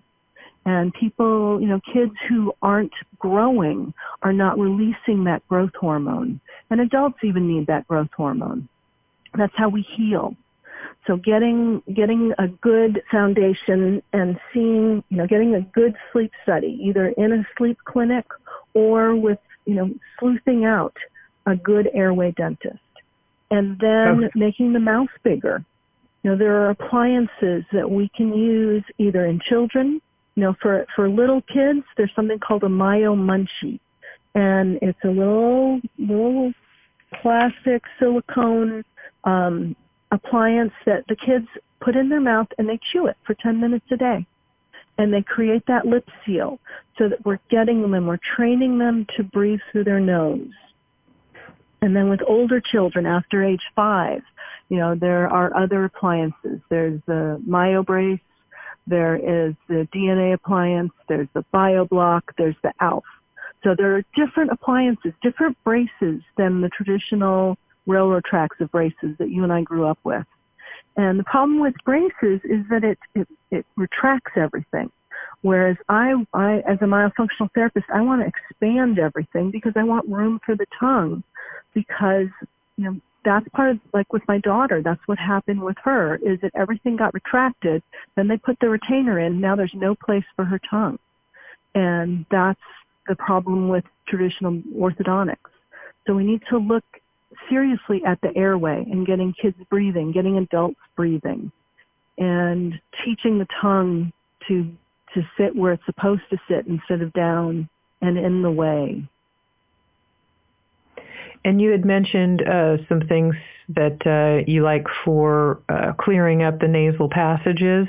And 0.66 0.92
people, 0.94 1.60
you 1.60 1.66
know, 1.66 1.80
kids 1.92 2.12
who 2.28 2.52
aren't 2.60 2.92
growing 3.18 3.94
are 4.22 4.32
not 4.32 4.58
releasing 4.58 5.24
that 5.24 5.46
growth 5.48 5.70
hormone. 5.78 6.40
And 6.70 6.80
adults 6.80 7.18
even 7.22 7.48
need 7.48 7.66
that 7.66 7.88
growth 7.88 8.10
hormone. 8.14 8.68
That's 9.36 9.54
how 9.56 9.68
we 9.68 9.82
heal. 9.96 10.36
So 11.06 11.16
getting 11.16 11.82
getting 11.94 12.32
a 12.38 12.48
good 12.48 13.02
foundation 13.10 14.02
and 14.12 14.38
seeing, 14.52 15.02
you 15.08 15.16
know, 15.16 15.26
getting 15.26 15.54
a 15.54 15.60
good 15.60 15.94
sleep 16.12 16.32
study, 16.42 16.78
either 16.82 17.08
in 17.16 17.32
a 17.32 17.46
sleep 17.56 17.78
clinic 17.84 18.26
or 18.74 19.16
with, 19.16 19.38
you 19.66 19.74
know, 19.74 19.90
sleuthing 20.18 20.64
out 20.64 20.96
a 21.46 21.56
good 21.56 21.88
airway 21.94 22.32
dentist. 22.32 22.78
And 23.50 23.78
then 23.80 24.24
okay. 24.24 24.30
making 24.34 24.72
the 24.72 24.78
mouth 24.78 25.08
bigger. 25.24 25.64
You 26.22 26.30
know, 26.30 26.36
there 26.36 26.62
are 26.62 26.70
appliances 26.70 27.64
that 27.72 27.90
we 27.90 28.10
can 28.14 28.34
use 28.34 28.84
either 28.98 29.24
in 29.24 29.40
children, 29.40 30.00
you 30.34 30.42
know, 30.42 30.54
for 30.60 30.86
for 30.94 31.08
little 31.08 31.42
kids, 31.42 31.84
there's 31.96 32.12
something 32.14 32.38
called 32.38 32.62
a 32.62 32.68
Myo 32.68 33.16
Munchee. 33.16 33.80
And 34.34 34.78
it's 34.80 34.98
a 35.02 35.08
little 35.08 35.80
little 35.98 36.52
plastic 37.20 37.82
silicone 37.98 38.84
um, 39.24 39.74
appliance 40.10 40.72
that 40.86 41.04
the 41.08 41.16
kids 41.16 41.46
put 41.80 41.96
in 41.96 42.08
their 42.08 42.20
mouth 42.20 42.48
and 42.58 42.68
they 42.68 42.78
chew 42.92 43.06
it 43.06 43.16
for 43.26 43.34
10 43.34 43.60
minutes 43.60 43.86
a 43.90 43.96
day. 43.96 44.26
And 44.98 45.12
they 45.12 45.22
create 45.22 45.62
that 45.66 45.86
lip 45.86 46.06
seal 46.26 46.58
so 46.98 47.08
that 47.08 47.24
we're 47.24 47.38
getting 47.48 47.90
them, 47.90 48.06
we're 48.06 48.18
training 48.36 48.78
them 48.78 49.06
to 49.16 49.22
breathe 49.22 49.60
through 49.72 49.84
their 49.84 50.00
nose. 50.00 50.50
And 51.80 51.96
then 51.96 52.10
with 52.10 52.20
older 52.26 52.60
children 52.60 53.06
after 53.06 53.42
age 53.42 53.62
five, 53.74 54.20
you 54.68 54.76
know, 54.76 54.94
there 54.94 55.28
are 55.28 55.56
other 55.56 55.84
appliances. 55.84 56.60
There's 56.68 57.00
the 57.06 57.42
MyoBrace, 57.48 58.20
there 58.86 59.16
is 59.16 59.54
the 59.68 59.88
DNA 59.94 60.34
appliance, 60.34 60.92
there's 61.08 61.28
the 61.34 61.44
Biobloc, 61.54 62.22
there's 62.36 62.56
the 62.62 62.72
ALF. 62.80 63.04
So 63.64 63.74
there 63.76 63.96
are 63.96 64.02
different 64.14 64.52
appliances, 64.52 65.12
different 65.22 65.56
braces 65.64 66.22
than 66.36 66.60
the 66.60 66.70
traditional 66.70 67.56
railroad 67.90 68.24
tracks 68.24 68.56
of 68.60 68.70
braces 68.70 69.16
that 69.18 69.30
you 69.30 69.42
and 69.44 69.52
I 69.52 69.62
grew 69.62 69.86
up 69.86 69.98
with. 70.04 70.26
And 70.96 71.18
the 71.18 71.24
problem 71.24 71.60
with 71.60 71.74
braces 71.84 72.40
is 72.44 72.64
that 72.70 72.84
it, 72.84 72.98
it, 73.14 73.28
it 73.50 73.66
retracts 73.76 74.32
everything. 74.36 74.90
Whereas 75.42 75.76
I, 75.88 76.12
I, 76.34 76.62
as 76.68 76.78
a 76.80 76.84
myofunctional 76.84 77.50
therapist, 77.54 77.86
I 77.92 78.00
want 78.02 78.22
to 78.22 78.28
expand 78.28 78.98
everything 78.98 79.50
because 79.50 79.72
I 79.76 79.84
want 79.84 80.08
room 80.08 80.40
for 80.44 80.54
the 80.54 80.66
tongue 80.78 81.22
because, 81.74 82.28
you 82.76 82.84
know, 82.84 83.00
that's 83.24 83.46
part 83.50 83.70
of, 83.70 83.78
like 83.92 84.12
with 84.12 84.22
my 84.28 84.38
daughter, 84.38 84.82
that's 84.82 85.00
what 85.06 85.18
happened 85.18 85.60
with 85.60 85.76
her, 85.84 86.16
is 86.16 86.40
that 86.40 86.52
everything 86.54 86.96
got 86.96 87.14
retracted, 87.14 87.82
then 88.16 88.28
they 88.28 88.36
put 88.36 88.58
the 88.60 88.68
retainer 88.68 89.20
in, 89.20 89.40
now 89.40 89.54
there's 89.56 89.74
no 89.74 89.94
place 89.94 90.24
for 90.36 90.44
her 90.44 90.60
tongue. 90.70 90.98
And 91.74 92.26
that's 92.30 92.60
the 93.08 93.16
problem 93.16 93.68
with 93.68 93.84
traditional 94.08 94.54
orthodontics. 94.76 95.36
So 96.06 96.14
we 96.14 96.24
need 96.24 96.42
to 96.50 96.58
look 96.58 96.84
seriously 97.48 98.02
at 98.06 98.20
the 98.20 98.36
airway 98.36 98.84
and 98.90 99.06
getting 99.06 99.34
kids 99.40 99.56
breathing, 99.68 100.12
getting 100.12 100.38
adults 100.38 100.80
breathing, 100.96 101.50
and 102.18 102.74
teaching 103.04 103.38
the 103.38 103.46
tongue 103.60 104.12
to 104.48 104.70
to 105.14 105.22
sit 105.36 105.56
where 105.56 105.72
it's 105.72 105.84
supposed 105.86 106.22
to 106.30 106.36
sit 106.48 106.66
instead 106.66 107.02
of 107.02 107.12
down 107.12 107.68
and 108.00 108.16
in 108.16 108.42
the 108.42 108.50
way. 108.50 109.02
And 111.44 111.60
you 111.60 111.70
had 111.70 111.84
mentioned 111.84 112.42
uh, 112.46 112.76
some 112.88 113.00
things 113.08 113.34
that 113.70 114.06
uh, 114.06 114.44
you 114.50 114.62
like 114.62 114.84
for 115.04 115.60
uh, 115.68 115.92
clearing 115.98 116.42
up 116.42 116.60
the 116.60 116.68
nasal 116.68 117.08
passages. 117.08 117.88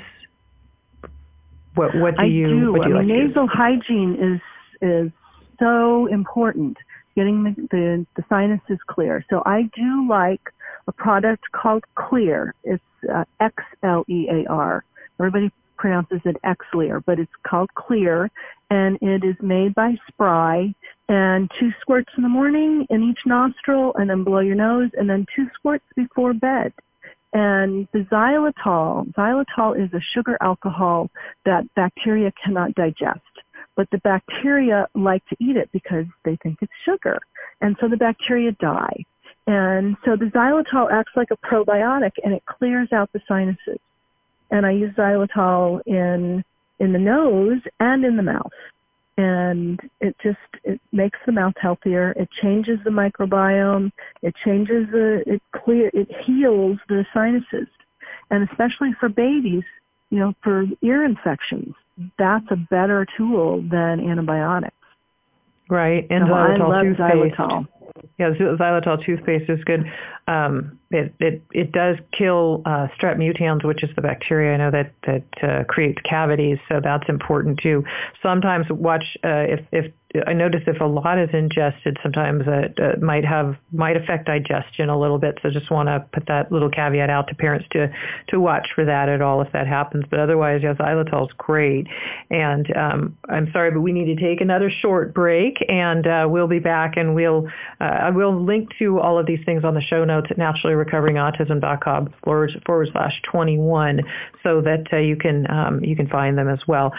What 1.74 1.94
what 1.94 2.16
do 2.16 2.26
you? 2.26 2.46
I 2.46 2.48
do. 2.48 2.72
What 2.72 2.82
do 2.82 2.88
you 2.88 2.94
I 2.94 2.98
like 2.98 3.06
mean, 3.06 3.28
nasal 3.28 3.46
hygiene 3.46 4.40
is 4.80 4.88
is 4.88 5.12
so 5.60 6.06
important 6.06 6.76
getting 7.14 7.44
the, 7.44 7.68
the, 7.70 8.06
the 8.16 8.24
sinuses 8.28 8.78
clear. 8.86 9.24
So 9.30 9.42
I 9.46 9.62
do 9.74 10.06
like 10.08 10.40
a 10.86 10.92
product 10.92 11.44
called 11.52 11.84
Xlear. 11.96 12.52
It's 12.64 12.82
uh, 13.12 13.24
X-L-E-A-R. 13.40 14.84
Everybody 15.18 15.52
pronounces 15.76 16.20
it 16.24 16.36
Xlear, 16.44 17.02
but 17.04 17.18
it's 17.18 17.32
called 17.46 17.70
Xlear, 17.76 18.28
and 18.70 18.98
it 19.02 19.24
is 19.24 19.36
made 19.40 19.74
by 19.74 19.96
Spry. 20.08 20.74
And 21.08 21.50
two 21.58 21.70
squirts 21.80 22.10
in 22.16 22.22
the 22.22 22.28
morning 22.28 22.86
in 22.88 23.02
each 23.02 23.20
nostril, 23.26 23.92
and 23.96 24.08
then 24.08 24.24
below 24.24 24.40
your 24.40 24.54
nose, 24.54 24.90
and 24.94 25.10
then 25.10 25.26
two 25.34 25.46
squirts 25.54 25.84
before 25.96 26.32
bed. 26.32 26.72
And 27.32 27.88
the 27.92 28.00
xylitol, 28.12 29.12
xylitol 29.14 29.82
is 29.82 29.92
a 29.94 30.00
sugar 30.14 30.36
alcohol 30.40 31.10
that 31.46 31.64
bacteria 31.74 32.30
cannot 32.44 32.74
digest 32.74 33.20
but 33.76 33.88
the 33.90 33.98
bacteria 33.98 34.86
like 34.94 35.24
to 35.26 35.36
eat 35.40 35.56
it 35.56 35.70
because 35.72 36.06
they 36.24 36.36
think 36.42 36.58
it's 36.60 36.72
sugar. 36.84 37.18
And 37.60 37.76
so 37.80 37.88
the 37.88 37.96
bacteria 37.96 38.52
die. 38.52 39.04
And 39.46 39.96
so 40.04 40.16
the 40.16 40.26
xylitol 40.26 40.92
acts 40.92 41.12
like 41.16 41.30
a 41.30 41.36
probiotic 41.36 42.12
and 42.22 42.32
it 42.32 42.44
clears 42.46 42.92
out 42.92 43.10
the 43.12 43.20
sinuses. 43.26 43.78
And 44.50 44.66
I 44.66 44.72
use 44.72 44.94
xylitol 44.94 45.80
in, 45.86 46.44
in 46.78 46.92
the 46.92 46.98
nose 46.98 47.60
and 47.80 48.04
in 48.04 48.16
the 48.16 48.22
mouth. 48.22 48.52
And 49.18 49.80
it 50.00 50.16
just, 50.22 50.38
it 50.64 50.80
makes 50.92 51.18
the 51.26 51.32
mouth 51.32 51.54
healthier. 51.60 52.12
It 52.12 52.30
changes 52.30 52.78
the 52.84 52.90
microbiome. 52.90 53.90
It 54.22 54.34
changes 54.44 54.88
the, 54.90 55.22
it 55.26 55.42
clear, 55.52 55.90
it 55.92 56.08
heals 56.24 56.78
the 56.88 57.04
sinuses. 57.12 57.68
And 58.30 58.48
especially 58.48 58.94
for 58.98 59.08
babies, 59.08 59.64
you 60.10 60.18
know, 60.18 60.34
for 60.42 60.66
ear 60.82 61.04
infections, 61.04 61.74
that's 62.18 62.46
a 62.50 62.56
better 62.56 63.06
tool 63.16 63.62
than 63.62 64.00
antibiotics. 64.00 64.74
Right, 65.68 66.06
and 66.10 66.26
so 66.26 66.32
xylitol 66.32 66.60
I 66.60 66.66
love 66.66 66.84
toothpaste. 66.84 67.36
xylitol. 67.38 67.66
Yeah, 68.18 68.30
xylitol 68.30 69.04
toothpaste 69.04 69.50
is 69.50 69.62
good. 69.64 69.84
Um, 70.28 70.78
it, 70.90 71.14
it 71.18 71.42
it 71.52 71.72
does 71.72 71.96
kill 72.16 72.62
uh, 72.64 72.88
strep 72.98 73.16
mutans, 73.16 73.64
which 73.64 73.82
is 73.82 73.90
the 73.96 74.02
bacteria 74.02 74.54
I 74.54 74.56
know 74.56 74.70
that 74.70 74.92
that 75.06 75.24
uh, 75.42 75.64
creates 75.64 76.00
cavities. 76.08 76.58
So 76.68 76.80
that's 76.82 77.08
important 77.08 77.60
too. 77.60 77.84
Sometimes 78.22 78.66
watch 78.70 79.04
uh, 79.24 79.46
if 79.48 79.60
if 79.72 79.92
I 80.26 80.34
notice 80.34 80.62
if 80.66 80.80
a 80.80 80.84
lot 80.84 81.18
is 81.18 81.30
ingested, 81.32 81.96
sometimes 82.02 82.44
it 82.46 82.78
uh, 82.78 83.00
might 83.00 83.24
have 83.24 83.56
might 83.72 83.96
affect 83.96 84.26
digestion 84.26 84.90
a 84.90 84.98
little 84.98 85.18
bit. 85.18 85.38
So 85.42 85.50
just 85.50 85.70
want 85.70 85.88
to 85.88 86.04
put 86.12 86.26
that 86.26 86.52
little 86.52 86.68
caveat 86.68 87.08
out 87.08 87.28
to 87.28 87.34
parents 87.34 87.66
to 87.72 87.90
to 88.28 88.40
watch 88.40 88.68
for 88.74 88.84
that 88.84 89.08
at 89.08 89.22
all 89.22 89.40
if 89.40 89.50
that 89.52 89.66
happens. 89.66 90.04
But 90.10 90.20
otherwise, 90.20 90.60
yes, 90.62 90.76
xylitol 90.76 91.28
is 91.28 91.34
great. 91.38 91.86
And 92.30 92.76
um, 92.76 93.18
I'm 93.28 93.50
sorry, 93.52 93.70
but 93.70 93.80
we 93.80 93.92
need 93.92 94.14
to 94.14 94.20
take 94.22 94.40
another 94.40 94.70
short 94.70 95.14
break, 95.14 95.64
and 95.68 96.06
uh, 96.06 96.26
we'll 96.28 96.48
be 96.48 96.58
back, 96.58 96.96
and 96.96 97.14
we'll 97.14 97.48
uh, 97.80 97.84
I 97.84 98.10
will 98.10 98.44
link 98.44 98.68
to 98.80 98.98
all 98.98 99.18
of 99.18 99.26
these 99.26 99.40
things 99.46 99.64
on 99.64 99.74
the 99.74 99.80
show 99.80 100.04
notes 100.04 100.28
at 100.30 100.36
naturallyrecoveringautism.com 100.36 102.14
forward, 102.22 102.62
forward 102.66 102.88
slash 102.92 103.20
21, 103.30 104.00
so 104.42 104.60
that 104.60 104.84
uh, 104.92 104.98
you 104.98 105.16
can 105.16 105.50
um, 105.50 105.82
you 105.82 105.96
can 105.96 106.08
find 106.08 106.36
them 106.36 106.48
as 106.48 106.60
well. 106.68 106.92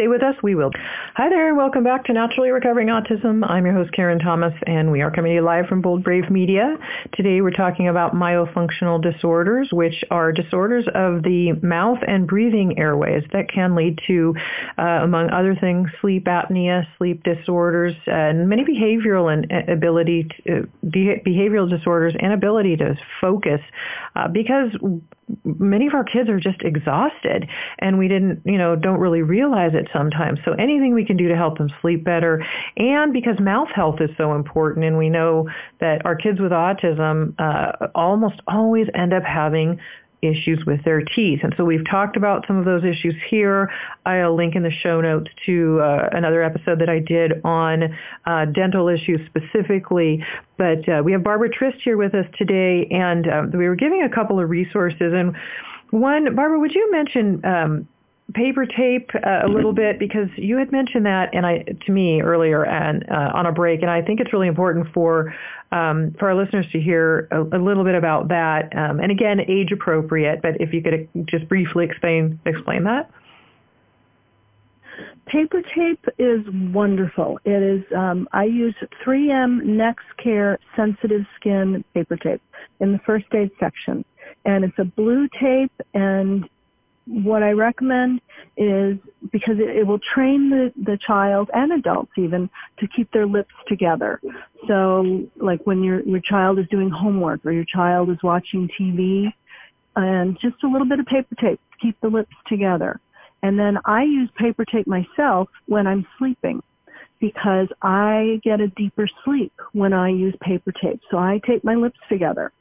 Stay 0.00 0.08
with 0.08 0.22
us. 0.22 0.34
We 0.42 0.54
will. 0.54 0.70
Hi 1.16 1.28
there, 1.28 1.54
welcome 1.54 1.84
back 1.84 2.06
to 2.06 2.14
Naturally 2.14 2.48
Recovering 2.48 2.88
Autism. 2.88 3.44
I'm 3.46 3.66
your 3.66 3.74
host, 3.74 3.92
Karen 3.92 4.18
Thomas, 4.18 4.54
and 4.66 4.90
we 4.90 5.02
are 5.02 5.10
coming 5.10 5.32
to 5.32 5.34
you 5.34 5.42
live 5.42 5.66
from 5.66 5.82
Bold 5.82 6.02
Brave 6.02 6.30
Media. 6.30 6.78
Today 7.12 7.42
we're 7.42 7.50
talking 7.50 7.86
about 7.86 8.14
myofunctional 8.14 9.02
disorders, 9.02 9.68
which 9.70 10.02
are 10.10 10.32
disorders 10.32 10.86
of 10.94 11.22
the 11.22 11.52
mouth 11.62 11.98
and 12.08 12.26
breathing 12.26 12.78
airways 12.78 13.24
that 13.34 13.52
can 13.52 13.74
lead 13.74 13.98
to, 14.06 14.34
uh, 14.78 15.00
among 15.02 15.28
other 15.32 15.54
things, 15.54 15.90
sleep 16.00 16.24
apnea, 16.24 16.86
sleep 16.96 17.22
disorders, 17.22 17.94
and 18.06 18.48
many 18.48 18.64
behavioral 18.64 19.30
and 19.30 19.52
uh, 19.52 19.70
ability 19.70 20.26
to, 20.46 20.60
uh, 20.60 20.62
behavioral 20.82 21.68
disorders 21.68 22.14
and 22.18 22.32
ability 22.32 22.74
to 22.74 22.96
focus 23.20 23.60
uh, 24.16 24.28
because 24.28 24.70
many 25.44 25.86
of 25.86 25.94
our 25.94 26.04
kids 26.04 26.28
are 26.28 26.40
just 26.40 26.62
exhausted 26.62 27.48
and 27.78 27.98
we 27.98 28.08
didn't, 28.08 28.42
you 28.44 28.58
know, 28.58 28.76
don't 28.76 28.98
really 29.00 29.22
realize 29.22 29.72
it 29.74 29.88
sometimes. 29.92 30.38
So 30.44 30.52
anything 30.52 30.94
we 30.94 31.04
can 31.04 31.16
do 31.16 31.28
to 31.28 31.36
help 31.36 31.58
them 31.58 31.70
sleep 31.80 32.04
better 32.04 32.44
and 32.76 33.12
because 33.12 33.38
mouth 33.40 33.68
health 33.74 34.00
is 34.00 34.10
so 34.16 34.34
important 34.34 34.84
and 34.84 34.98
we 34.98 35.08
know 35.08 35.48
that 35.80 36.04
our 36.04 36.16
kids 36.16 36.40
with 36.40 36.52
autism 36.52 37.34
uh, 37.38 37.88
almost 37.94 38.40
always 38.46 38.86
end 38.94 39.12
up 39.12 39.24
having 39.24 39.80
issues 40.22 40.64
with 40.66 40.84
their 40.84 41.02
teeth. 41.02 41.40
And 41.42 41.54
so 41.56 41.64
we've 41.64 41.84
talked 41.88 42.16
about 42.16 42.46
some 42.46 42.56
of 42.56 42.64
those 42.64 42.84
issues 42.84 43.14
here. 43.28 43.70
I'll 44.04 44.34
link 44.34 44.54
in 44.54 44.62
the 44.62 44.70
show 44.70 45.00
notes 45.00 45.30
to 45.46 45.80
uh, 45.80 46.08
another 46.12 46.42
episode 46.42 46.80
that 46.80 46.88
I 46.88 46.98
did 46.98 47.40
on 47.44 47.96
uh, 48.26 48.44
dental 48.46 48.88
issues 48.88 49.20
specifically. 49.26 50.24
But 50.56 50.88
uh, 50.88 51.02
we 51.04 51.12
have 51.12 51.22
Barbara 51.22 51.50
Tritz 51.50 51.80
here 51.82 51.96
with 51.96 52.14
us 52.14 52.26
today, 52.36 52.86
and 52.90 53.28
um, 53.28 53.50
we 53.52 53.66
were 53.68 53.76
giving 53.76 54.02
a 54.02 54.08
couple 54.08 54.38
of 54.40 54.50
resources. 54.50 55.12
And 55.14 55.36
one, 55.90 56.34
Barbara, 56.34 56.58
would 56.58 56.74
you 56.74 56.90
mention 56.90 57.44
um, 57.44 57.88
paper 58.34 58.66
tape 58.66 59.10
uh, 59.14 59.40
a 59.44 59.48
little 59.48 59.72
bit 59.72 59.98
because 59.98 60.28
you 60.36 60.56
had 60.56 60.70
mentioned 60.72 61.06
that 61.06 61.30
and 61.32 61.46
I 61.46 61.64
to 61.86 61.92
me 61.92 62.20
earlier 62.20 62.64
and 62.64 63.08
uh, 63.10 63.30
on 63.34 63.46
a 63.46 63.52
break 63.52 63.82
and 63.82 63.90
I 63.90 64.02
think 64.02 64.20
it's 64.20 64.32
really 64.32 64.48
important 64.48 64.92
for 64.92 65.34
um, 65.72 66.14
for 66.18 66.28
our 66.28 66.34
listeners 66.34 66.66
to 66.72 66.80
hear 66.80 67.28
a, 67.30 67.42
a 67.42 67.60
little 67.60 67.84
bit 67.84 67.94
about 67.94 68.28
that 68.28 68.76
um, 68.76 69.00
and 69.00 69.10
again 69.10 69.40
age 69.40 69.72
appropriate 69.72 70.42
but 70.42 70.60
if 70.60 70.72
you 70.72 70.82
could 70.82 71.08
just 71.26 71.48
briefly 71.48 71.84
explain 71.84 72.38
explain 72.46 72.84
that. 72.84 73.10
Paper 75.26 75.62
tape 75.62 76.04
is 76.18 76.40
wonderful. 76.72 77.38
It 77.44 77.62
is 77.62 77.84
um, 77.96 78.28
I 78.32 78.44
use 78.44 78.74
3M 79.04 79.62
NexCare 79.62 80.58
sensitive 80.74 81.24
skin 81.36 81.84
paper 81.94 82.16
tape 82.16 82.42
in 82.80 82.92
the 82.92 82.98
first 83.06 83.26
aid 83.32 83.50
section. 83.60 84.04
And 84.44 84.64
it's 84.64 84.78
a 84.78 84.84
blue 84.84 85.28
tape 85.40 85.72
and 85.94 86.48
what 87.10 87.42
I 87.42 87.50
recommend 87.50 88.20
is 88.56 88.96
because 89.32 89.58
it, 89.58 89.68
it, 89.76 89.86
will 89.86 89.98
train 89.98 90.48
the, 90.48 90.72
the 90.84 90.96
child 90.96 91.50
and 91.52 91.72
adults 91.72 92.12
even 92.16 92.48
to 92.78 92.86
keep 92.86 93.10
their 93.10 93.26
lips 93.26 93.52
together. 93.66 94.20
So 94.68 95.28
like 95.36 95.60
when 95.64 95.82
your, 95.82 96.00
your 96.02 96.20
child 96.20 96.60
is 96.60 96.66
doing 96.68 96.88
homework 96.88 97.44
or 97.44 97.50
your 97.50 97.64
child 97.64 98.10
is 98.10 98.18
watching 98.22 98.70
TV 98.78 99.32
and 99.96 100.38
just 100.40 100.62
a 100.62 100.68
little 100.68 100.86
bit 100.86 101.00
of 101.00 101.06
paper 101.06 101.34
tape 101.34 101.60
to 101.72 101.78
keep 101.80 102.00
the 102.00 102.08
lips 102.08 102.34
together. 102.46 103.00
And 103.42 103.58
then 103.58 103.78
I 103.84 104.04
use 104.04 104.30
paper 104.36 104.64
tape 104.64 104.86
myself 104.86 105.48
when 105.66 105.88
I'm 105.88 106.06
sleeping 106.16 106.62
because 107.18 107.68
I 107.82 108.40
get 108.44 108.60
a 108.60 108.68
deeper 108.68 109.08
sleep 109.24 109.52
when 109.72 109.92
I 109.92 110.10
use 110.10 110.34
paper 110.40 110.72
tape. 110.72 111.00
So 111.10 111.18
I 111.18 111.40
tape 111.44 111.64
my 111.64 111.74
lips 111.74 111.98
together. 112.08 112.52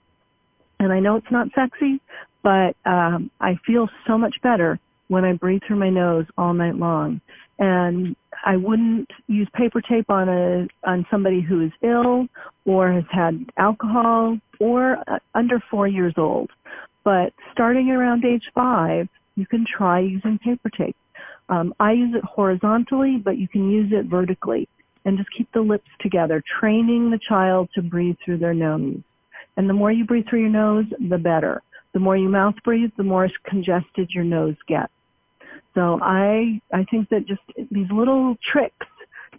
And 0.80 0.92
I 0.92 1.00
know 1.00 1.18
it's 1.18 1.30
not 1.30 1.50
sexy, 1.54 2.02
but 2.44 2.76
um, 2.86 3.30
I 3.40 3.56
feel 3.66 3.90
so 4.08 4.18
much 4.18 4.36
better 4.42 4.80
when 5.08 5.26
I 5.26 5.34
breathe 5.34 5.62
through 5.68 5.80
my 5.80 5.90
nose 5.90 6.26
all 6.38 6.54
night 6.54 6.76
long. 6.76 7.22
And 7.58 8.16
I 8.46 8.56
wouldn't 8.56 9.10
use 9.28 9.48
paper 9.54 9.82
tape 9.82 10.10
on 10.10 10.30
a 10.30 10.68
on 10.88 11.06
somebody 11.12 11.42
who 11.42 11.66
is 11.66 11.72
ill 11.82 12.28
or 12.66 12.92
has 12.94 13.04
had 13.12 13.46
alcohol 13.58 14.38
or 14.60 14.98
uh, 15.08 15.20
under 15.36 15.62
four 15.70 15.88
years 15.88 16.14
old. 16.18 16.50
But 17.04 17.34
starting 17.52 17.90
around 17.90 18.24
age 18.24 18.50
five, 18.54 19.10
you 19.36 19.46
can 19.46 19.66
try 19.66 20.00
using 20.00 20.38
paper 20.38 20.70
tape. 20.70 20.96
Um, 21.50 21.74
I 21.80 21.94
use 21.94 22.16
it 22.16 22.24
horizontally, 22.24 23.18
but 23.18 23.38
you 23.38 23.48
can 23.48 23.70
use 23.70 23.92
it 23.92 24.06
vertically 24.06 24.70
and 25.06 25.18
just 25.18 25.30
keep 25.36 25.52
the 25.54 25.62
lips 25.62 25.90
together, 26.00 26.44
training 26.60 27.10
the 27.10 27.20
child 27.28 27.70
to 27.74 27.82
breathe 27.82 28.18
through 28.24 28.38
their 28.38 28.54
nose. 28.54 29.00
And 29.58 29.70
the 29.70 29.74
more 29.74 29.92
you 29.92 30.06
breathe 30.06 30.26
through 30.30 30.42
your 30.42 30.50
nose, 30.50 30.86
the 31.10 31.18
better. 31.18 31.62
The 31.94 32.00
more 32.00 32.16
you 32.16 32.30
mouth 32.30 32.56
breathe, 32.64 32.92
the 32.98 33.04
more 33.04 33.30
congested 33.46 34.12
your 34.12 34.24
nose 34.24 34.56
gets. 34.68 34.92
So 35.76 36.00
I, 36.02 36.62
I 36.74 36.84
think 36.90 37.10
that 37.10 37.26
just 37.26 37.42
these 37.72 37.90
little 37.92 38.36
tricks 38.44 38.88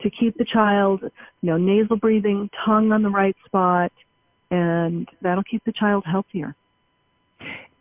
to 0.01 0.11
keep 0.11 0.37
the 0.37 0.45
child, 0.45 1.03
you 1.03 1.51
know, 1.51 1.57
nasal 1.57 1.97
breathing, 1.97 2.49
tongue 2.65 2.93
on 2.93 3.03
the 3.03 3.11
right 3.11 3.37
spot, 3.45 3.93
and 4.51 5.09
that'll 5.21 5.45
keep 5.45 5.63
the 5.65 5.73
child 5.73 6.05
healthier. 6.07 6.55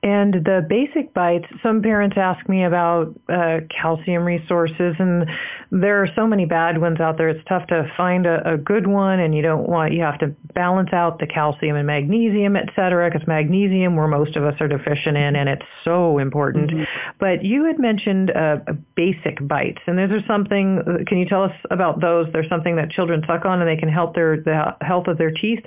And 0.01 0.33
the 0.45 0.65
basic 0.69 1.13
bites, 1.13 1.45
some 1.61 1.81
parents 1.81 2.15
ask 2.17 2.47
me 2.47 2.63
about 2.63 3.19
uh, 3.27 3.59
calcium 3.69 4.23
resources, 4.23 4.95
and 4.97 5.29
there 5.71 6.01
are 6.01 6.07
so 6.15 6.25
many 6.25 6.45
bad 6.45 6.79
ones 6.79 7.01
out 7.01 7.17
there. 7.17 7.27
It's 7.27 7.43
tough 7.49 7.67
to 7.67 7.85
find 7.97 8.25
a, 8.25 8.53
a 8.53 8.57
good 8.57 8.87
one, 8.87 9.19
and 9.19 9.35
you 9.35 9.41
don't 9.41 9.67
want 9.67 9.91
you 9.91 10.01
have 10.03 10.17
to 10.19 10.27
balance 10.53 10.93
out 10.93 11.19
the 11.19 11.27
calcium 11.27 11.75
and 11.75 11.85
magnesium, 11.85 12.55
et 12.55 12.69
cetera, 12.77 13.11
because 13.11 13.27
magnesium, 13.27 13.97
where 13.97 14.07
most 14.07 14.37
of 14.37 14.45
us 14.45 14.55
are 14.61 14.69
deficient 14.69 15.17
in, 15.17 15.35
and 15.35 15.49
it's 15.49 15.65
so 15.83 16.17
important. 16.17 16.71
Mm-hmm. 16.71 16.83
But 17.19 17.43
you 17.43 17.65
had 17.65 17.77
mentioned 17.77 18.31
uh, 18.31 18.59
basic 18.95 19.45
bites, 19.45 19.81
and 19.85 19.99
is 19.99 20.09
there 20.09 20.23
something? 20.25 20.81
Can 21.07 21.17
you 21.17 21.25
tell 21.25 21.43
us 21.43 21.55
about 21.71 21.99
those? 21.99 22.27
There's 22.31 22.47
something 22.47 22.77
that 22.77 22.89
children 22.89 23.21
suck 23.27 23.43
on, 23.43 23.59
and 23.59 23.67
they 23.67 23.75
can 23.75 23.89
help 23.89 24.15
their 24.15 24.37
the 24.39 24.75
health 24.79 25.07
of 25.07 25.17
their 25.17 25.31
teeth. 25.31 25.65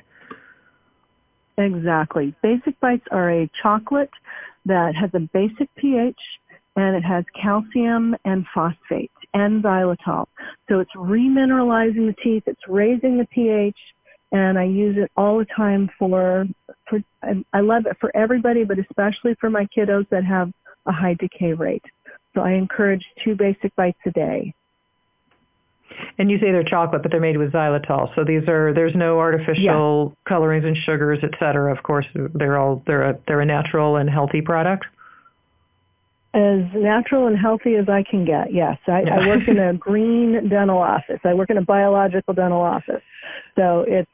Exactly. 1.58 2.34
Basic 2.42 2.78
bites 2.80 3.06
are 3.10 3.30
a 3.30 3.50
chocolate 3.62 4.10
that 4.64 4.94
has 4.94 5.10
a 5.14 5.20
basic 5.20 5.72
pH 5.76 6.18
and 6.76 6.96
it 6.96 7.04
has 7.04 7.24
calcium 7.40 8.16
and 8.24 8.46
phosphate 8.54 9.10
and 9.34 9.62
xylitol. 9.62 10.26
So 10.68 10.80
it's 10.80 10.94
remineralizing 10.96 12.06
the 12.06 12.14
teeth, 12.22 12.44
it's 12.46 12.62
raising 12.68 13.18
the 13.18 13.26
pH, 13.26 13.76
and 14.32 14.58
I 14.58 14.64
use 14.64 14.96
it 14.96 15.10
all 15.16 15.38
the 15.38 15.46
time 15.54 15.90
for, 15.98 16.46
for 16.88 17.00
I 17.52 17.60
love 17.60 17.84
it 17.86 17.96
for 18.00 18.14
everybody, 18.16 18.64
but 18.64 18.78
especially 18.78 19.34
for 19.38 19.50
my 19.50 19.66
kiddos 19.76 20.08
that 20.08 20.24
have 20.24 20.50
a 20.86 20.92
high 20.92 21.14
decay 21.14 21.52
rate. 21.52 21.84
So 22.34 22.40
I 22.40 22.52
encourage 22.52 23.04
two 23.22 23.34
basic 23.34 23.74
bites 23.76 23.98
a 24.06 24.10
day. 24.10 24.54
And 26.18 26.30
you 26.30 26.38
say 26.38 26.52
they're 26.52 26.64
chocolate, 26.64 27.02
but 27.02 27.10
they're 27.10 27.20
made 27.20 27.36
with 27.36 27.52
xylitol. 27.52 28.14
So 28.14 28.24
these 28.24 28.48
are 28.48 28.72
there's 28.74 28.94
no 28.94 29.18
artificial 29.18 30.12
yeah. 30.14 30.28
colorings 30.28 30.64
and 30.64 30.76
sugars, 30.76 31.18
et 31.22 31.30
cetera. 31.38 31.74
Of 31.74 31.82
course, 31.82 32.06
they're 32.14 32.58
all 32.58 32.82
they're 32.86 33.10
a 33.10 33.18
they're 33.26 33.40
a 33.40 33.46
natural 33.46 33.96
and 33.96 34.08
healthy 34.08 34.40
product. 34.40 34.86
As 36.34 36.62
natural 36.74 37.26
and 37.26 37.38
healthy 37.38 37.74
as 37.76 37.88
I 37.88 38.02
can 38.02 38.24
get. 38.24 38.54
Yes, 38.54 38.78
I, 38.86 39.02
yeah. 39.02 39.16
I 39.16 39.28
work 39.28 39.46
in 39.48 39.58
a 39.58 39.74
green 39.88 40.48
dental 40.48 40.78
office. 40.78 41.20
I 41.24 41.34
work 41.34 41.50
in 41.50 41.58
a 41.58 41.62
biological 41.62 42.32
dental 42.32 42.62
office, 42.62 43.02
so 43.56 43.84
it's 43.86 44.10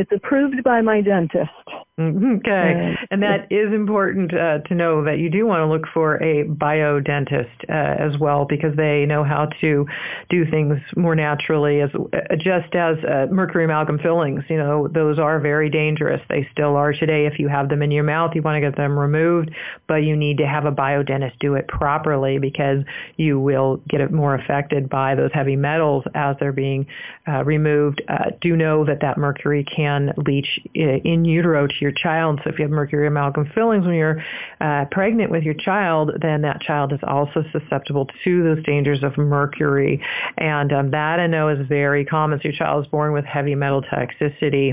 it's 0.00 0.12
approved 0.12 0.64
by 0.64 0.80
my 0.80 1.02
dentist. 1.02 1.50
Mm-hmm. 1.98 2.36
Okay, 2.36 2.96
and 3.10 3.22
that 3.22 3.52
is 3.52 3.74
important 3.74 4.32
uh, 4.32 4.60
to 4.68 4.74
know 4.74 5.04
that 5.04 5.18
you 5.18 5.28
do 5.28 5.44
want 5.44 5.60
to 5.60 5.66
look 5.66 5.84
for 5.92 6.16
a 6.22 6.44
biodentist 6.44 7.50
uh, 7.68 7.72
as 8.02 8.18
well 8.18 8.46
because 8.48 8.74
they 8.74 9.04
know 9.04 9.22
how 9.22 9.48
to 9.60 9.84
do 10.30 10.50
things 10.50 10.78
more 10.96 11.14
naturally. 11.14 11.82
As 11.82 11.90
uh, 11.94 12.36
just 12.36 12.74
as 12.74 12.96
uh, 13.04 13.26
mercury 13.30 13.66
amalgam 13.66 13.98
fillings, 13.98 14.44
you 14.48 14.56
know, 14.56 14.88
those 14.88 15.18
are 15.18 15.40
very 15.40 15.68
dangerous. 15.68 16.22
They 16.30 16.48
still 16.50 16.74
are 16.76 16.94
today. 16.94 17.26
If 17.26 17.38
you 17.38 17.48
have 17.48 17.68
them 17.68 17.82
in 17.82 17.90
your 17.90 18.04
mouth, 18.04 18.30
you 18.34 18.40
want 18.40 18.56
to 18.56 18.62
get 18.62 18.78
them 18.78 18.98
removed, 18.98 19.50
but 19.86 19.96
you 19.96 20.16
need 20.16 20.38
to 20.38 20.46
have 20.46 20.64
a 20.64 20.70
bio 20.70 21.02
dentist 21.02 21.38
do 21.38 21.54
it 21.54 21.68
properly 21.68 22.38
because 22.38 22.78
you 23.18 23.38
will 23.38 23.82
get 23.90 24.00
it 24.00 24.10
more 24.10 24.34
affected 24.34 24.88
by 24.88 25.14
those 25.14 25.30
heavy 25.34 25.56
metals 25.56 26.04
as 26.14 26.34
they're 26.40 26.50
being 26.50 26.86
uh, 27.28 27.44
removed. 27.44 28.00
Uh, 28.08 28.30
do 28.40 28.56
know 28.56 28.86
that 28.86 29.02
that 29.02 29.18
mercury 29.18 29.64
can 29.64 29.89
leach 30.26 30.60
in 30.74 31.24
utero 31.24 31.66
to 31.66 31.74
your 31.80 31.90
your 31.90 32.02
child. 32.02 32.40
So 32.44 32.50
if 32.50 32.58
you 32.58 32.64
have 32.64 32.70
mercury 32.70 33.06
amalgam 33.06 33.50
fillings 33.54 33.84
when 33.84 33.94
you're 33.94 34.22
uh, 34.60 34.84
pregnant 34.90 35.30
with 35.30 35.42
your 35.42 35.54
child, 35.54 36.12
then 36.20 36.42
that 36.42 36.60
child 36.60 36.92
is 36.92 37.00
also 37.06 37.44
susceptible 37.52 38.06
to 38.24 38.42
those 38.42 38.64
dangers 38.64 39.02
of 39.02 39.16
mercury. 39.16 40.02
And 40.38 40.72
um, 40.72 40.90
that 40.92 41.20
I 41.20 41.26
know 41.26 41.48
is 41.48 41.66
very 41.68 42.04
common. 42.04 42.38
So 42.38 42.48
your 42.48 42.56
child 42.56 42.84
is 42.84 42.90
born 42.90 43.12
with 43.12 43.24
heavy 43.24 43.54
metal 43.54 43.82
toxicity. 43.82 44.72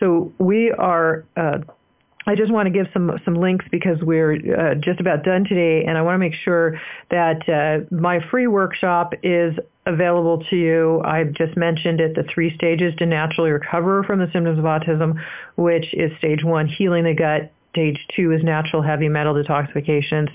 So 0.00 0.32
we 0.38 0.70
are 0.70 1.24
uh, 1.36 1.58
I 2.24 2.36
just 2.36 2.52
want 2.52 2.66
to 2.66 2.70
give 2.70 2.86
some 2.92 3.10
some 3.24 3.34
links 3.34 3.64
because 3.72 3.98
we're 4.00 4.34
uh, 4.34 4.74
just 4.76 5.00
about 5.00 5.24
done 5.24 5.44
today, 5.44 5.84
and 5.86 5.98
I 5.98 6.02
want 6.02 6.14
to 6.14 6.18
make 6.18 6.34
sure 6.34 6.80
that 7.10 7.48
uh, 7.48 7.92
my 7.92 8.20
free 8.30 8.46
workshop 8.46 9.14
is 9.24 9.54
available 9.86 10.44
to 10.50 10.56
you. 10.56 11.00
I've 11.04 11.32
just 11.32 11.56
mentioned 11.56 12.00
it, 12.00 12.14
the 12.14 12.24
three 12.32 12.54
stages 12.54 12.94
to 12.98 13.06
naturally 13.06 13.50
recover 13.50 14.02
from 14.04 14.20
the 14.20 14.30
symptoms 14.32 14.58
of 14.58 14.64
autism, 14.64 15.14
which 15.56 15.92
is 15.92 16.16
stage 16.18 16.44
one, 16.44 16.68
healing 16.68 17.04
the 17.04 17.14
gut, 17.14 17.52
Stage 17.72 18.06
two 18.14 18.30
is 18.32 18.44
natural 18.44 18.82
heavy 18.82 19.08
metal 19.08 19.32
detoxification, 19.32 20.28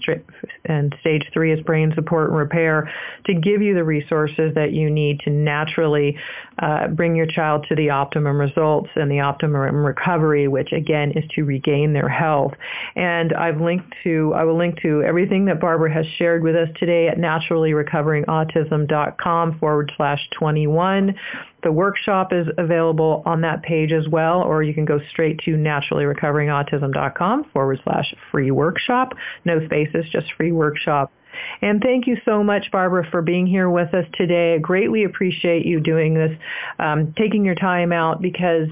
and 0.65 0.95
stage 1.01 1.21
three 1.31 1.53
is 1.53 1.61
brain 1.61 1.93
support 1.93 2.31
and 2.31 2.37
repair 2.37 2.91
to 3.27 3.35
give 3.35 3.61
you 3.61 3.75
the 3.75 3.83
resources 3.83 4.55
that 4.55 4.73
you 4.73 4.89
need 4.89 5.19
to 5.19 5.29
naturally 5.29 6.17
uh, 6.57 6.87
bring 6.87 7.15
your 7.15 7.27
child 7.27 7.63
to 7.69 7.75
the 7.75 7.91
optimum 7.91 8.39
results 8.39 8.89
and 8.95 9.11
the 9.11 9.19
optimum 9.19 9.85
recovery, 9.85 10.47
which 10.47 10.71
again 10.71 11.11
is 11.11 11.23
to 11.35 11.43
regain 11.43 11.93
their 11.93 12.09
health. 12.09 12.55
And 12.95 13.31
I've 13.33 13.61
linked 13.61 13.93
to, 14.03 14.33
I 14.35 14.43
will 14.43 14.57
link 14.57 14.81
to 14.81 15.03
everything 15.03 15.45
that 15.45 15.61
Barbara 15.61 15.93
has 15.93 16.07
shared 16.17 16.41
with 16.41 16.55
us 16.55 16.69
today 16.79 17.07
at 17.07 17.19
naturallyrecoveringautism.com 17.19 19.59
forward 19.59 19.91
slash 19.95 20.27
21. 20.31 21.13
The 21.67 21.73
workshop 21.73 22.31
is 22.31 22.47
available 22.57 23.23
on 23.25 23.41
that 23.41 23.61
page 23.61 23.91
as 23.91 24.07
well, 24.07 24.41
or 24.41 24.63
you 24.63 24.73
can 24.73 24.85
go 24.85 25.01
straight 25.09 25.37
to 25.39 25.57
naturallyrecoveringautism.com 25.57 27.43
forward 27.51 27.81
slash 27.83 28.15
free 28.31 28.51
workshop. 28.51 29.11
No 29.43 29.59
spaces, 29.65 30.05
just 30.09 30.27
free 30.37 30.53
workshop. 30.53 31.11
And 31.61 31.81
thank 31.81 32.07
you 32.07 32.17
so 32.25 32.43
much, 32.43 32.71
Barbara, 32.71 33.07
for 33.09 33.21
being 33.21 33.47
here 33.47 33.69
with 33.69 33.93
us 33.93 34.05
today. 34.13 34.55
I 34.55 34.57
greatly 34.57 35.03
appreciate 35.03 35.65
you 35.65 35.79
doing 35.79 36.13
this, 36.13 36.31
um, 36.79 37.13
taking 37.17 37.45
your 37.45 37.55
time 37.55 37.91
out 37.91 38.21
because 38.21 38.67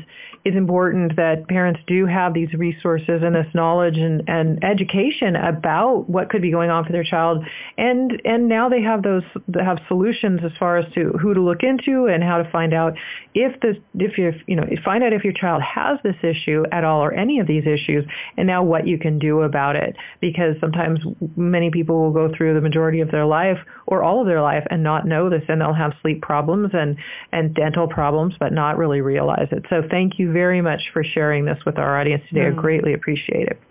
it's 0.46 0.56
important 0.56 1.16
that 1.16 1.48
parents 1.48 1.80
do 1.88 2.06
have 2.06 2.36
these 2.36 2.54
resources 2.54 3.24
and 3.24 3.34
this 3.34 3.48
knowledge 3.56 3.98
and, 3.98 4.22
and 4.28 4.64
education 4.64 5.36
about 5.36 6.08
what 6.08 6.30
could 6.30 6.44
be 6.44 6.52
going 6.52 6.70
on 6.70 6.86
for 6.86 6.92
their 6.92 7.04
child. 7.04 7.44
And 7.80 8.22
and 8.24 8.48
now 8.48 8.70
they 8.70 8.84
have 8.84 9.02
those 9.02 9.24
they 9.48 9.64
have 9.64 9.80
solutions 9.88 10.42
as 10.46 10.52
far 10.60 10.78
as 10.78 10.86
to 10.94 11.10
who 11.20 11.34
to 11.34 11.42
look 11.42 11.64
into 11.64 12.06
and 12.06 12.24
how 12.24 12.38
to 12.38 12.50
find 12.52 12.76
out 12.76 12.94
if 13.34 13.60
this 13.62 13.78
if 13.96 14.20
you 14.20 14.34
you 14.46 14.56
know 14.56 14.68
find 14.84 15.04
out 15.04 15.14
if 15.14 15.24
your 15.24 15.34
child 15.34 15.64
has 15.64 15.98
this 16.04 16.16
issue 16.22 16.64
at 16.72 16.84
all 16.84 17.04
or 17.04 17.12
any 17.12 17.40
of 17.40 17.48
these 17.48 17.66
issues 17.66 18.06
and 18.38 18.46
now 18.46 18.64
what 18.64 18.88
you 18.88 19.00
can 19.00 19.18
do 19.18 19.42
about 19.42 19.76
it 19.76 19.96
because 20.22 20.56
sometimes 20.62 21.00
many 21.36 21.72
people 21.72 22.00
will 22.00 22.12
go 22.12 22.34
through 22.36 22.54
the 22.56 22.62
majority 22.62 23.02
of 23.02 23.12
their 23.12 23.26
life 23.26 23.58
or 23.86 24.04
all 24.04 24.22
of 24.22 24.28
their 24.28 24.42
life 24.42 24.66
and 24.72 24.82
not 24.82 25.06
know 25.06 25.30
this 25.30 25.44
and 25.48 25.62
they'll 25.62 25.74
have 25.74 25.94
sleep 26.02 26.22
problems 26.22 26.72
and 26.74 26.98
and 27.32 27.54
dental 27.54 27.88
problems 27.88 28.34
but 28.40 28.52
not 28.52 28.78
really 28.78 29.02
realize 29.02 29.48
it. 29.52 29.66
So 29.70 29.84
thank 29.90 30.18
you 30.18 30.32
very 30.32 30.62
much 30.62 30.82
for 30.94 31.04
sharing 31.04 31.46
this 31.46 31.60
with 31.66 31.78
our 31.78 32.00
audience 32.00 32.24
today. 32.30 32.42
Mm. 32.42 32.58
I 32.58 32.62
greatly 32.62 32.94
appreciate 32.94 33.48
it. 33.48 33.62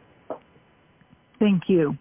Thank 1.39 1.69
you. 1.69 1.99